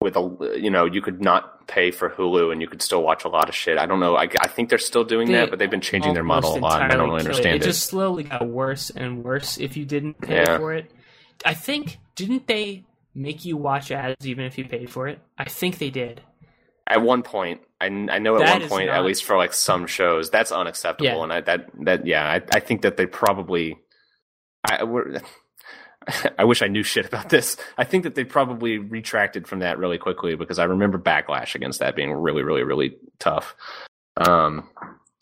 with 0.00 0.16
a 0.16 0.58
you 0.60 0.70
know 0.70 0.84
you 0.84 1.00
could 1.00 1.20
not 1.20 1.66
pay 1.66 1.90
for 1.90 2.10
Hulu 2.10 2.52
and 2.52 2.60
you 2.60 2.68
could 2.68 2.82
still 2.82 3.02
watch 3.02 3.24
a 3.24 3.28
lot 3.28 3.48
of 3.48 3.54
shit. 3.54 3.78
I 3.78 3.86
don't 3.86 4.00
know. 4.00 4.16
I, 4.16 4.28
I 4.40 4.48
think 4.48 4.68
they're 4.68 4.78
still 4.78 5.04
doing 5.04 5.28
They 5.28 5.34
that, 5.34 5.50
but 5.50 5.58
they've 5.58 5.70
been 5.70 5.80
changing 5.80 6.12
their 6.12 6.22
model 6.22 6.56
a 6.56 6.58
lot, 6.58 6.82
and 6.82 6.92
I 6.92 6.96
don't 6.96 7.08
really 7.08 7.20
understand 7.20 7.54
it. 7.56 7.62
it. 7.62 7.62
It 7.62 7.64
just 7.64 7.84
slowly 7.86 8.24
got 8.24 8.46
worse 8.46 8.90
and 8.90 9.24
worse 9.24 9.56
if 9.58 9.76
you 9.76 9.86
didn't 9.86 10.20
pay 10.20 10.42
Yeah. 10.42 10.58
for 10.58 10.74
it. 10.74 10.90
I 11.44 11.54
think 11.54 11.98
didn't 12.14 12.46
they 12.46 12.84
make 13.14 13.44
you 13.44 13.56
watch 13.56 13.90
ads 13.90 14.26
even 14.26 14.44
if 14.44 14.58
you 14.58 14.66
paid 14.66 14.90
for 14.90 15.08
it? 15.08 15.20
I 15.38 15.44
think 15.44 15.78
they 15.78 15.90
did. 15.90 16.20
At 16.86 17.00
one 17.00 17.22
point, 17.22 17.62
I, 17.84 18.14
I 18.14 18.18
know 18.18 18.36
at 18.36 18.40
That 18.40 18.60
one 18.60 18.68
point, 18.68 18.86
not- 18.88 18.96
at 18.96 19.04
least 19.04 19.24
for 19.24 19.36
like 19.36 19.52
some 19.52 19.86
shows, 19.86 20.30
that's 20.30 20.52
unacceptable, 20.52 21.10
Yeah. 21.18 21.22
and 21.22 21.32
I, 21.32 21.40
that 21.42 21.70
that 21.84 22.06
yeah, 22.06 22.24
I, 22.28 22.42
I 22.54 22.60
think 22.60 22.82
that 22.82 22.96
they 22.96 23.06
probably. 23.06 23.78
I, 24.68 24.84
we're, 24.84 25.20
I 26.38 26.44
wish 26.44 26.60
I 26.62 26.66
knew 26.68 26.82
shit 26.82 27.06
about 27.06 27.28
this. 27.30 27.56
I 27.78 27.84
think 27.84 28.04
that 28.04 28.14
they 28.14 28.24
probably 28.24 28.76
retracted 28.78 29.46
from 29.48 29.60
that 29.60 29.78
really 29.78 29.98
quickly 29.98 30.34
because 30.36 30.58
I 30.58 30.64
remember 30.64 30.98
backlash 30.98 31.54
against 31.54 31.80
that 31.80 31.96
being 31.96 32.12
really, 32.12 32.42
really, 32.42 32.62
really 32.62 32.96
tough. 33.18 33.54
Um, 34.18 34.68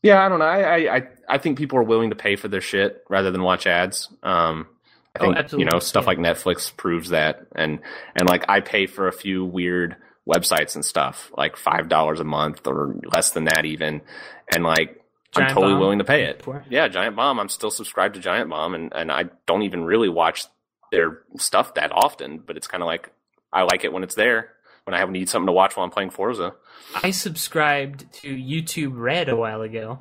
yeah, 0.02 0.24
I 0.24 0.28
don't 0.28 0.40
know. 0.40 0.44
I, 0.44 0.96
I, 0.96 1.02
I- 1.28 1.38
think 1.38 1.56
people 1.58 1.78
are 1.78 1.84
willing 1.84 2.10
to 2.10 2.16
pay 2.16 2.34
for 2.36 2.48
their 2.48 2.60
shit 2.60 3.02
rather 3.08 3.30
than 3.30 3.42
watch 3.42 3.66
ads. 3.66 4.08
Um, 4.22 4.66
I 5.14 5.24
Oh, 5.24 5.32
think 5.34 5.52
you 5.52 5.64
know 5.66 5.78
stuff 5.78 6.04
yeah. 6.04 6.06
like 6.08 6.18
Netflix 6.18 6.74
proves 6.76 7.10
that, 7.10 7.46
and 7.54 7.80
and 8.16 8.28
like 8.28 8.46
I 8.48 8.60
pay 8.60 8.86
for 8.86 9.08
a 9.08 9.12
few 9.12 9.44
weird 9.44 9.96
websites 10.28 10.74
and 10.74 10.84
stuff, 10.84 11.30
like 11.36 11.56
five 11.56 11.88
dollars 11.88 12.20
a 12.20 12.24
month 12.24 12.66
or 12.66 12.94
less 13.12 13.32
than 13.32 13.44
that 13.44 13.64
even, 13.64 14.02
and 14.52 14.64
like 14.64 15.00
I'm 15.34 15.48
totally 15.48 15.72
Bomb? 15.72 15.80
willing 15.80 15.98
to 15.98 16.04
pay 16.04 16.24
it. 16.24 16.44
Yeah, 16.68 16.88
Giant 16.88 17.16
Bomb. 17.16 17.40
I'm 17.40 17.48
still 17.48 17.70
subscribed 17.70 18.14
to 18.14 18.20
Giant 18.20 18.50
Bomb, 18.50 18.74
and 18.74 18.92
and 18.94 19.10
I 19.10 19.24
don't 19.46 19.62
even 19.62 19.84
really 19.84 20.08
watch 20.08 20.44
their 20.90 21.22
stuff 21.38 21.74
that 21.74 21.90
often, 21.92 22.38
but 22.38 22.56
it's 22.56 22.66
kind 22.66 22.82
of 22.82 22.86
like 22.86 23.10
I 23.52 23.62
like 23.62 23.84
it 23.84 23.92
when 23.92 24.02
it's 24.02 24.14
there 24.14 24.50
when 24.84 24.94
I 24.94 24.98
have 24.98 25.10
need 25.10 25.28
something 25.28 25.46
to 25.46 25.52
watch 25.52 25.76
while 25.76 25.84
I'm 25.84 25.90
playing 25.90 26.10
Forza. 26.10 26.54
I 27.02 27.12
subscribed 27.12 28.12
to 28.14 28.34
YouTube 28.36 28.92
Red 28.94 29.28
a 29.28 29.36
while 29.36 29.62
ago. 29.62 30.00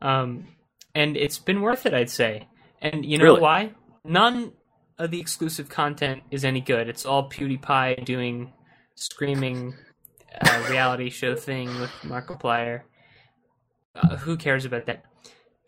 Um, 0.00 0.46
and 0.94 1.16
it's 1.16 1.38
been 1.38 1.60
worth 1.60 1.86
it, 1.86 1.94
I'd 1.94 2.10
say. 2.10 2.46
And 2.80 3.04
you 3.04 3.18
know 3.18 3.24
Really? 3.24 3.40
why? 3.40 3.74
None 4.04 4.52
of 4.98 5.10
the 5.10 5.20
exclusive 5.20 5.68
content 5.68 6.22
is 6.30 6.44
any 6.44 6.60
good. 6.60 6.88
It's 6.88 7.04
all 7.04 7.28
PewDiePie 7.28 8.04
doing 8.04 8.52
screaming 9.00 9.74
uh, 10.40 10.66
reality 10.70 11.10
show 11.10 11.34
thing 11.34 11.68
with 11.80 11.90
Markiplier. 12.02 12.82
Uh, 13.94 14.16
who 14.16 14.36
cares 14.36 14.64
about 14.64 14.86
that? 14.86 15.02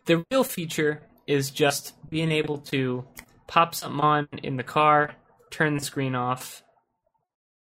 The 0.05 0.23
real 0.31 0.43
feature 0.43 1.01
is 1.27 1.51
just 1.51 1.93
being 2.09 2.31
able 2.31 2.59
to 2.59 3.05
pop 3.47 3.75
something 3.75 3.99
on 3.99 4.27
in 4.43 4.55
the 4.57 4.63
car, 4.63 5.15
turn 5.51 5.75
the 5.75 5.83
screen 5.83 6.15
off. 6.15 6.63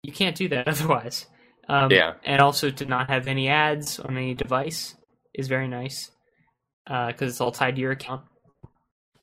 You 0.02 0.12
can't 0.12 0.36
do 0.36 0.48
that 0.48 0.66
otherwise. 0.68 1.26
Um, 1.68 1.90
Yeah. 1.92 2.14
And 2.24 2.40
also 2.40 2.70
to 2.70 2.84
not 2.86 3.10
have 3.10 3.28
any 3.28 3.48
ads 3.48 4.00
on 4.00 4.16
any 4.16 4.34
device 4.34 4.96
is 5.34 5.48
very 5.48 5.68
nice 5.68 6.10
because 6.86 7.30
it's 7.30 7.40
all 7.40 7.52
tied 7.52 7.74
to 7.76 7.80
your 7.80 7.92
account. 7.92 8.22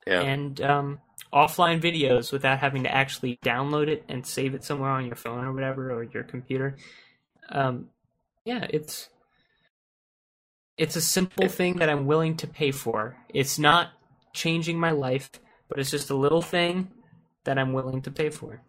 Yeah. 0.06 0.20
And 0.20 0.60
um, 0.60 1.00
offline 1.32 1.80
videos 1.80 2.32
without 2.32 2.58
having 2.58 2.84
to 2.84 2.94
actually 2.94 3.38
download 3.44 3.88
it 3.88 4.04
and 4.08 4.26
save 4.26 4.54
it 4.54 4.64
somewhere 4.64 4.90
on 4.90 5.06
your 5.06 5.16
phone 5.16 5.44
or 5.44 5.52
whatever 5.52 5.92
or 5.92 6.04
your 6.04 6.22
computer. 6.22 6.76
Um, 7.48 7.88
yeah, 8.44 8.66
it's 8.70 9.08
it's 10.78 10.96
a 10.96 11.00
simple 11.00 11.48
thing 11.48 11.76
that 11.78 11.88
I'm 11.88 12.06
willing 12.06 12.36
to 12.38 12.46
pay 12.46 12.70
for. 12.70 13.16
It's 13.32 13.58
not 13.58 13.90
changing 14.34 14.78
my 14.78 14.90
life, 14.90 15.30
but 15.68 15.78
it's 15.78 15.90
just 15.90 16.10
a 16.10 16.14
little 16.14 16.42
thing 16.42 16.90
that 17.44 17.58
I'm 17.58 17.72
willing 17.72 18.02
to 18.02 18.10
pay 18.10 18.30
for. 18.30 18.60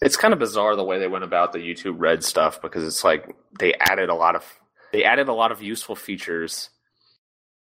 It's 0.00 0.16
kind 0.16 0.32
of 0.32 0.38
bizarre 0.38 0.76
the 0.76 0.84
way 0.84 0.98
they 0.98 1.08
went 1.08 1.24
about 1.24 1.52
the 1.52 1.58
YouTube 1.58 1.96
Red 1.98 2.22
stuff 2.22 2.60
because 2.62 2.84
it's 2.84 3.02
like 3.02 3.34
they 3.58 3.74
added 3.74 4.10
a 4.10 4.14
lot 4.14 4.36
of 4.36 4.44
they 4.92 5.04
added 5.04 5.28
a 5.28 5.32
lot 5.32 5.52
of 5.52 5.62
useful 5.62 5.96
features, 5.96 6.70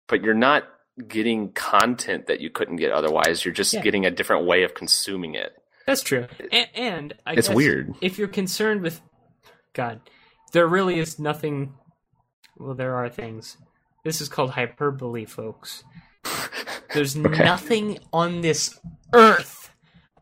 but 0.07 0.23
you're 0.23 0.35
not 0.35 0.65
getting 1.07 1.53
content 1.53 2.27
that 2.27 2.41
you 2.41 2.51
couldn't 2.51 2.77
get 2.77 2.91
otherwise. 2.93 3.45
You're 3.45 3.55
just 3.55 3.73
Yeah. 3.75 3.83
getting 3.83 4.05
a 4.07 4.11
different 4.11 4.47
way 4.47 4.63
of 4.65 4.75
consuming 4.75 5.35
it. 5.35 5.53
That's 5.87 6.03
true. 6.03 6.27
And, 6.53 6.69
and 6.75 7.15
I 7.27 7.35
It's 7.35 7.49
guess 7.49 7.55
weird. 7.57 7.95
If 8.01 8.19
you're 8.19 8.29
concerned 8.29 8.83
with 8.83 9.01
God, 9.73 10.01
there 10.53 10.67
really 10.67 10.99
is 10.99 11.19
nothing. 11.19 11.75
Well, 12.57 12.75
there 12.75 12.97
are 12.97 13.09
things. 13.09 13.57
This 14.05 14.21
is 14.21 14.29
called 14.29 14.51
hyperbole, 14.51 15.25
folks. 15.25 15.85
There's 16.95 17.15
nothing 17.17 17.99
on 18.13 18.41
this 18.41 18.79
earth 19.15 19.71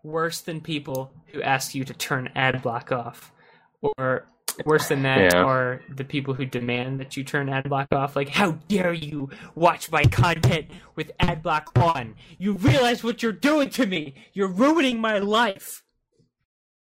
worse 0.03 0.41
than 0.41 0.61
people 0.61 1.13
who 1.33 1.43
ask 1.43 1.75
you 1.75 1.85
to 1.85 1.95
turn 1.95 2.31
ad 2.35 2.63
block 2.63 2.93
off, 2.93 3.33
or 3.81 4.29
worse 4.65 4.89
than 4.89 5.03
that 5.03 5.33
Yeah. 5.35 5.43
are 5.43 5.83
the 5.89 6.05
people 6.05 6.35
who 6.35 6.47
demand 6.47 7.01
that 7.01 7.17
you 7.17 7.25
turn 7.25 7.49
ad 7.49 7.69
block 7.69 7.89
off. 7.93 8.17
Like, 8.17 8.31
how 8.31 8.53
dare 8.69 8.93
you 8.93 9.31
watch 9.55 9.91
my 9.91 10.05
content 10.05 10.67
with 10.95 11.13
ad 11.21 11.43
block 11.43 11.71
on? 11.77 12.15
You 12.39 12.53
realize 12.55 13.05
what 13.05 13.23
you're 13.23 13.33
doing 13.33 13.71
to 13.71 13.87
me? 13.87 14.15
You're 14.33 14.49
ruining 14.49 15.01
my 15.01 15.19
life. 15.19 15.83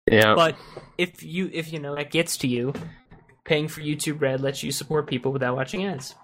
Yeah. 0.09 0.35
But 0.35 0.55
if 0.97 1.23
you 1.23 1.49
if 1.53 1.71
you 1.71 1.79
know 1.79 1.95
that 1.95 2.11
gets 2.11 2.37
to 2.37 2.47
you, 2.47 2.73
paying 3.45 3.67
for 3.67 3.81
YouTube 3.81 4.21
Red 4.21 4.41
lets 4.41 4.61
you 4.63 4.71
support 4.71 5.07
people 5.07 5.31
without 5.31 5.55
watching 5.55 5.85
ads. 5.85 6.15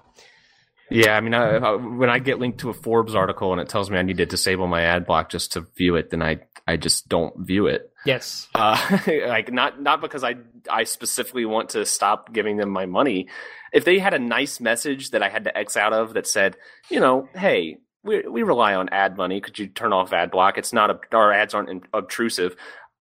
Yeah, 0.90 1.16
I 1.16 1.22
mean, 1.22 1.34
I, 1.34 1.58
I, 1.58 1.76
when 1.76 2.10
I 2.10 2.20
get 2.20 2.40
linked 2.40 2.60
to 2.60 2.70
a 2.70 2.74
Forbes 2.74 3.16
article 3.16 3.52
and 3.52 3.62
it 3.62 3.70
tells 3.70 3.90
me 3.90 3.98
I 3.98 4.02
need 4.02 4.18
to 4.18 4.26
disable 4.26 4.68
my 4.68 4.82
ad 4.82 5.06
block 5.06 5.30
just 5.30 5.54
to 5.54 5.62
view 5.78 5.96
it, 5.96 6.10
then 6.10 6.22
I 6.22 6.40
I 6.68 6.78
just 6.78 7.10
don't 7.10 7.36
view 7.40 7.68
it. 7.68 7.92
Yes. 8.06 8.48
Uh, 8.54 9.00
like 9.08 9.52
not 9.52 9.82
not 9.82 10.02
because 10.02 10.24
I 10.24 10.36
I 10.70 10.84
specifically 10.84 11.46
want 11.46 11.70
to 11.70 11.86
stop 11.86 12.34
giving 12.34 12.58
them 12.58 12.70
my 12.70 12.86
money. 12.86 13.28
If 13.72 13.86
they 13.86 14.00
had 14.00 14.14
a 14.14 14.20
nice 14.20 14.60
message 14.60 15.12
that 15.12 15.22
I 15.22 15.30
had 15.30 15.44
to 15.46 15.58
X 15.58 15.78
out 15.78 15.94
of 15.94 16.14
that 16.14 16.28
said, 16.28 16.58
you 16.90 17.00
know, 17.00 17.28
hey, 17.36 17.78
we 18.04 18.22
we 18.28 18.44
rely 18.44 18.76
on 18.76 18.90
ad 18.90 19.18
money. 19.18 19.42
Could 19.42 19.60
you 19.60 19.68
turn 19.68 19.94
off 19.94 20.14
ad 20.14 20.32
block? 20.32 20.58
It's 20.58 20.74
not 20.74 20.90
a, 20.90 21.00
our 21.16 21.32
ads 21.32 21.54
aren't 21.54 21.70
in- 21.70 21.84
obtrusive. 21.94 22.56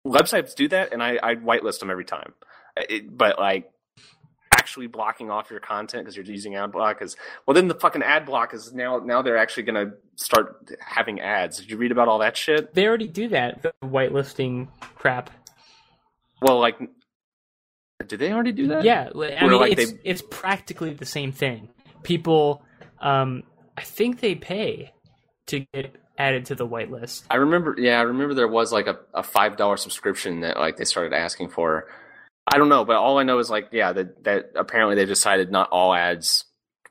Websites 0.06 0.54
do 0.54 0.68
that, 0.68 0.92
and 0.92 1.02
I 1.02 1.18
I 1.22 1.34
whitelist 1.36 1.80
them 1.80 1.90
every 1.90 2.04
time. 2.04 2.32
It, 2.76 3.16
but 3.16 3.38
like 3.38 3.70
actually 4.52 4.86
blocking 4.86 5.30
off 5.30 5.50
your 5.50 5.60
content 5.60 6.04
because 6.04 6.16
you're 6.16 6.24
using 6.26 6.54
ad 6.54 6.70
block 6.72 7.02
is 7.02 7.16
well 7.46 7.54
then 7.54 7.68
the 7.68 7.74
fucking 7.74 8.02
ad 8.02 8.24
block 8.26 8.54
is 8.54 8.72
now 8.72 8.98
now 8.98 9.22
they're 9.22 9.36
actually 9.38 9.62
going 9.64 9.86
to 9.86 9.94
start 10.16 10.70
having 10.80 11.20
ads 11.20 11.58
did 11.58 11.70
you 11.70 11.76
read 11.76 11.90
about 11.92 12.08
all 12.08 12.18
that 12.18 12.36
shit 12.36 12.72
They 12.74 12.86
already 12.86 13.08
do 13.08 13.28
that, 13.28 13.62
the 13.62 13.72
whitelisting 13.84 14.68
crap. 14.96 15.30
well 16.40 16.58
like 16.60 16.78
did 18.06 18.18
they 18.18 18.32
already 18.32 18.52
do 18.52 18.68
that 18.68 18.84
Yeah, 18.84 19.10
I 19.14 19.46
mean 19.46 19.60
like 19.60 19.78
it's 19.78 19.92
they- 19.92 19.98
it's 20.04 20.22
practically 20.30 20.92
the 20.92 21.06
same 21.06 21.32
thing. 21.32 21.68
People 22.02 22.62
um 23.00 23.44
I 23.76 23.82
think 23.82 24.20
they 24.20 24.34
pay 24.34 24.92
to 25.46 25.60
get 25.72 25.94
added 26.18 26.46
to 26.46 26.54
the 26.54 26.66
whitelist. 26.66 27.22
I 27.30 27.36
remember, 27.36 27.74
yeah, 27.78 27.98
I 27.98 28.02
remember 28.02 28.34
there 28.34 28.46
was 28.48 28.70
like 28.72 28.86
a, 28.86 28.98
a 29.14 29.22
five 29.22 29.56
dollar 29.56 29.76
subscription 29.76 30.40
that 30.40 30.58
like 30.58 30.76
they 30.76 30.84
started 30.84 31.12
asking 31.14 31.48
for. 31.50 31.88
I 32.52 32.58
don't 32.58 32.68
know, 32.68 32.84
but 32.84 32.96
all 32.96 33.18
I 33.18 33.22
know 33.22 33.38
is 33.38 33.50
like, 33.50 33.68
yeah, 33.72 33.92
that 33.92 34.24
that 34.24 34.50
apparently 34.56 34.96
they've 34.96 35.08
decided 35.08 35.50
not 35.50 35.68
all 35.70 35.94
ads 35.94 36.44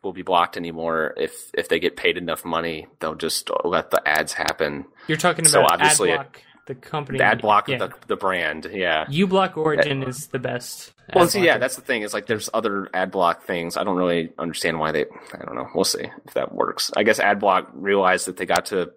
will 0.04 0.14
be 0.14 0.24
blocked 0.24 0.58
anymore. 0.58 1.14
If 1.18 1.34
if 1.54 1.70
they 1.70 1.80
get 1.80 1.96
paid 1.96 2.18
enough 2.18 2.44
money, 2.44 2.88
they'll 3.00 3.16
just 3.16 3.50
let 3.64 3.92
the 3.92 4.02
ads 4.08 4.34
happen. 4.34 4.86
You're 5.08 5.18
talking 5.18 5.46
So 5.46 5.60
about 5.60 5.74
obviously 5.74 6.12
it- 6.12 6.22
the 6.68 6.76
company. 6.76 7.18
The 7.18 7.24
ad 7.26 7.42
block 7.42 7.68
yeah. 7.70 7.78
the 7.78 7.94
the 8.08 8.16
brand, 8.16 8.68
yeah. 8.72 9.06
uBlock 9.06 9.58
Origin 9.58 10.04
uh, 10.04 10.08
is 10.08 10.28
the 10.28 10.40
best. 10.40 10.94
Well, 11.14 11.28
see, 11.28 11.44
yeah, 11.44 11.58
that's 11.58 11.76
the 11.76 11.82
thing. 11.82 12.04
Is 12.04 12.14
like 12.14 12.28
there's 12.28 12.50
other 12.54 12.88
ad 12.94 13.12
block 13.12 13.44
things. 13.44 13.78
I 13.78 13.84
don't 13.84 13.98
really 13.98 14.32
understand 14.38 14.80
why 14.80 14.92
they. 14.92 15.06
I 15.34 15.44
don't 15.46 15.56
know. 15.56 15.68
We'll 15.76 15.84
see 15.86 16.06
if 16.26 16.34
that 16.36 16.54
works. 16.54 16.92
I 16.96 17.04
guess 17.04 17.20
ad 17.20 17.40
block 17.40 17.70
realized 17.74 18.28
that 18.28 18.38
they 18.38 18.46
got 18.46 18.68
to 18.68 18.92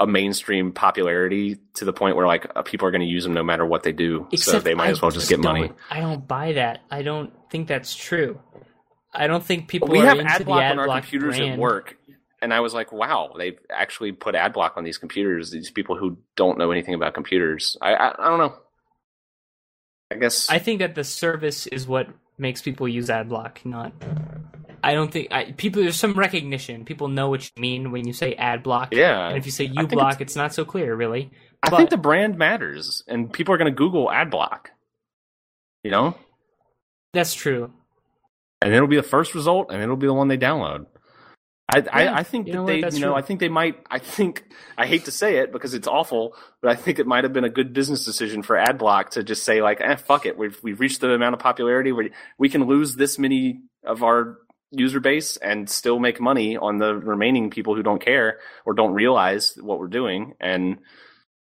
a 0.00 0.06
mainstream 0.06 0.72
popularity 0.72 1.58
to 1.74 1.84
the 1.84 1.92
point 1.92 2.16
where 2.16 2.26
like 2.26 2.46
uh, 2.54 2.62
people 2.62 2.86
are 2.88 2.90
going 2.90 3.00
to 3.02 3.06
use 3.06 3.24
them 3.24 3.34
no 3.34 3.42
matter 3.42 3.64
what 3.64 3.82
they 3.82 3.92
do. 3.92 4.20
so 4.20 4.28
Except 4.32 4.64
they 4.64 4.74
might 4.74 4.88
I 4.88 4.90
as 4.90 5.02
well 5.02 5.10
just 5.10 5.28
get 5.28 5.40
money. 5.40 5.72
I 5.90 6.00
don't 6.00 6.26
buy 6.26 6.52
that. 6.54 6.80
I 6.90 7.02
don't 7.02 7.32
think 7.50 7.68
that's 7.68 7.94
true. 7.94 8.40
I 9.12 9.26
don't 9.26 9.44
think 9.44 9.68
people 9.68 9.88
we 9.88 10.00
are 10.00 10.06
have 10.06 10.18
into 10.18 10.30
ad 10.30 10.44
block 10.44 10.58
the 10.58 10.64
ad 10.64 10.72
on 10.72 10.78
our 10.78 11.00
computers 11.00 11.36
brand. 11.36 11.52
at 11.54 11.58
work, 11.58 11.96
and 12.42 12.52
I 12.52 12.60
was 12.60 12.74
like, 12.74 12.92
wow, 12.92 13.34
they've 13.36 13.58
actually 13.70 14.12
put 14.12 14.34
ad 14.34 14.52
block 14.52 14.74
on 14.76 14.84
these 14.84 14.98
computers. 14.98 15.50
These 15.50 15.70
people 15.70 15.96
who 15.96 16.18
don't 16.36 16.58
know 16.58 16.70
anything 16.70 16.94
about 16.94 17.14
computers. 17.14 17.76
I 17.80 17.94
I, 17.94 18.26
I 18.26 18.28
don't 18.28 18.38
know. 18.38 18.54
I 20.10 20.16
guess 20.16 20.50
I 20.50 20.58
think 20.58 20.80
that 20.80 20.94
the 20.94 21.04
service 21.04 21.66
is 21.66 21.86
what 21.86 22.08
makes 22.38 22.60
people 22.62 22.86
use 22.86 23.08
ad 23.08 23.28
block, 23.28 23.64
not. 23.64 23.92
I 24.82 24.94
don't 24.94 25.10
think 25.12 25.28
I, 25.32 25.52
people. 25.52 25.82
There's 25.82 25.96
some 25.98 26.14
recognition. 26.14 26.84
People 26.84 27.08
know 27.08 27.28
what 27.28 27.44
you 27.44 27.60
mean 27.60 27.90
when 27.90 28.06
you 28.06 28.12
say 28.12 28.34
ad 28.34 28.62
block. 28.62 28.92
yeah. 28.94 29.28
And 29.28 29.36
if 29.38 29.46
you 29.46 29.52
say 29.52 29.68
uBlock, 29.68 30.12
it's- 30.12 30.20
it's, 30.20 30.36
not 30.36 30.54
so 30.54 30.64
clear, 30.64 30.94
really. 30.94 31.30
I 31.62 31.70
but- 31.70 31.76
think 31.78 31.90
the 31.90 31.96
brand 31.96 32.38
matters, 32.38 33.02
and 33.08 33.32
people 33.32 33.54
are 33.54 33.58
going 33.58 33.70
to 33.72 33.76
Google 33.76 34.10
ad 34.10 34.30
block. 34.30 34.70
You 35.82 35.90
know, 35.90 36.16
That's 37.12 37.34
true. 37.34 37.72
and 38.60 38.74
it'll 38.74 38.88
be 38.88 38.96
the 38.96 39.02
first 39.02 39.34
result, 39.34 39.70
and 39.70 39.80
it'll 39.82 39.96
be 39.96 40.06
the 40.08 40.14
one 40.14 40.28
they 40.28 40.38
download. 40.38 40.86
I, 41.72 41.78
Yeah, 41.78 41.88
I, 41.92 42.18
I 42.18 42.22
think 42.22 42.46
you 42.46 42.52
that 42.54 42.66
they, 42.66 42.76
you 42.76 43.00
know, 43.00 43.08
true. 43.08 43.14
I 43.14 43.22
think 43.22 43.40
they 43.40 43.48
might. 43.48 43.76
I 43.90 43.98
think 43.98 44.44
I 44.78 44.86
hate 44.86 45.04
to 45.06 45.10
say 45.10 45.38
it 45.38 45.52
because 45.52 45.74
it's 45.74 45.88
awful, 45.88 46.34
but 46.62 46.70
I 46.70 46.74
think 46.76 46.98
it 47.00 47.06
might 47.06 47.24
have 47.24 47.32
been 47.32 47.44
a 47.44 47.48
good 47.50 47.72
business 47.72 48.04
decision 48.04 48.42
for 48.42 48.56
AdBlock 48.56 49.10
to 49.10 49.24
just 49.24 49.42
say 49.44 49.62
like, 49.62 49.80
eh, 49.80 49.96
fuck 49.96 50.26
it, 50.26 50.36
we've 50.38 50.58
we've 50.62 50.78
reached 50.80 51.00
the 51.00 51.10
amount 51.10 51.34
of 51.34 51.40
popularity 51.40 51.90
where 51.92 52.08
we 52.38 52.48
can 52.48 52.64
lose 52.66 52.94
this 52.94 53.18
many 53.18 53.60
of 53.84 54.02
our 54.04 54.38
user 54.72 55.00
base 55.00 55.36
and 55.36 55.68
still 55.70 55.98
make 55.98 56.20
money 56.20 56.56
on 56.56 56.78
the 56.78 56.94
remaining 56.94 57.50
people 57.50 57.74
who 57.74 57.82
don't 57.82 58.02
care 58.04 58.38
or 58.64 58.74
don't 58.74 58.92
realize 58.94 59.56
what 59.60 59.78
we're 59.78 59.86
doing, 59.88 60.34
and 60.40 60.78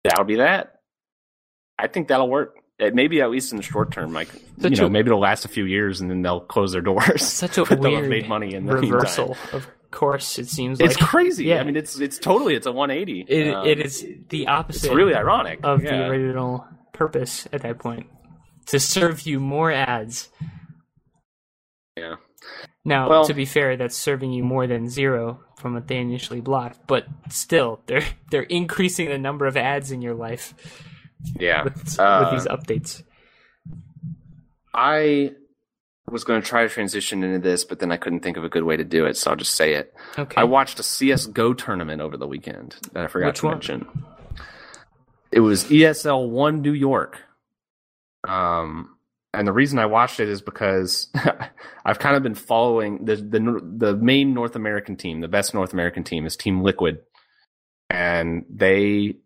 that'll 0.04 0.24
be 0.24 0.36
that. 0.36 0.74
I 1.78 1.86
think 1.88 2.08
that'll 2.08 2.28
work. 2.30 2.56
It 2.78 2.94
maybe 2.94 3.20
at 3.20 3.30
least 3.30 3.50
in 3.52 3.56
the 3.56 3.62
short 3.64 3.90
term, 3.90 4.12
like 4.12 4.28
Such 4.60 4.70
you 4.72 4.76
know, 4.76 4.86
a- 4.86 4.90
maybe 4.90 5.08
it'll 5.08 5.18
last 5.20 5.44
a 5.44 5.48
few 5.48 5.64
years 5.64 6.00
and 6.00 6.08
then 6.08 6.22
they'll 6.22 6.40
close 6.40 6.70
their 6.72 6.80
doors. 6.80 7.24
Such 7.26 7.58
a 7.58 7.64
weird 7.70 8.02
have 8.02 8.08
made 8.08 8.28
money 8.28 8.54
in 8.54 8.66
the 8.66 8.74
reversal. 8.76 9.28
meantime. 9.28 9.50
Of 9.54 9.90
course, 9.90 10.38
it 10.38 10.48
seems 10.48 10.78
It's 10.78 10.96
crazy. 10.96 11.46
Yeah. 11.46 11.58
I 11.60 11.64
mean, 11.64 11.74
it's 11.76 11.98
it's 11.98 12.18
totally 12.18 12.54
it's 12.54 12.66
a 12.66 12.72
180. 12.72 13.24
it, 13.28 13.52
Um, 13.52 13.66
it 13.66 13.80
is 13.80 14.06
the 14.28 14.46
opposite. 14.46 14.86
It's 14.86 14.94
really 14.94 15.14
ironic 15.16 15.58
of 15.64 15.82
yeah. 15.82 15.96
the 15.96 16.04
original 16.06 16.66
purpose 16.92 17.48
at 17.52 17.62
that 17.62 17.80
point 17.80 18.06
to 18.66 18.78
serve 18.78 19.22
you 19.22 19.40
more 19.40 19.72
ads. 19.72 20.28
Yeah. 21.96 22.16
Now, 22.88 23.08
Well- 23.08 23.24
to 23.26 23.34
be 23.34 23.44
fair, 23.44 23.76
that's 23.76 23.96
serving 23.96 24.32
you 24.32 24.42
more 24.42 24.66
than 24.66 24.88
zero 24.88 25.40
from 25.58 25.74
what 25.74 25.88
they 25.88 25.98
initially 25.98 26.40
blocked, 26.40 26.86
but 26.86 27.06
still, 27.28 27.80
they're 27.86 28.02
they're 28.30 28.42
increasing 28.42 29.08
the 29.10 29.18
number 29.18 29.46
of 29.46 29.56
ads 29.56 29.90
in 29.92 30.00
your 30.02 30.14
life 30.14 30.54
Yeah. 31.38 31.64
with, 31.64 31.98
Uh, 32.00 32.20
with 32.30 32.40
these 32.40 32.48
updates. 32.48 33.02
I 34.74 35.32
was 36.10 36.24
going 36.24 36.40
to 36.40 36.46
try 36.48 36.62
to 36.62 36.68
transition 36.68 37.22
into 37.22 37.38
this, 37.38 37.64
but 37.64 37.80
then 37.80 37.92
I 37.92 37.96
couldn't 37.96 38.20
think 38.20 38.36
of 38.36 38.44
a 38.44 38.48
good 38.48 38.62
way 38.64 38.76
to 38.76 38.84
do 38.84 39.04
it, 39.04 39.16
so 39.16 39.30
I'll 39.30 39.36
just 39.36 39.54
say 39.54 39.74
it. 39.74 39.94
Okay, 40.18 40.40
I 40.40 40.44
watched 40.44 40.78
a 40.80 40.82
CS:GO 40.82 41.52
tournament 41.54 42.00
over 42.00 42.16
the 42.16 42.26
weekend 42.26 42.76
that 42.92 43.04
I 43.04 43.06
forgot 43.08 43.26
Which 43.28 43.40
to 43.40 43.46
one? 43.46 43.54
mention. 43.56 43.88
It 45.30 45.40
was 45.40 45.64
ESL 45.70 46.30
One 46.30 46.62
New 46.62 46.72
York. 46.72 47.18
Um, 48.26 48.96
and 49.34 49.46
the 49.46 49.52
reason 49.52 49.78
I 49.78 49.86
watched 49.86 50.20
it 50.20 50.28
is 50.28 50.40
because 50.40 51.08
I've 51.84 51.98
kind 51.98 52.16
of 52.16 52.22
been 52.22 52.34
following 52.34 53.04
the 53.04 53.16
the 53.16 53.60
the 53.76 53.96
main 53.96 54.34
North 54.34 54.56
American 54.56 54.96
team, 54.96 55.20
the 55.20 55.28
best 55.28 55.54
North 55.54 55.72
American 55.72 56.04
team 56.04 56.26
is 56.26 56.36
Team 56.36 56.62
Liquid, 56.62 57.00
and 57.90 58.44
they 58.48 59.16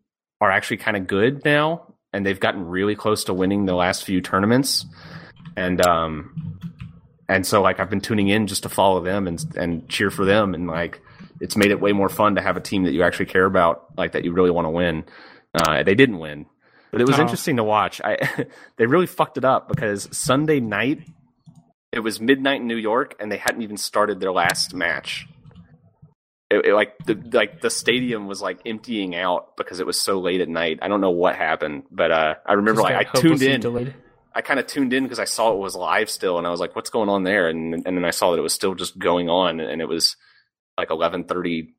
are 0.40 0.50
actually 0.50 0.78
kind 0.78 0.96
of 0.96 1.06
good 1.06 1.44
now, 1.44 1.94
and 2.12 2.26
they've 2.26 2.40
gotten 2.40 2.66
really 2.66 2.96
close 2.96 3.24
to 3.24 3.34
winning 3.34 3.64
the 3.64 3.74
last 3.74 4.04
few 4.04 4.20
tournaments, 4.20 4.84
and 5.56 5.84
um, 5.86 6.58
and 7.28 7.46
so 7.46 7.62
like 7.62 7.78
I've 7.78 7.90
been 7.90 8.00
tuning 8.00 8.28
in 8.28 8.48
just 8.48 8.64
to 8.64 8.68
follow 8.68 9.02
them 9.02 9.28
and 9.28 9.44
and 9.56 9.88
cheer 9.88 10.10
for 10.10 10.24
them, 10.24 10.54
and 10.54 10.66
like 10.66 11.00
it's 11.40 11.56
made 11.56 11.70
it 11.70 11.80
way 11.80 11.92
more 11.92 12.08
fun 12.08 12.34
to 12.34 12.42
have 12.42 12.56
a 12.56 12.60
team 12.60 12.84
that 12.84 12.92
you 12.92 13.04
actually 13.04 13.26
care 13.26 13.44
about, 13.44 13.86
like 13.96 14.12
that 14.12 14.24
you 14.24 14.32
really 14.32 14.50
want 14.50 14.66
to 14.66 14.70
win. 14.70 15.04
Uh, 15.54 15.82
they 15.84 15.94
didn't 15.94 16.18
win, 16.18 16.46
but 16.92 17.00
it 17.00 17.06
was 17.08 17.18
Oh. 17.18 17.22
interesting 17.22 17.56
to 17.56 17.64
watch. 17.64 18.00
I 18.04 18.46
they 18.76 18.86
really 18.86 19.06
fucked 19.08 19.38
it 19.38 19.44
up 19.44 19.68
because 19.68 20.08
Sunday 20.16 20.60
night 20.60 21.00
it 21.92 22.00
was 22.00 22.20
midnight 22.20 22.60
in 22.60 22.66
New 22.68 22.76
York 22.76 23.14
and 23.20 23.30
they 23.30 23.36
hadn't 23.36 23.62
even 23.62 23.76
started 23.76 24.20
their 24.20 24.32
last 24.32 24.72
match. 24.74 25.26
It, 26.50 26.66
it, 26.66 26.74
like 26.74 26.96
the 27.06 27.14
like 27.32 27.60
the 27.62 27.70
stadium 27.70 28.26
was 28.26 28.42
like 28.42 28.60
emptying 28.66 29.14
out 29.16 29.56
because 29.56 29.80
it 29.80 29.86
was 29.86 29.98
so 29.98 30.20
late 30.20 30.40
at 30.42 30.48
night. 30.48 30.78
I 30.82 30.88
don't 30.88 31.00
know 31.00 31.10
what 31.10 31.34
happened, 31.34 31.84
but 31.90 32.10
uh, 32.12 32.34
I 32.46 32.52
remember 32.54 32.82
Just 32.82 32.92
like 32.92 33.08
I 33.16 33.18
tuned 33.20 33.42
in. 33.42 33.60
delayed. 33.60 33.94
I 34.34 34.40
kind 34.42 34.58
of 34.60 34.66
tuned 34.66 34.92
in 34.94 35.02
because 35.02 35.18
I 35.18 35.24
saw 35.24 35.52
it 35.52 35.58
was 35.58 35.74
live 35.76 36.08
still, 36.10 36.38
and 36.38 36.46
I 36.46 36.50
was 36.50 36.60
like, 36.60 36.74
"What's 36.76 36.88
going 36.90 37.08
on 37.08 37.22
there?" 37.22 37.48
And 37.48 37.74
and 37.86 37.96
then 37.96 38.04
I 38.04 38.10
saw 38.10 38.30
that 38.32 38.38
it 38.38 38.42
was 38.42 38.52
still 38.54 38.74
just 38.74 38.98
going 38.98 39.28
on, 39.30 39.60
and 39.60 39.80
it 39.80 39.88
was 39.88 40.16
like 40.78 40.90
eleven 40.90 41.24
thirty 41.24 41.74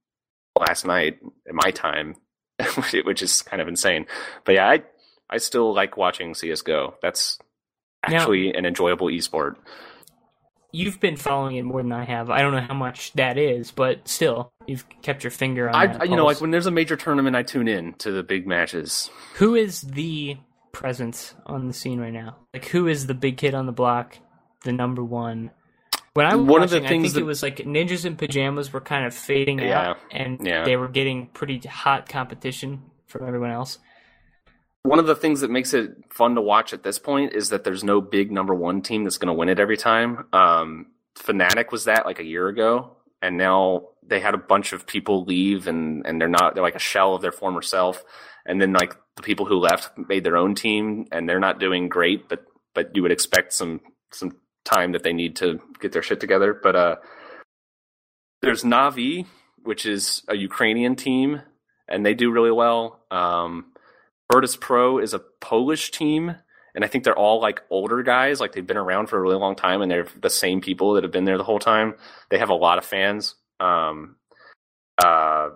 last 0.59 0.86
night 0.86 1.20
at 1.47 1.53
my 1.53 1.70
time, 1.72 2.16
which 3.05 3.22
is 3.22 3.41
kind 3.43 3.61
of 3.61 3.68
insane. 3.68 4.05
But 4.43 4.55
yeah, 4.55 4.70
I 4.70 4.84
I 5.34 5.38
still 5.38 5.73
like 5.73 5.97
watching 5.97 6.36
CS:GO. 6.36 6.93
That's 7.01 7.39
Now- 8.07 8.17
actually 8.17 8.53
an 8.53 8.65
enjoyable 8.67 9.07
esport. 9.07 9.55
You've 10.71 10.99
been 10.99 11.17
following 11.17 11.55
it 11.57 11.63
more 11.63 11.81
than 11.84 11.91
I 11.91 12.03
have. 12.03 12.29
I 12.29 12.41
don't 12.41 12.51
know 12.51 12.61
how 12.61 12.73
much 12.73 13.13
that 13.13 13.38
is, 13.38 13.71
but 13.71 14.07
still, 14.07 14.51
you've 14.67 14.86
kept 15.03 15.23
your 15.23 15.29
finger 15.31 15.69
on 15.69 15.75
I 15.75 15.88
that 15.88 16.09
you 16.09 16.15
know 16.15 16.25
like 16.25 16.39
when 16.41 16.51
there's 16.51 16.65
a 16.67 16.71
major 16.71 16.95
tournament, 16.95 17.36
I 17.36 17.43
tune 17.43 17.67
in 17.67 17.93
to 17.95 18.11
the 18.11 18.23
big 18.23 18.47
matches. 18.47 19.09
Who 19.36 19.55
is 19.55 19.81
the 19.81 20.38
presence 20.71 21.36
on 21.45 21.67
the 21.67 21.73
scene 21.73 21.99
right 21.99 22.13
now? 22.13 22.38
Like, 22.53 22.65
who 22.65 22.88
is 22.88 23.05
the 23.07 23.13
big 23.13 23.38
kid 23.38 23.53
on 23.55 23.65
the 23.67 23.71
block, 23.71 24.17
the 24.63 24.71
number 24.71 25.03
one? 25.03 25.51
When 26.15 26.25
I 26.27 26.36
was 26.36 26.45
One 26.47 26.61
of 26.63 26.69
the 26.71 26.77
watching, 26.77 26.86
I 26.86 26.89
things 26.89 27.03
think 27.05 27.13
that- 27.15 27.21
it 27.21 27.25
was 27.25 27.43
like 27.43 27.57
ninjas 27.57 28.05
in 28.05 28.15
pajamas 28.15 28.71
were 28.73 28.81
kind 28.81 29.05
of 29.05 29.13
fading 29.15 29.59
Yeah. 29.59 29.89
out, 29.91 29.97
and 30.11 30.39
Yeah. 30.45 30.63
they 30.63 30.75
were 30.75 30.88
getting 30.88 31.27
pretty 31.27 31.59
hot 31.67 32.07
competition 32.09 32.84
from 33.07 33.27
everyone 33.27 33.51
else. 33.51 33.77
One 34.84 34.99
of 34.99 35.07
the 35.07 35.15
things 35.15 35.41
that 35.41 35.49
makes 35.49 35.73
it 35.73 35.95
fun 36.09 36.36
to 36.36 36.41
watch 36.41 36.73
at 36.73 36.84
this 36.84 36.99
point 36.99 37.34
is 37.34 37.49
that 37.49 37.63
there's 37.63 37.84
no 37.84 38.01
big 38.01 38.31
number 38.31 38.53
one 38.53 38.81
team 38.81 39.03
that's 39.03 39.17
going 39.17 39.27
to 39.27 39.34
win 39.34 39.47
it 39.49 39.59
every 39.59 39.77
time. 39.77 40.25
Um, 40.34 40.88
Fnatic 41.15 41.71
was 41.71 41.86
that 41.86 42.05
like 42.05 42.19
a 42.19 42.25
year 42.25 42.49
ago, 42.49 42.97
and 43.21 43.38
now 43.38 43.88
they 44.05 44.19
had 44.19 44.34
a 44.34 44.38
bunch 44.38 44.73
of 44.73 44.86
people 44.86 45.23
leave, 45.23 45.67
and 45.67 46.05
and 46.05 46.19
they're 46.19 46.27
not 46.27 46.53
they're 46.53 46.63
like 46.63 46.75
a 46.75 46.79
shell 46.79 47.15
of 47.15 47.21
their 47.21 47.31
former 47.31 47.61
self. 47.61 48.03
And 48.45 48.61
then 48.61 48.73
like 48.73 48.95
the 49.15 49.21
people 49.21 49.45
who 49.45 49.57
left 49.57 49.97
made 49.97 50.25
their 50.25 50.36
own 50.36 50.53
team, 50.53 51.07
and 51.11 51.29
they're 51.29 51.39
not 51.39 51.59
doing 51.59 51.88
great, 51.88 52.27
but 52.27 52.45
but 52.73 52.93
you 52.95 53.03
would 53.03 53.11
expect 53.11 53.53
some 53.53 53.79
some 54.11 54.36
time 54.65 54.91
that 54.93 55.03
they 55.03 55.13
need 55.13 55.38
to 55.38 55.61
get 55.79 55.93
their 55.93 56.01
shit 56.01 56.19
together. 56.19 56.53
But 56.53 56.75
uh, 56.75 56.95
there's 58.41 58.63
Navi, 58.63 59.27
which 59.63 59.86
is 59.86 60.23
a 60.27 60.36
Ukrainian 60.36 60.97
team, 60.97 61.41
and 61.88 62.05
they 62.05 62.13
do 62.13 62.31
really 62.31 62.51
well. 62.51 62.99
Um, 63.09 63.72
Virtus 64.34 64.55
Pro 64.55 64.97
is 64.97 65.13
a 65.13 65.19
Polish 65.19 65.91
team, 65.91 66.36
and 66.73 66.84
I 66.84 66.88
think 66.88 67.03
they're 67.03 67.17
all 67.17 67.39
like 67.39 67.61
older 67.69 68.01
guys, 68.01 68.39
like 68.39 68.53
they've 68.53 68.65
been 68.65 68.77
around 68.77 69.07
for 69.07 69.17
a 69.17 69.21
really 69.21 69.36
long 69.36 69.55
time, 69.55 69.81
and 69.81 69.91
they're 69.91 70.07
the 70.19 70.29
same 70.29 70.59
people 70.59 70.93
that 70.93 71.03
have 71.03 71.11
been 71.11 71.25
there 71.25 71.38
the 71.38 71.43
whole 71.43 71.59
time. 71.59 71.95
They 72.29 72.39
have 72.39 72.49
a 72.49 72.55
lot 72.55 72.77
of 72.77 72.86
fans. 72.86 73.36
Um, 73.59 74.15
uh, 75.03 75.49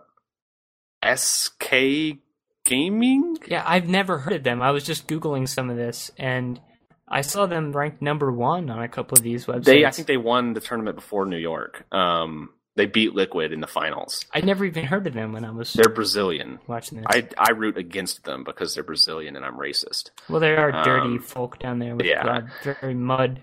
SK 1.03 2.19
Gaming, 2.65 3.37
Yeah, 3.47 3.63
I've 3.65 3.87
never 3.87 4.17
heard 4.17 4.33
of 4.33 4.43
them. 4.43 4.61
I 4.61 4.71
was 4.71 4.83
just 4.83 5.07
googling 5.07 5.47
some 5.47 5.69
of 5.69 5.77
this, 5.77 6.11
and 6.17 6.59
I 7.07 7.21
saw 7.21 7.45
them 7.45 7.71
ranked 7.71 8.01
number 8.01 8.31
one 8.31 8.69
on 8.69 8.83
a 8.83 8.89
couple 8.89 9.17
of 9.17 9.23
these 9.23 9.45
websites. 9.45 9.63
they 9.63 9.85
I 9.85 9.91
think 9.91 10.07
they 10.07 10.17
won 10.17 10.53
the 10.53 10.59
tournament 10.59 10.97
before 10.97 11.25
New 11.25 11.37
York. 11.37 11.85
Um, 11.93 12.49
they 12.77 12.85
beat 12.85 13.13
Liquid 13.13 13.51
in 13.51 13.59
the 13.59 13.67
finals. 13.67 14.23
I 14.33 14.39
never 14.41 14.63
even 14.63 14.85
heard 14.85 15.05
of 15.07 15.13
them 15.13 15.33
when 15.33 15.43
I 15.43 15.51
was 15.51 15.73
They're 15.73 15.89
Brazilian. 15.93 16.59
watching 16.67 16.99
this. 16.99 17.05
I 17.09 17.27
I 17.37 17.51
root 17.51 17.77
against 17.77 18.23
them 18.23 18.43
because 18.45 18.73
they're 18.75 18.83
Brazilian 18.85 19.35
and 19.35 19.43
I'm 19.43 19.57
racist. 19.57 20.11
well, 20.29 20.39
they 20.39 20.55
are 20.55 20.71
dirty 20.83 21.15
um, 21.17 21.19
folk 21.19 21.59
down 21.59 21.79
there 21.79 21.95
with 21.95 22.05
yeah. 22.05 22.41
very 22.63 22.93
mud. 22.93 23.41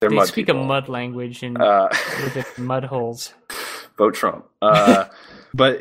They're 0.00 0.08
they 0.10 0.16
mud 0.16 0.28
speak 0.28 0.46
people. 0.46 0.62
a 0.62 0.64
mud 0.64 0.88
language 0.88 1.42
and 1.42 1.60
Uh, 1.60 1.88
mud 2.58 2.84
holes. 2.84 3.34
vote 3.98 4.14
Trump. 4.14 4.46
Uh, 4.62 5.06
but 5.52 5.80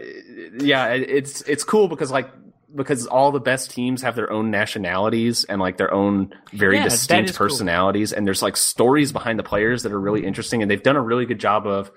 yeah, 0.60 0.90
it- 0.94 1.10
it's 1.10 1.42
it's 1.44 1.64
cool 1.64 1.88
because 1.88 2.12
like 2.12 2.30
because 2.76 3.06
all 3.06 3.32
the 3.32 3.40
best 3.40 3.70
teams 3.70 4.02
have 4.02 4.16
their 4.16 4.32
own 4.32 4.50
nationalities 4.50 5.44
and 5.44 5.62
like 5.62 5.78
their 5.78 5.94
own 5.94 6.34
very 6.54 6.78
Yeah, 6.78 6.86
distinct 6.86 7.30
is 7.30 7.38
cool. 7.38 7.48
personalities, 7.48 8.14
and 8.14 8.26
there's 8.26 8.42
like 8.42 8.58
stories 8.58 9.12
behind 9.12 9.38
the 9.38 9.44
players 9.44 9.84
that 9.84 9.92
are 9.92 10.00
really 10.00 10.26
interesting, 10.26 10.62
and 10.64 10.72
they've 10.72 10.82
done 10.82 10.96
a 10.96 11.02
really 11.02 11.26
good 11.26 11.40
job 11.40 11.68
of. 11.68 11.92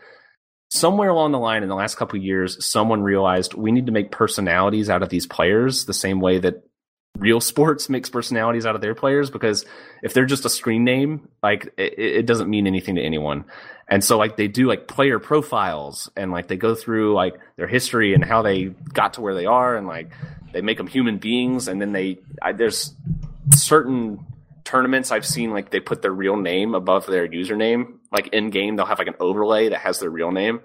Somewhere 0.68 1.08
along 1.08 1.32
the 1.32 1.38
line 1.38 1.62
in 1.62 1.68
the 1.68 1.74
last 1.74 1.96
couple 1.96 2.18
of 2.18 2.24
years, 2.24 2.64
someone 2.64 3.02
realized 3.02 3.54
we 3.54 3.70
need 3.70 3.86
to 3.86 3.92
make 3.92 4.10
personalities 4.10 4.90
out 4.90 5.02
of 5.02 5.08
these 5.08 5.26
players 5.26 5.84
the 5.84 5.94
same 5.94 6.20
way 6.20 6.38
that 6.40 6.64
real 7.16 7.40
sports 7.52 7.88
makes 7.88 8.10
personalities 8.10 8.66
out 8.66 8.74
of 8.74 8.80
their 8.80 8.94
players 8.94 9.30
because 9.30 9.64
if 10.02 10.12
they're 10.12 10.26
just 10.26 10.44
a 10.44 10.50
screen 10.50 10.84
name, 10.84 11.28
like 11.42 11.72
it, 11.76 11.98
it 11.98 12.26
doesn't 12.26 12.50
mean 12.50 12.66
anything 12.66 12.96
to 12.96 13.02
anyone. 13.02 13.44
And 13.88 14.02
so 14.02 14.18
like 14.18 14.36
they 14.36 14.48
do 14.48 14.66
like 14.66 14.88
player 14.88 15.18
profiles 15.18 16.10
and 16.16 16.32
like 16.32 16.48
they 16.48 16.56
go 16.56 16.74
through 16.74 17.14
like 17.14 17.38
their 17.56 17.68
history 17.68 18.14
and 18.14 18.24
how 18.24 18.42
they 18.42 18.64
got 18.64 19.14
to 19.14 19.20
where 19.20 19.34
they 19.34 19.46
are 19.46 19.76
and 19.76 19.86
like 19.86 20.10
they 20.52 20.60
make 20.60 20.78
them 20.78 20.88
human 20.88 21.18
beings 21.18 21.68
and 21.68 21.80
then 21.80 21.92
they 21.92 22.18
I, 22.42 22.52
there's 22.52 22.94
certain 23.52 24.26
tournaments 24.64 25.12
I've 25.12 25.24
seen 25.24 25.52
like 25.52 25.70
they 25.70 25.78
put 25.78 26.02
their 26.02 26.10
real 26.10 26.36
name 26.36 26.74
above 26.74 27.06
their 27.06 27.28
username 27.28 27.95
like 28.12 28.28
in 28.28 28.50
game 28.50 28.76
they'll 28.76 28.86
have 28.86 28.98
like 28.98 29.09
an 29.09 29.14
overlay 29.20 29.68
that 29.70 29.78
has 29.80 29.98
their 30.00 30.11
real 30.11 30.30
name 30.32 30.61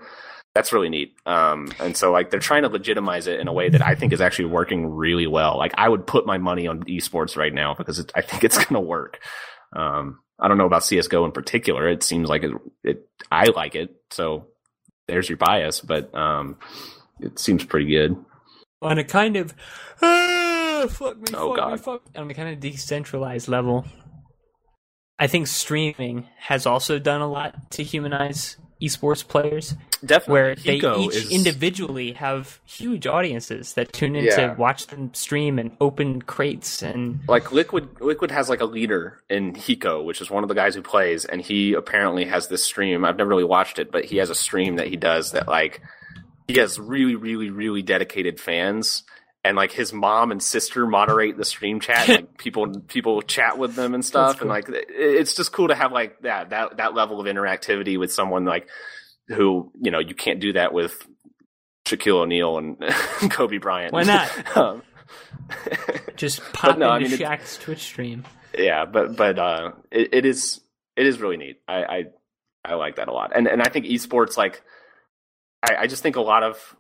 that's 0.53 0.73
really 0.73 0.89
neat 0.89 1.15
um, 1.25 1.71
and 1.79 1.95
so 1.95 2.11
like 2.11 2.29
they're 2.29 2.39
trying 2.39 2.63
to 2.63 2.69
legitimize 2.69 3.27
it 3.27 3.39
in 3.39 3.47
a 3.47 3.53
way 3.53 3.69
that 3.69 3.81
I 3.85 3.95
think 3.95 4.11
is 4.13 4.21
actually 4.21 4.45
working 4.45 4.85
really 4.87 5.27
well 5.27 5.57
like 5.57 5.73
I 5.77 5.87
would 5.87 6.05
put 6.05 6.25
my 6.25 6.37
money 6.37 6.67
on 6.67 6.83
esports 6.83 7.37
right 7.37 7.53
now 7.53 7.73
because 7.73 7.99
it, 7.99 8.11
I 8.15 8.21
think 8.21 8.43
it's 8.43 8.57
going 8.63 8.73
to 8.73 8.79
work 8.81 9.19
um, 9.73 10.19
I 10.39 10.47
don't 10.47 10.57
know 10.57 10.65
about 10.65 10.83
CS:GO 10.83 11.23
in 11.23 11.31
particular. 11.31 11.87
It 11.87 12.01
seems 12.03 12.27
like 12.27 12.43
it, 12.43 12.51
it. 12.83 13.07
I 13.31 13.45
like 13.55 13.75
it, 13.75 13.95
so 14.09 14.47
there's 15.07 15.29
your 15.29 15.37
bias, 15.37 15.79
but 15.81 16.13
um, 16.15 16.57
it 17.19 17.37
seems 17.37 17.63
pretty 17.63 17.85
good. 17.85 18.17
on 18.81 18.97
a 18.97 19.03
kind 19.03 19.37
of 19.37 19.53
ah, 20.01 20.87
fuck 20.89 21.17
me, 21.17 21.27
Oh, 21.35 21.55
fuck 21.55 21.69
me, 21.69 21.71
God. 21.71 21.79
fuck 21.81 22.01
on 22.15 22.29
a 22.31 22.33
kind 22.33 22.49
of 22.49 22.59
decentralized 22.59 23.47
level. 23.49 23.85
I 25.21 25.27
think 25.27 25.45
streaming 25.47 26.25
has 26.39 26.65
also 26.65 26.97
done 26.99 27.21
a 27.21 27.27
lot 27.31 27.71
to 27.71 27.83
humanize 27.83 28.57
esports 28.81 29.25
players, 29.25 29.75
Definitely, 30.03 30.31
where 30.33 30.55
they 30.55 30.75
each 30.77 31.15
is- 31.15 31.29
individually 31.31 32.13
have 32.13 32.59
huge 32.65 33.05
audiences 33.05 33.73
that 33.75 33.93
tune 33.93 34.15
in 34.15 34.25
Yeah. 34.25 34.35
to 34.47 34.55
watch 34.57 34.87
them 34.87 35.13
stream 35.13 35.59
and 35.59 35.77
open 35.79 36.23
crates 36.23 36.81
and 36.81 37.19
like 37.27 37.51
Liquid. 37.51 38.01
Liquid 38.01 38.31
has 38.31 38.49
like 38.49 38.59
a 38.61 38.65
leader 38.65 39.21
in 39.29 39.53
Hiko, 39.53 40.03
which 40.03 40.19
is 40.21 40.31
one 40.31 40.43
of 40.43 40.47
the 40.49 40.55
guys 40.55 40.73
who 40.73 40.81
plays, 40.81 41.25
and 41.25 41.39
he 41.39 41.73
apparently 41.73 42.25
has 42.25 42.47
this 42.47 42.63
stream. 42.63 43.05
I've 43.05 43.17
never 43.17 43.29
really 43.29 43.43
watched 43.43 43.77
it, 43.77 43.91
but 43.91 44.05
he 44.05 44.17
has 44.17 44.31
a 44.31 44.35
stream 44.35 44.77
that 44.77 44.87
he 44.87 44.95
does 44.95 45.33
that 45.33 45.47
like 45.47 45.81
he 46.47 46.57
has 46.59 46.79
really, 46.79 47.15
really, 47.15 47.51
really 47.51 47.83
dedicated 47.83 48.39
fans. 48.39 49.03
And 49.43 49.57
like 49.57 49.71
his 49.71 49.91
mom 49.91 50.31
and 50.31 50.41
sister 50.41 50.85
moderate 50.85 51.35
the 51.35 51.45
stream 51.45 51.79
chat, 51.79 52.07
like 52.07 52.37
people 52.37 52.79
people 52.87 53.23
chat 53.23 53.57
with 53.57 53.73
them 53.73 53.95
and 53.95 54.05
stuff, 54.05 54.33
That's 54.33 54.41
and 54.41 54.49
like 54.49 54.69
it- 54.69 54.85
it's 54.89 55.33
just 55.35 55.51
cool 55.51 55.69
to 55.69 55.75
have 55.75 55.91
like 55.91 56.21
that 56.21 56.51
that 56.51 56.77
that 56.77 56.93
level 56.93 57.19
of 57.19 57.25
interactivity 57.25 57.97
with 57.97 58.13
someone 58.13 58.45
like 58.45 58.67
who 59.29 59.71
you 59.81 59.89
know 59.89 59.97
you 59.99 60.13
can't 60.13 60.39
do 60.39 60.53
that 60.53 60.73
with 60.73 61.07
Shaquille 61.85 62.21
O'Neal 62.21 62.59
and 62.59 62.77
Kobe 63.31 63.57
Bryant. 63.57 63.93
Why 63.93 64.03
not? 64.03 64.29
um, 64.57 64.83
just 66.15 66.41
pop 66.53 66.77
no, 66.77 66.89
I 66.89 66.97
into 66.97 67.09
mean, 67.09 67.19
Shaq's 67.19 67.57
Twitch 67.57 67.79
stream. 67.81 68.25
yeah, 68.57 68.85
but 68.85 69.15
but 69.15 69.39
uh, 69.39 69.71
it, 69.91 70.13
it 70.13 70.25
is 70.25 70.61
it 70.95 71.07
is 71.07 71.19
really 71.19 71.37
neat. 71.37 71.61
I, 71.67 71.83
I 71.83 72.03
I 72.63 72.73
like 72.75 72.97
that 72.97 73.07
a 73.07 73.11
lot, 73.11 73.31
and 73.35 73.47
and 73.47 73.61
I 73.61 73.69
think 73.69 73.85
esports 73.87 74.37
like 74.37 74.61
I, 75.67 75.77
I 75.77 75.87
just 75.87 76.03
think 76.03 76.15
a 76.15 76.21
lot 76.21 76.43
of 76.43 76.75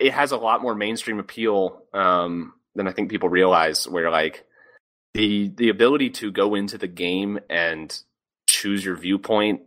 it 0.00 0.12
has 0.12 0.32
a 0.32 0.36
lot 0.36 0.62
more 0.62 0.74
mainstream 0.74 1.20
appeal 1.20 1.82
um, 1.92 2.54
than 2.74 2.88
I 2.88 2.92
think 2.92 3.10
people 3.10 3.28
realize. 3.28 3.86
Where 3.86 4.10
like 4.10 4.44
the 5.14 5.48
the 5.54 5.68
ability 5.68 6.10
to 6.10 6.32
go 6.32 6.54
into 6.54 6.78
the 6.78 6.88
game 6.88 7.38
and 7.48 7.96
choose 8.48 8.84
your 8.84 8.96
viewpoint 8.96 9.62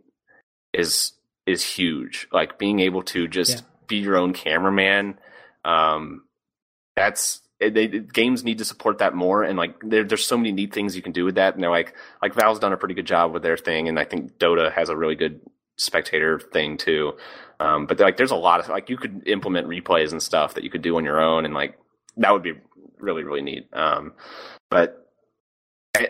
is 0.72 1.12
is 1.46 1.62
huge. 1.62 2.26
Like 2.32 2.58
being 2.58 2.80
able 2.80 3.02
to 3.04 3.28
just 3.28 3.58
Yeah. 3.58 3.60
be 3.86 3.96
your 3.98 4.16
own 4.16 4.32
cameraman. 4.32 5.18
Um, 5.64 6.24
that's 6.96 7.40
they, 7.60 7.86
games 7.86 8.44
need 8.44 8.58
to 8.58 8.64
support 8.64 8.98
that 8.98 9.14
more, 9.14 9.42
and 9.42 9.56
like 9.56 9.76
there, 9.80 10.04
there's 10.04 10.26
so 10.26 10.36
many 10.36 10.52
neat 10.52 10.74
things 10.74 10.96
you 10.96 11.02
can 11.02 11.12
do 11.12 11.24
with 11.24 11.36
that. 11.36 11.54
And 11.54 11.62
they're 11.62 11.70
like 11.70 11.94
like 12.20 12.34
Valve's 12.34 12.58
done 12.58 12.72
a 12.72 12.76
pretty 12.76 12.94
good 12.94 13.06
job 13.06 13.32
with 13.32 13.42
their 13.42 13.56
thing, 13.56 13.88
and 13.88 13.98
I 13.98 14.04
think 14.04 14.38
Dota 14.38 14.72
has 14.72 14.88
a 14.88 14.96
really 14.96 15.14
good 15.14 15.40
spectator 15.78 16.38
thing 16.38 16.76
too. 16.76 17.14
Um, 17.64 17.86
but 17.86 17.98
like 17.98 18.16
there's 18.16 18.30
a 18.30 18.36
lot 18.36 18.60
of 18.60 18.68
like 18.68 18.90
you 18.90 18.96
could 18.96 19.26
implement 19.26 19.68
replays 19.68 20.12
and 20.12 20.22
stuff 20.22 20.54
that 20.54 20.64
you 20.64 20.70
could 20.70 20.82
do 20.82 20.96
on 20.96 21.04
your 21.04 21.20
own, 21.20 21.44
and 21.44 21.54
like 21.54 21.78
that 22.18 22.32
would 22.32 22.42
be 22.42 22.52
really 22.98 23.24
really 23.24 23.42
neat. 23.42 23.68
Um, 23.72 24.12
but 24.70 25.10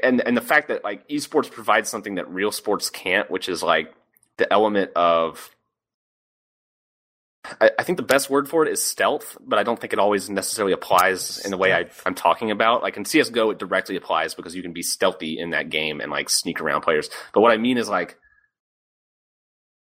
and 0.03 0.21
and 0.27 0.37
the 0.37 0.41
fact 0.41 0.69
that 0.69 0.83
like 0.83 1.07
esports 1.09 1.51
provides 1.51 1.89
something 1.89 2.17
that 2.17 2.29
real 2.29 2.51
sports 2.51 2.91
can't, 2.91 3.31
which 3.31 3.49
is 3.49 3.63
like 3.63 3.95
the 4.37 4.53
element 4.53 4.91
of 4.97 5.51
I, 7.61 7.71
I, 7.79 7.83
think 7.83 7.99
the 7.99 8.05
best 8.05 8.31
word 8.31 8.49
for 8.49 8.65
it 8.65 8.73
is 8.73 8.83
stealth, 8.83 9.37
but 9.41 9.59
I 9.59 9.63
don't 9.65 9.79
think 9.79 9.93
it 9.93 9.99
always 9.99 10.31
necessarily 10.31 10.73
applies 10.73 11.39
in 11.45 11.51
the 11.51 11.59
way 11.59 11.75
I, 11.75 11.87
I'm 12.07 12.15
talking 12.15 12.51
about. 12.51 12.83
Like 12.83 12.97
in 12.97 13.05
CS:GO, 13.05 13.51
it 13.51 13.59
directly 13.59 13.97
applies 13.97 14.35
because 14.35 14.57
you 14.57 14.63
can 14.63 14.73
be 14.73 14.83
stealthy 14.83 15.39
in 15.39 15.51
that 15.51 15.69
game 15.69 16.01
and 16.01 16.11
like 16.11 16.31
sneak 16.31 16.61
around 16.61 16.81
players. 16.81 17.11
But 17.35 17.43
what 17.43 17.53
I 17.53 17.59
mean 17.59 17.77
is 17.77 17.89
like 17.89 18.19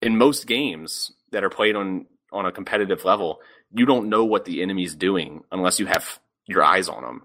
in 0.02 0.18
most 0.18 0.48
games 0.48 1.12
that 1.32 1.44
are 1.44 1.50
played 1.50 1.76
on 1.76 2.06
on 2.32 2.46
a 2.46 2.52
competitive 2.52 3.04
level, 3.04 3.40
you 3.72 3.86
don't 3.86 4.10
know 4.10 4.24
what 4.24 4.46
the 4.46 4.62
enemy's 4.62 4.96
doing 4.96 5.44
unless 5.52 5.80
you 5.80 5.86
have 5.86 6.20
your 6.48 6.64
eyes 6.64 6.88
on 6.88 7.04
them 7.04 7.24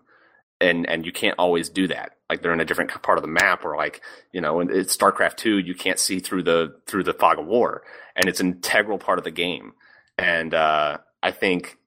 and 0.61 0.89
and 0.89 1.05
you 1.05 1.13
can't 1.13 1.39
always 1.39 1.69
do 1.69 1.89
that. 1.89 2.13
Like 2.29 2.43
they're 2.43 2.53
in 2.53 2.61
a 2.61 2.65
different 2.65 2.91
part 3.03 3.19
of 3.19 3.23
the 3.23 3.29
map, 3.29 3.65
or 3.65 3.77
like 3.77 4.03
you 4.33 4.41
know, 4.41 4.61
in 4.61 4.69
StarCraft 4.69 5.37
two, 5.37 5.59
you 5.59 5.75
can't 5.75 5.99
see 5.99 6.19
through 6.19 6.43
the 6.43 6.77
through 6.87 7.05
the 7.05 7.15
fog 7.15 7.39
of 7.39 7.47
war, 7.47 7.83
and 8.15 8.29
it's 8.29 8.41
an 8.41 8.49
integral 8.49 8.99
part 8.99 9.19
of 9.19 9.25
the 9.25 9.31
game. 9.31 9.73
And 10.19 10.55
uh, 10.55 10.99
I 11.23 11.31
think 11.31 11.79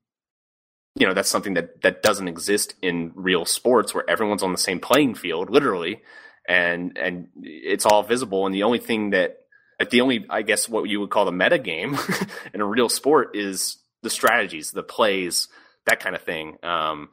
you 0.95 1.07
know 1.07 1.13
that's 1.13 1.29
something 1.29 1.55
that 1.55 1.81
that 1.81 2.03
doesn't 2.03 2.27
exist 2.27 2.75
in 2.81 3.11
real 3.15 3.45
sports 3.45 3.93
where 3.93 4.09
everyone's 4.09 4.43
on 4.43 4.51
the 4.51 4.57
same 4.57 4.79
playing 4.79 5.15
field, 5.15 5.49
literally, 5.49 6.01
and 6.47 6.97
and 6.97 7.29
it's 7.41 7.85
all 7.85 8.03
visible. 8.03 8.45
And 8.45 8.53
the 8.53 8.63
only 8.63 8.79
thing 8.79 9.09
that 9.11 9.38
like 9.79 9.89
the 9.89 10.01
only 10.01 10.25
I 10.29 10.41
guess 10.41 10.67
what 10.67 10.89
you 10.89 10.99
would 10.99 11.09
call 11.09 11.25
the 11.25 11.31
meta 11.31 11.57
game 11.57 11.97
in 12.53 12.61
a 12.61 12.65
real 12.65 12.89
sport 12.89 13.35
is 13.35 13.77
the 14.03 14.09
strategies, 14.09 14.71
the 14.71 14.83
plays, 14.83 15.47
that 15.85 15.99
kind 15.99 16.15
of 16.15 16.21
thing. 16.21 16.57
Um, 16.63 17.09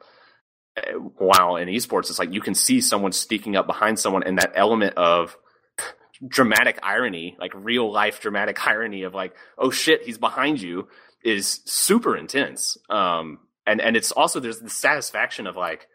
while 1.17 1.55
in 1.55 1.67
esports, 1.69 2.09
it's 2.09 2.19
like 2.19 2.33
you 2.33 2.41
can 2.41 2.53
see 2.53 2.81
someone 2.81 3.11
sneaking 3.11 3.55
up 3.55 3.65
behind 3.65 3.97
someone, 3.99 4.23
and 4.23 4.37
that 4.37 4.51
element 4.55 4.95
of 4.95 5.37
dramatic 6.27 6.79
irony, 6.83 7.35
like 7.39 7.51
real 7.55 7.91
life 7.91 8.21
dramatic 8.21 8.65
irony 8.67 9.03
of 9.03 9.13
like, 9.13 9.33
oh 9.57 9.71
shit, 9.71 10.03
he's 10.03 10.17
behind 10.17 10.61
you, 10.61 10.87
is 11.23 11.61
super 11.65 12.15
intense. 12.15 12.77
Um, 12.89 13.39
and 13.65 13.81
and 13.81 13.97
it's 13.97 14.11
also 14.11 14.39
there's 14.39 14.59
the 14.59 14.69
satisfaction 14.69 15.47
of 15.47 15.55
like, 15.55 15.87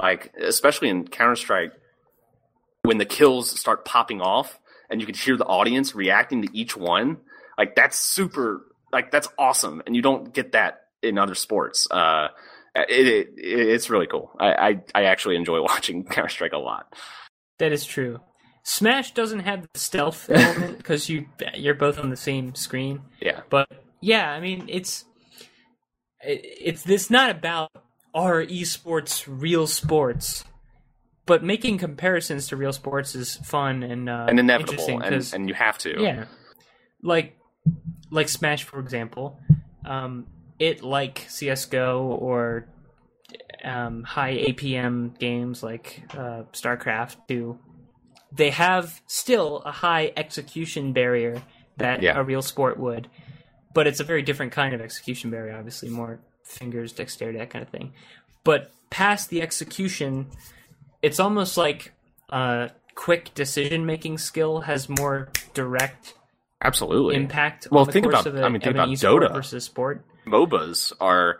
like 0.00 0.32
especially 0.40 0.88
in 0.88 1.08
Counter 1.08 1.36
Strike, 1.36 1.72
when 2.82 2.98
the 2.98 3.04
kills 3.04 3.58
start 3.58 3.84
popping 3.84 4.20
off, 4.20 4.58
and 4.92 5.00
you 5.00 5.06
can 5.06 5.16
hear 5.16 5.36
the 5.36 5.44
audience 5.44 5.94
reacting 5.94 6.42
to 6.42 6.56
each 6.56 6.76
one. 6.76 7.16
Like 7.58 7.74
that's 7.74 7.98
super, 7.98 8.66
like 8.92 9.10
that's 9.10 9.28
awesome, 9.38 9.82
and 9.86 9.96
you 9.96 10.02
don't 10.02 10.32
get 10.32 10.52
that 10.52 10.82
in 11.02 11.18
other 11.18 11.34
sports. 11.34 11.88
Uh, 11.90 12.28
it, 12.74 13.06
it, 13.06 13.28
it's 13.36 13.90
really 13.90 14.06
cool. 14.06 14.30
I, 14.38 14.52
I, 14.52 14.82
I 14.94 15.04
actually 15.04 15.36
enjoy 15.36 15.60
watching 15.62 16.04
Counter 16.04 16.28
Strike 16.28 16.52
a 16.52 16.58
lot. 16.58 16.94
That 17.58 17.72
is 17.72 17.84
true. 17.84 18.20
Smash 18.64 19.12
doesn't 19.12 19.40
have 19.40 19.66
the 19.72 19.78
stealth 19.78 20.30
element 20.30 20.78
because 20.78 21.08
you 21.08 21.26
you're 21.54 21.74
both 21.74 21.98
on 21.98 22.10
the 22.10 22.16
same 22.16 22.54
screen. 22.54 23.02
Yeah, 23.20 23.40
but 23.50 23.68
yeah, 24.00 24.30
I 24.30 24.40
mean 24.40 24.66
it's 24.68 25.04
it's 26.22 26.82
this 26.82 27.10
not 27.10 27.30
about 27.30 27.72
our 28.14 28.44
esports 28.44 29.24
real 29.26 29.66
sports, 29.66 30.44
but 31.26 31.42
making 31.42 31.78
comparisons 31.78 32.48
to 32.48 32.56
real 32.56 32.72
sports 32.72 33.14
is 33.14 33.36
fun 33.36 33.82
and 33.82 34.08
uh, 34.08 34.26
and 34.28 34.38
inevitable, 34.40 35.02
and, 35.02 35.30
and 35.32 35.48
you 35.48 35.54
have 35.54 35.78
to. 35.78 36.02
Yeah, 36.02 36.24
like 37.02 37.36
like 38.10 38.28
Smash 38.28 38.64
for 38.64 38.80
example. 38.80 39.38
Um, 39.84 40.26
it 40.58 40.82
like 40.82 41.26
CS:GO 41.28 42.02
or 42.02 42.68
um, 43.64 44.02
high 44.02 44.36
APM 44.36 45.18
games 45.18 45.62
like 45.62 46.02
uh, 46.12 46.44
StarCraft 46.52 47.16
2, 47.28 47.58
they 48.32 48.50
have 48.50 49.00
still 49.06 49.62
a 49.64 49.72
high 49.72 50.12
execution 50.16 50.92
barrier 50.92 51.42
that 51.76 52.02
yeah. 52.02 52.18
a 52.18 52.22
real 52.22 52.42
sport 52.42 52.78
would, 52.78 53.08
but 53.74 53.86
it's 53.86 54.00
a 54.00 54.04
very 54.04 54.22
different 54.22 54.52
kind 54.52 54.74
of 54.74 54.80
execution 54.80 55.30
barrier. 55.30 55.56
Obviously, 55.56 55.88
more 55.88 56.20
fingers, 56.44 56.92
dexterity, 56.92 57.38
that 57.38 57.50
kind 57.50 57.62
of 57.62 57.70
thing. 57.70 57.92
But 58.44 58.72
past 58.90 59.30
the 59.30 59.42
execution, 59.42 60.28
it's 61.02 61.20
almost 61.20 61.56
like 61.56 61.92
a 62.30 62.70
quick 62.94 63.34
decision 63.34 63.84
making 63.84 64.18
skill 64.18 64.60
has 64.60 64.88
more 64.88 65.28
direct 65.54 66.14
absolutely 66.62 67.16
impact. 67.16 67.68
Well, 67.70 67.84
think 67.84 68.06
about 68.06 68.26
I 68.26 68.48
mean, 68.48 68.60
think 68.60 68.74
about 68.74 68.88
Dota 68.88 69.32
versus 69.32 69.64
sport. 69.64 70.04
MOBAs 70.26 70.92
are 71.00 71.38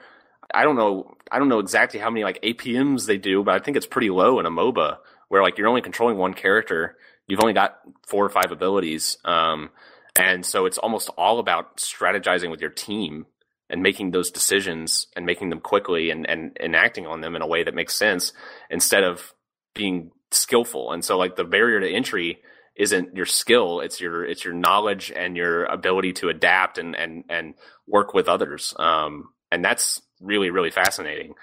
I 0.52 0.64
don't 0.64 0.76
know 0.76 1.16
I 1.30 1.38
don't 1.38 1.48
know 1.48 1.60
exactly 1.60 2.00
how 2.00 2.10
many 2.10 2.24
like 2.24 2.42
APMs 2.42 3.06
they 3.06 3.18
do, 3.18 3.42
but 3.42 3.54
I 3.54 3.58
think 3.58 3.76
it's 3.76 3.86
pretty 3.86 4.10
low 4.10 4.38
in 4.40 4.46
a 4.46 4.50
MOBA 4.50 4.98
where 5.28 5.42
like 5.42 5.56
you're 5.56 5.68
only 5.68 5.80
controlling 5.80 6.18
one 6.18 6.34
character. 6.34 6.96
You've 7.26 7.40
only 7.40 7.54
got 7.54 7.78
four 8.06 8.24
or 8.24 8.28
five 8.28 8.50
abilities. 8.50 9.16
Um, 9.24 9.70
and 10.18 10.44
so 10.44 10.66
it's 10.66 10.76
almost 10.76 11.08
all 11.16 11.38
about 11.38 11.78
strategizing 11.78 12.50
with 12.50 12.60
your 12.60 12.70
team 12.70 13.26
and 13.70 13.82
making 13.82 14.10
those 14.10 14.30
decisions 14.30 15.06
and 15.16 15.24
making 15.24 15.48
them 15.48 15.60
quickly 15.60 16.10
and, 16.10 16.28
and, 16.28 16.54
and 16.60 16.76
acting 16.76 17.06
on 17.06 17.22
them 17.22 17.34
in 17.34 17.40
a 17.40 17.46
way 17.46 17.62
that 17.62 17.74
makes 17.74 17.94
sense 17.94 18.34
instead 18.68 19.04
of 19.04 19.32
being 19.74 20.10
skillful. 20.30 20.92
And 20.92 21.04
so 21.04 21.18
like 21.18 21.36
the 21.36 21.44
barrier 21.44 21.80
to 21.80 21.88
entry 21.88 22.40
isn't 22.74 23.14
your 23.14 23.26
skill 23.26 23.80
it's 23.80 24.00
your 24.00 24.24
it's 24.24 24.46
your 24.46 24.54
knowledge 24.54 25.12
and 25.14 25.36
your 25.36 25.64
ability 25.66 26.14
to 26.14 26.30
adapt 26.30 26.78
and 26.78 26.96
and 26.96 27.24
and 27.28 27.54
work 27.86 28.14
with 28.14 28.28
others. 28.28 28.74
Um 28.78 29.28
and 29.50 29.64
that's 29.64 30.00
really 30.20 30.50
really 30.50 30.70
fascinating. 30.70 31.34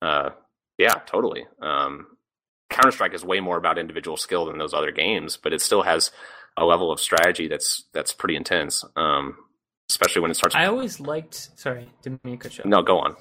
Uh 0.00 0.30
yeah 0.78 0.94
totally. 1.06 1.46
Um 1.60 2.06
counter 2.70 2.90
strike 2.90 3.14
is 3.14 3.24
way 3.24 3.40
more 3.40 3.56
about 3.56 3.78
individual 3.78 4.16
skill 4.16 4.46
than 4.46 4.58
those 4.58 4.74
other 4.74 4.90
games 4.90 5.36
but 5.36 5.52
it 5.52 5.60
still 5.60 5.82
has 5.82 6.10
a 6.56 6.64
level 6.64 6.90
of 6.90 6.98
strategy 6.98 7.46
that's 7.46 7.84
that's 7.92 8.12
pretty 8.12 8.36
intense 8.36 8.84
um 8.96 9.36
especially 9.90 10.22
when 10.22 10.30
it 10.30 10.34
starts 10.34 10.56
i 10.56 10.66
always 10.66 10.98
liked 10.98 11.50
sorry 11.56 11.88
didn't 12.02 12.24
mean 12.24 12.38
to 12.38 12.48
cut 12.48 12.58
you 12.58 12.64
no 12.66 12.82
go 12.82 12.98
on 12.98 13.14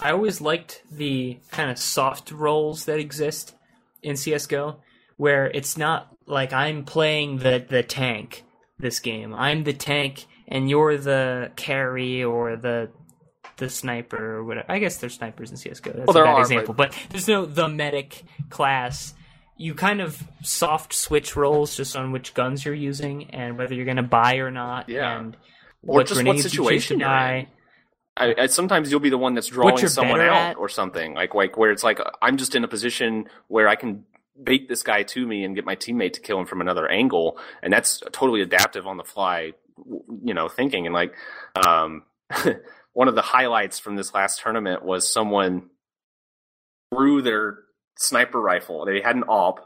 i 0.00 0.10
always 0.10 0.40
liked 0.40 0.82
the 0.90 1.38
kind 1.50 1.70
of 1.70 1.78
soft 1.78 2.30
roles 2.30 2.84
that 2.84 2.98
exist 2.98 3.54
in 4.02 4.14
csgo 4.14 4.76
where 5.16 5.46
it's 5.46 5.76
not 5.76 6.14
like 6.26 6.52
I'm 6.52 6.84
playing 6.84 7.38
the 7.38 7.64
the 7.66 7.82
tank 7.82 8.44
this 8.78 9.00
game. 9.00 9.34
I'm 9.34 9.64
the 9.64 9.72
tank 9.72 10.26
and 10.48 10.68
you're 10.68 10.96
the 10.96 11.50
carry 11.56 12.22
or 12.22 12.56
the 12.56 12.90
the 13.56 13.70
sniper 13.70 14.36
or 14.36 14.44
whatever. 14.44 14.70
I 14.70 14.78
guess 14.78 14.98
there's 14.98 15.14
snipers 15.14 15.50
in 15.50 15.56
CS:GO. 15.56 15.92
That's 15.92 16.06
well, 16.06 16.18
a 16.18 16.24
bad 16.24 16.34
are, 16.34 16.40
example, 16.40 16.74
but... 16.74 16.90
but 16.90 17.06
there's 17.10 17.28
no 17.28 17.46
the 17.46 17.68
medic 17.68 18.22
class. 18.50 19.14
You 19.56 19.74
kind 19.74 20.02
of 20.02 20.22
soft 20.42 20.92
switch 20.92 21.34
roles 21.34 21.74
just 21.74 21.96
on 21.96 22.12
which 22.12 22.34
guns 22.34 22.66
you're 22.66 22.74
using 22.74 23.30
and 23.30 23.56
whether 23.56 23.74
you're 23.74 23.86
going 23.86 23.96
to 23.96 24.02
buy 24.02 24.36
or 24.36 24.50
not. 24.50 24.90
Yeah. 24.90 25.18
And 25.18 25.34
or 25.86 25.96
what 25.96 26.06
just 26.06 26.22
what 26.22 26.38
situation 26.40 27.00
you're 27.00 27.08
in. 27.08 27.46
I, 28.16 28.34
I, 28.38 28.46
sometimes 28.46 28.90
you'll 28.90 29.00
be 29.00 29.10
the 29.10 29.18
one 29.18 29.34
that's 29.34 29.48
drawing 29.48 29.76
someone 29.88 30.20
out 30.20 30.56
or 30.56 30.68
something 30.68 31.14
like 31.14 31.34
like 31.34 31.58
where 31.58 31.70
it's 31.70 31.84
like 31.84 32.00
I'm 32.22 32.38
just 32.38 32.54
in 32.54 32.64
a 32.64 32.68
position 32.68 33.26
where 33.48 33.68
I 33.68 33.76
can 33.76 34.04
bait 34.42 34.68
this 34.68 34.82
guy 34.82 35.02
to 35.02 35.26
me 35.26 35.44
and 35.44 35.54
get 35.54 35.64
my 35.64 35.76
teammate 35.76 36.14
to 36.14 36.20
kill 36.20 36.38
him 36.38 36.46
from 36.46 36.60
another 36.60 36.88
angle. 36.88 37.38
And 37.62 37.72
that's 37.72 38.02
totally 38.12 38.42
adaptive 38.42 38.86
on 38.86 38.96
the 38.96 39.04
fly, 39.04 39.52
you 40.24 40.34
know, 40.34 40.48
thinking. 40.48 40.86
And 40.86 40.94
like, 40.94 41.14
um, 41.66 42.04
one 42.92 43.08
of 43.08 43.14
the 43.14 43.22
highlights 43.22 43.78
from 43.78 43.96
this 43.96 44.14
last 44.14 44.40
tournament 44.40 44.84
was 44.84 45.10
someone 45.10 45.70
threw 46.92 47.22
their 47.22 47.58
sniper 47.98 48.40
rifle. 48.40 48.84
They 48.84 49.00
had 49.00 49.16
an 49.16 49.24
AWP 49.24 49.58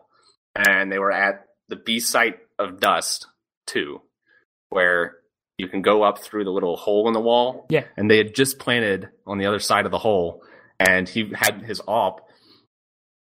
and 0.55 0.90
they 0.90 0.98
were 0.98 1.12
at 1.12 1.46
the 1.68 1.76
B 1.76 2.01
site 2.01 2.38
of 2.59 2.80
Dust 2.80 3.26
2, 3.66 4.01
where 4.70 5.16
you 5.61 5.68
can 5.68 5.82
go 5.82 6.02
up 6.02 6.18
through 6.18 6.44
the 6.44 6.50
little 6.50 6.76
hole 6.76 7.06
in 7.06 7.14
the 7.14 7.20
wall. 7.20 7.66
Yeah. 7.68 7.84
And 7.96 8.11
they 8.11 8.18
had 8.18 8.34
just 8.34 8.58
planted 8.58 9.08
on 9.26 9.38
the 9.38 9.46
other 9.46 9.58
side 9.61 9.84
of 9.84 9.92
the 9.92 9.98
hole 9.98 10.42
and 10.80 11.08
he 11.08 11.30
had 11.34 11.62
his 11.62 11.80
op. 11.86 12.28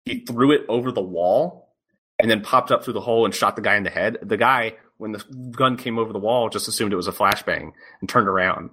he 0.05 0.19
threw 0.19 0.51
it 0.51 0.65
over 0.69 0.91
the 0.91 1.01
wall 1.01 1.73
and 2.19 2.29
then 2.29 2.41
popped 2.41 2.71
up 2.71 2.83
through 2.83 2.93
the 2.93 3.01
hole 3.01 3.25
and 3.25 3.33
shot 3.33 3.55
the 3.55 3.61
guy 3.61 3.75
in 3.75 3.83
the 3.83 3.89
head. 3.89 4.17
The 4.21 4.37
guy, 4.37 4.75
when 4.97 5.11
the 5.11 5.23
gun 5.51 5.75
came 5.77 5.97
over 5.97 6.13
the 6.13 6.19
wall, 6.19 6.49
just 6.49 6.67
assumed 6.67 6.93
it 6.93 6.97
was 6.97 7.07
a 7.07 7.11
flashbang 7.11 7.71
and 7.99 8.09
turned 8.09 8.27
around. 8.27 8.69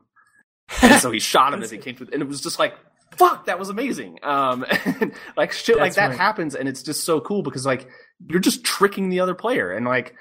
And 0.82 1.00
so 1.00 1.10
he 1.10 1.18
shot 1.20 1.54
him 1.54 1.62
as 1.62 1.70
he 1.70 1.78
came 1.78 1.96
through, 1.96 2.08
and 2.12 2.20
it 2.20 2.28
was 2.28 2.40
just 2.40 2.58
like, 2.58 2.74
"Fuck, 3.16 3.46
that 3.46 3.58
was 3.58 3.68
amazing!" 3.68 4.18
Um, 4.22 4.66
like 5.36 5.52
shit 5.52 5.76
That's 5.76 5.78
like 5.78 5.94
that 5.94 6.08
right. 6.10 6.18
happens, 6.18 6.54
and 6.56 6.68
it's 6.68 6.82
just 6.82 7.04
so 7.04 7.20
cool 7.20 7.42
because 7.42 7.64
like 7.64 7.88
you're 8.28 8.40
just 8.40 8.64
tricking 8.64 9.08
the 9.08 9.20
other 9.20 9.34
player, 9.34 9.70
and 9.70 9.86
like 9.86 10.16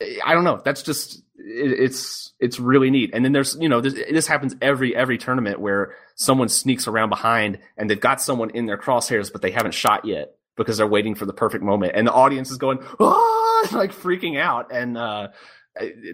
I 0.00 0.34
don't 0.34 0.44
know. 0.44 0.60
That's 0.64 0.82
just 0.82 1.22
it, 1.36 1.80
it's 1.80 2.32
it's 2.38 2.60
really 2.60 2.90
neat. 2.90 3.10
And 3.12 3.24
then 3.24 3.32
there's 3.32 3.56
you 3.60 3.68
know 3.68 3.80
this, 3.80 3.94
this 3.94 4.26
happens 4.26 4.54
every 4.62 4.94
every 4.94 5.18
tournament 5.18 5.60
where 5.60 5.94
someone 6.14 6.48
sneaks 6.48 6.86
around 6.86 7.10
behind 7.10 7.58
and 7.76 7.90
they've 7.90 8.00
got 8.00 8.20
someone 8.20 8.50
in 8.50 8.66
their 8.66 8.78
crosshairs, 8.78 9.32
but 9.32 9.42
they 9.42 9.50
haven't 9.50 9.74
shot 9.74 10.04
yet 10.04 10.34
because 10.56 10.76
they're 10.76 10.86
waiting 10.86 11.14
for 11.14 11.26
the 11.26 11.32
perfect 11.32 11.64
moment, 11.64 11.92
and 11.94 12.06
the 12.06 12.12
audience 12.12 12.50
is 12.50 12.58
going 12.58 12.78
ah, 13.00 13.68
like 13.72 13.92
freaking 13.92 14.38
out, 14.38 14.72
and 14.72 14.96
uh, 14.96 15.28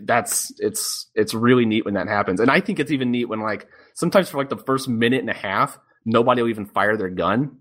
that's 0.03 0.53
it's 0.59 1.07
it's 1.15 1.35
really 1.35 1.67
neat 1.67 1.85
when 1.85 1.95
that 1.95 2.09
happens. 2.09 2.41
And 2.41 2.51
I 2.51 2.61
think 2.61 2.81
it's 2.81 2.91
even 2.91 3.11
neat 3.11 3.27
when 3.27 3.41
like 3.41 3.67
sometimes 3.95 4.31
for 4.31 4.39
like 4.39 4.49
the 4.49 4.57
first 4.57 4.89
minute 4.89 5.21
and 5.21 5.31
a 5.31 5.35
half, 5.35 5.79
nobody 6.05 6.43
will 6.43 6.49
even 6.49 6.67
fire 6.67 6.97
their 6.97 7.11
gun 7.11 7.59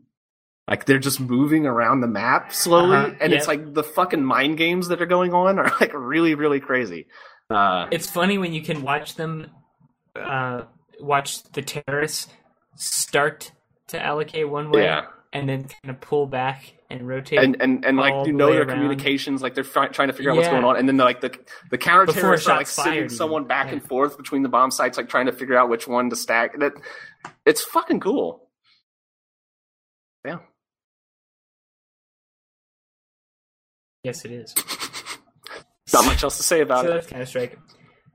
like 0.68 0.86
they're 0.86 1.00
just 1.00 1.20
moving 1.20 1.66
around 1.66 2.02
the 2.02 2.08
map 2.08 2.54
slowly, 2.54 2.96
Uh-huh, 2.96 3.16
and 3.20 3.32
yep. 3.32 3.40
it's 3.40 3.48
like 3.48 3.74
the 3.74 3.84
fucking 3.84 4.24
mind 4.24 4.58
games 4.58 4.88
that 4.88 5.02
are 5.02 5.06
going 5.06 5.34
on 5.34 5.60
are 5.60 5.72
like 5.82 5.92
really, 5.94 6.36
really 6.36 6.60
crazy. 6.60 7.08
Uh, 7.50 7.88
It's 7.92 8.10
funny 8.10 8.38
when 8.38 8.54
you 8.54 8.62
can 8.62 8.82
watch 8.82 9.16
them, 9.16 9.52
uh, 10.16 10.62
watch 11.00 11.44
the 11.52 11.62
terrorists 11.62 12.28
start 12.76 13.52
to 13.88 14.02
allocate 14.02 14.50
one 14.50 14.72
way, 14.72 14.84
Yeah. 14.84 15.06
and 15.34 15.48
then 15.50 15.64
kind 15.66 15.90
of 15.94 16.00
pull 16.02 16.28
back 16.28 16.74
and 16.90 17.08
rotate. 17.08 17.40
and 17.40 17.62
and 17.62 17.84
and 17.86 17.98
like 17.98 18.26
you 18.28 18.34
know 18.34 18.52
their 18.52 18.62
around. 18.62 18.70
communications, 18.76 19.42
like 19.42 19.56
they're 19.56 19.64
trying 19.64 20.08
to 20.08 20.14
figure 20.14 20.32
out 20.32 20.38
what's 20.38 20.48
going 20.48 20.64
on, 20.64 20.78
and 20.78 20.88
then 20.88 20.96
like 20.98 21.20
the 21.22 21.38
the 21.72 21.78
counter 21.78 22.12
terrorists 22.14 22.48
are 22.48 22.58
like 22.58 22.68
sending 22.68 22.94
fired, 23.02 23.12
someone 23.12 23.46
back 23.46 23.68
Yeah. 23.68 23.74
and 23.74 23.84
forth 23.88 24.16
between 24.18 24.44
the 24.44 24.50
bomb 24.50 24.72
sites, 24.72 24.98
like 24.98 25.10
trying 25.10 25.26
to 25.26 25.32
figure 25.34 25.58
out 25.58 25.70
which 25.70 25.88
one 25.88 26.10
to 26.12 26.16
stack. 26.16 26.58
That 26.60 26.74
it's 27.46 27.64
fucking 27.64 28.00
cool. 28.00 28.48
Yeah. 30.26 30.38
Yes, 34.04 34.26
it 34.26 34.32
is. 34.32 34.54
Not 35.94 36.06
much 36.06 36.24
else 36.24 36.38
to 36.38 36.44
say 36.44 36.62
about 36.62 36.86
so 36.86 36.92
it. 36.92 36.94
that's 36.96 37.08
kind 37.08 37.22
of 37.22 37.28
striking. 37.28 37.60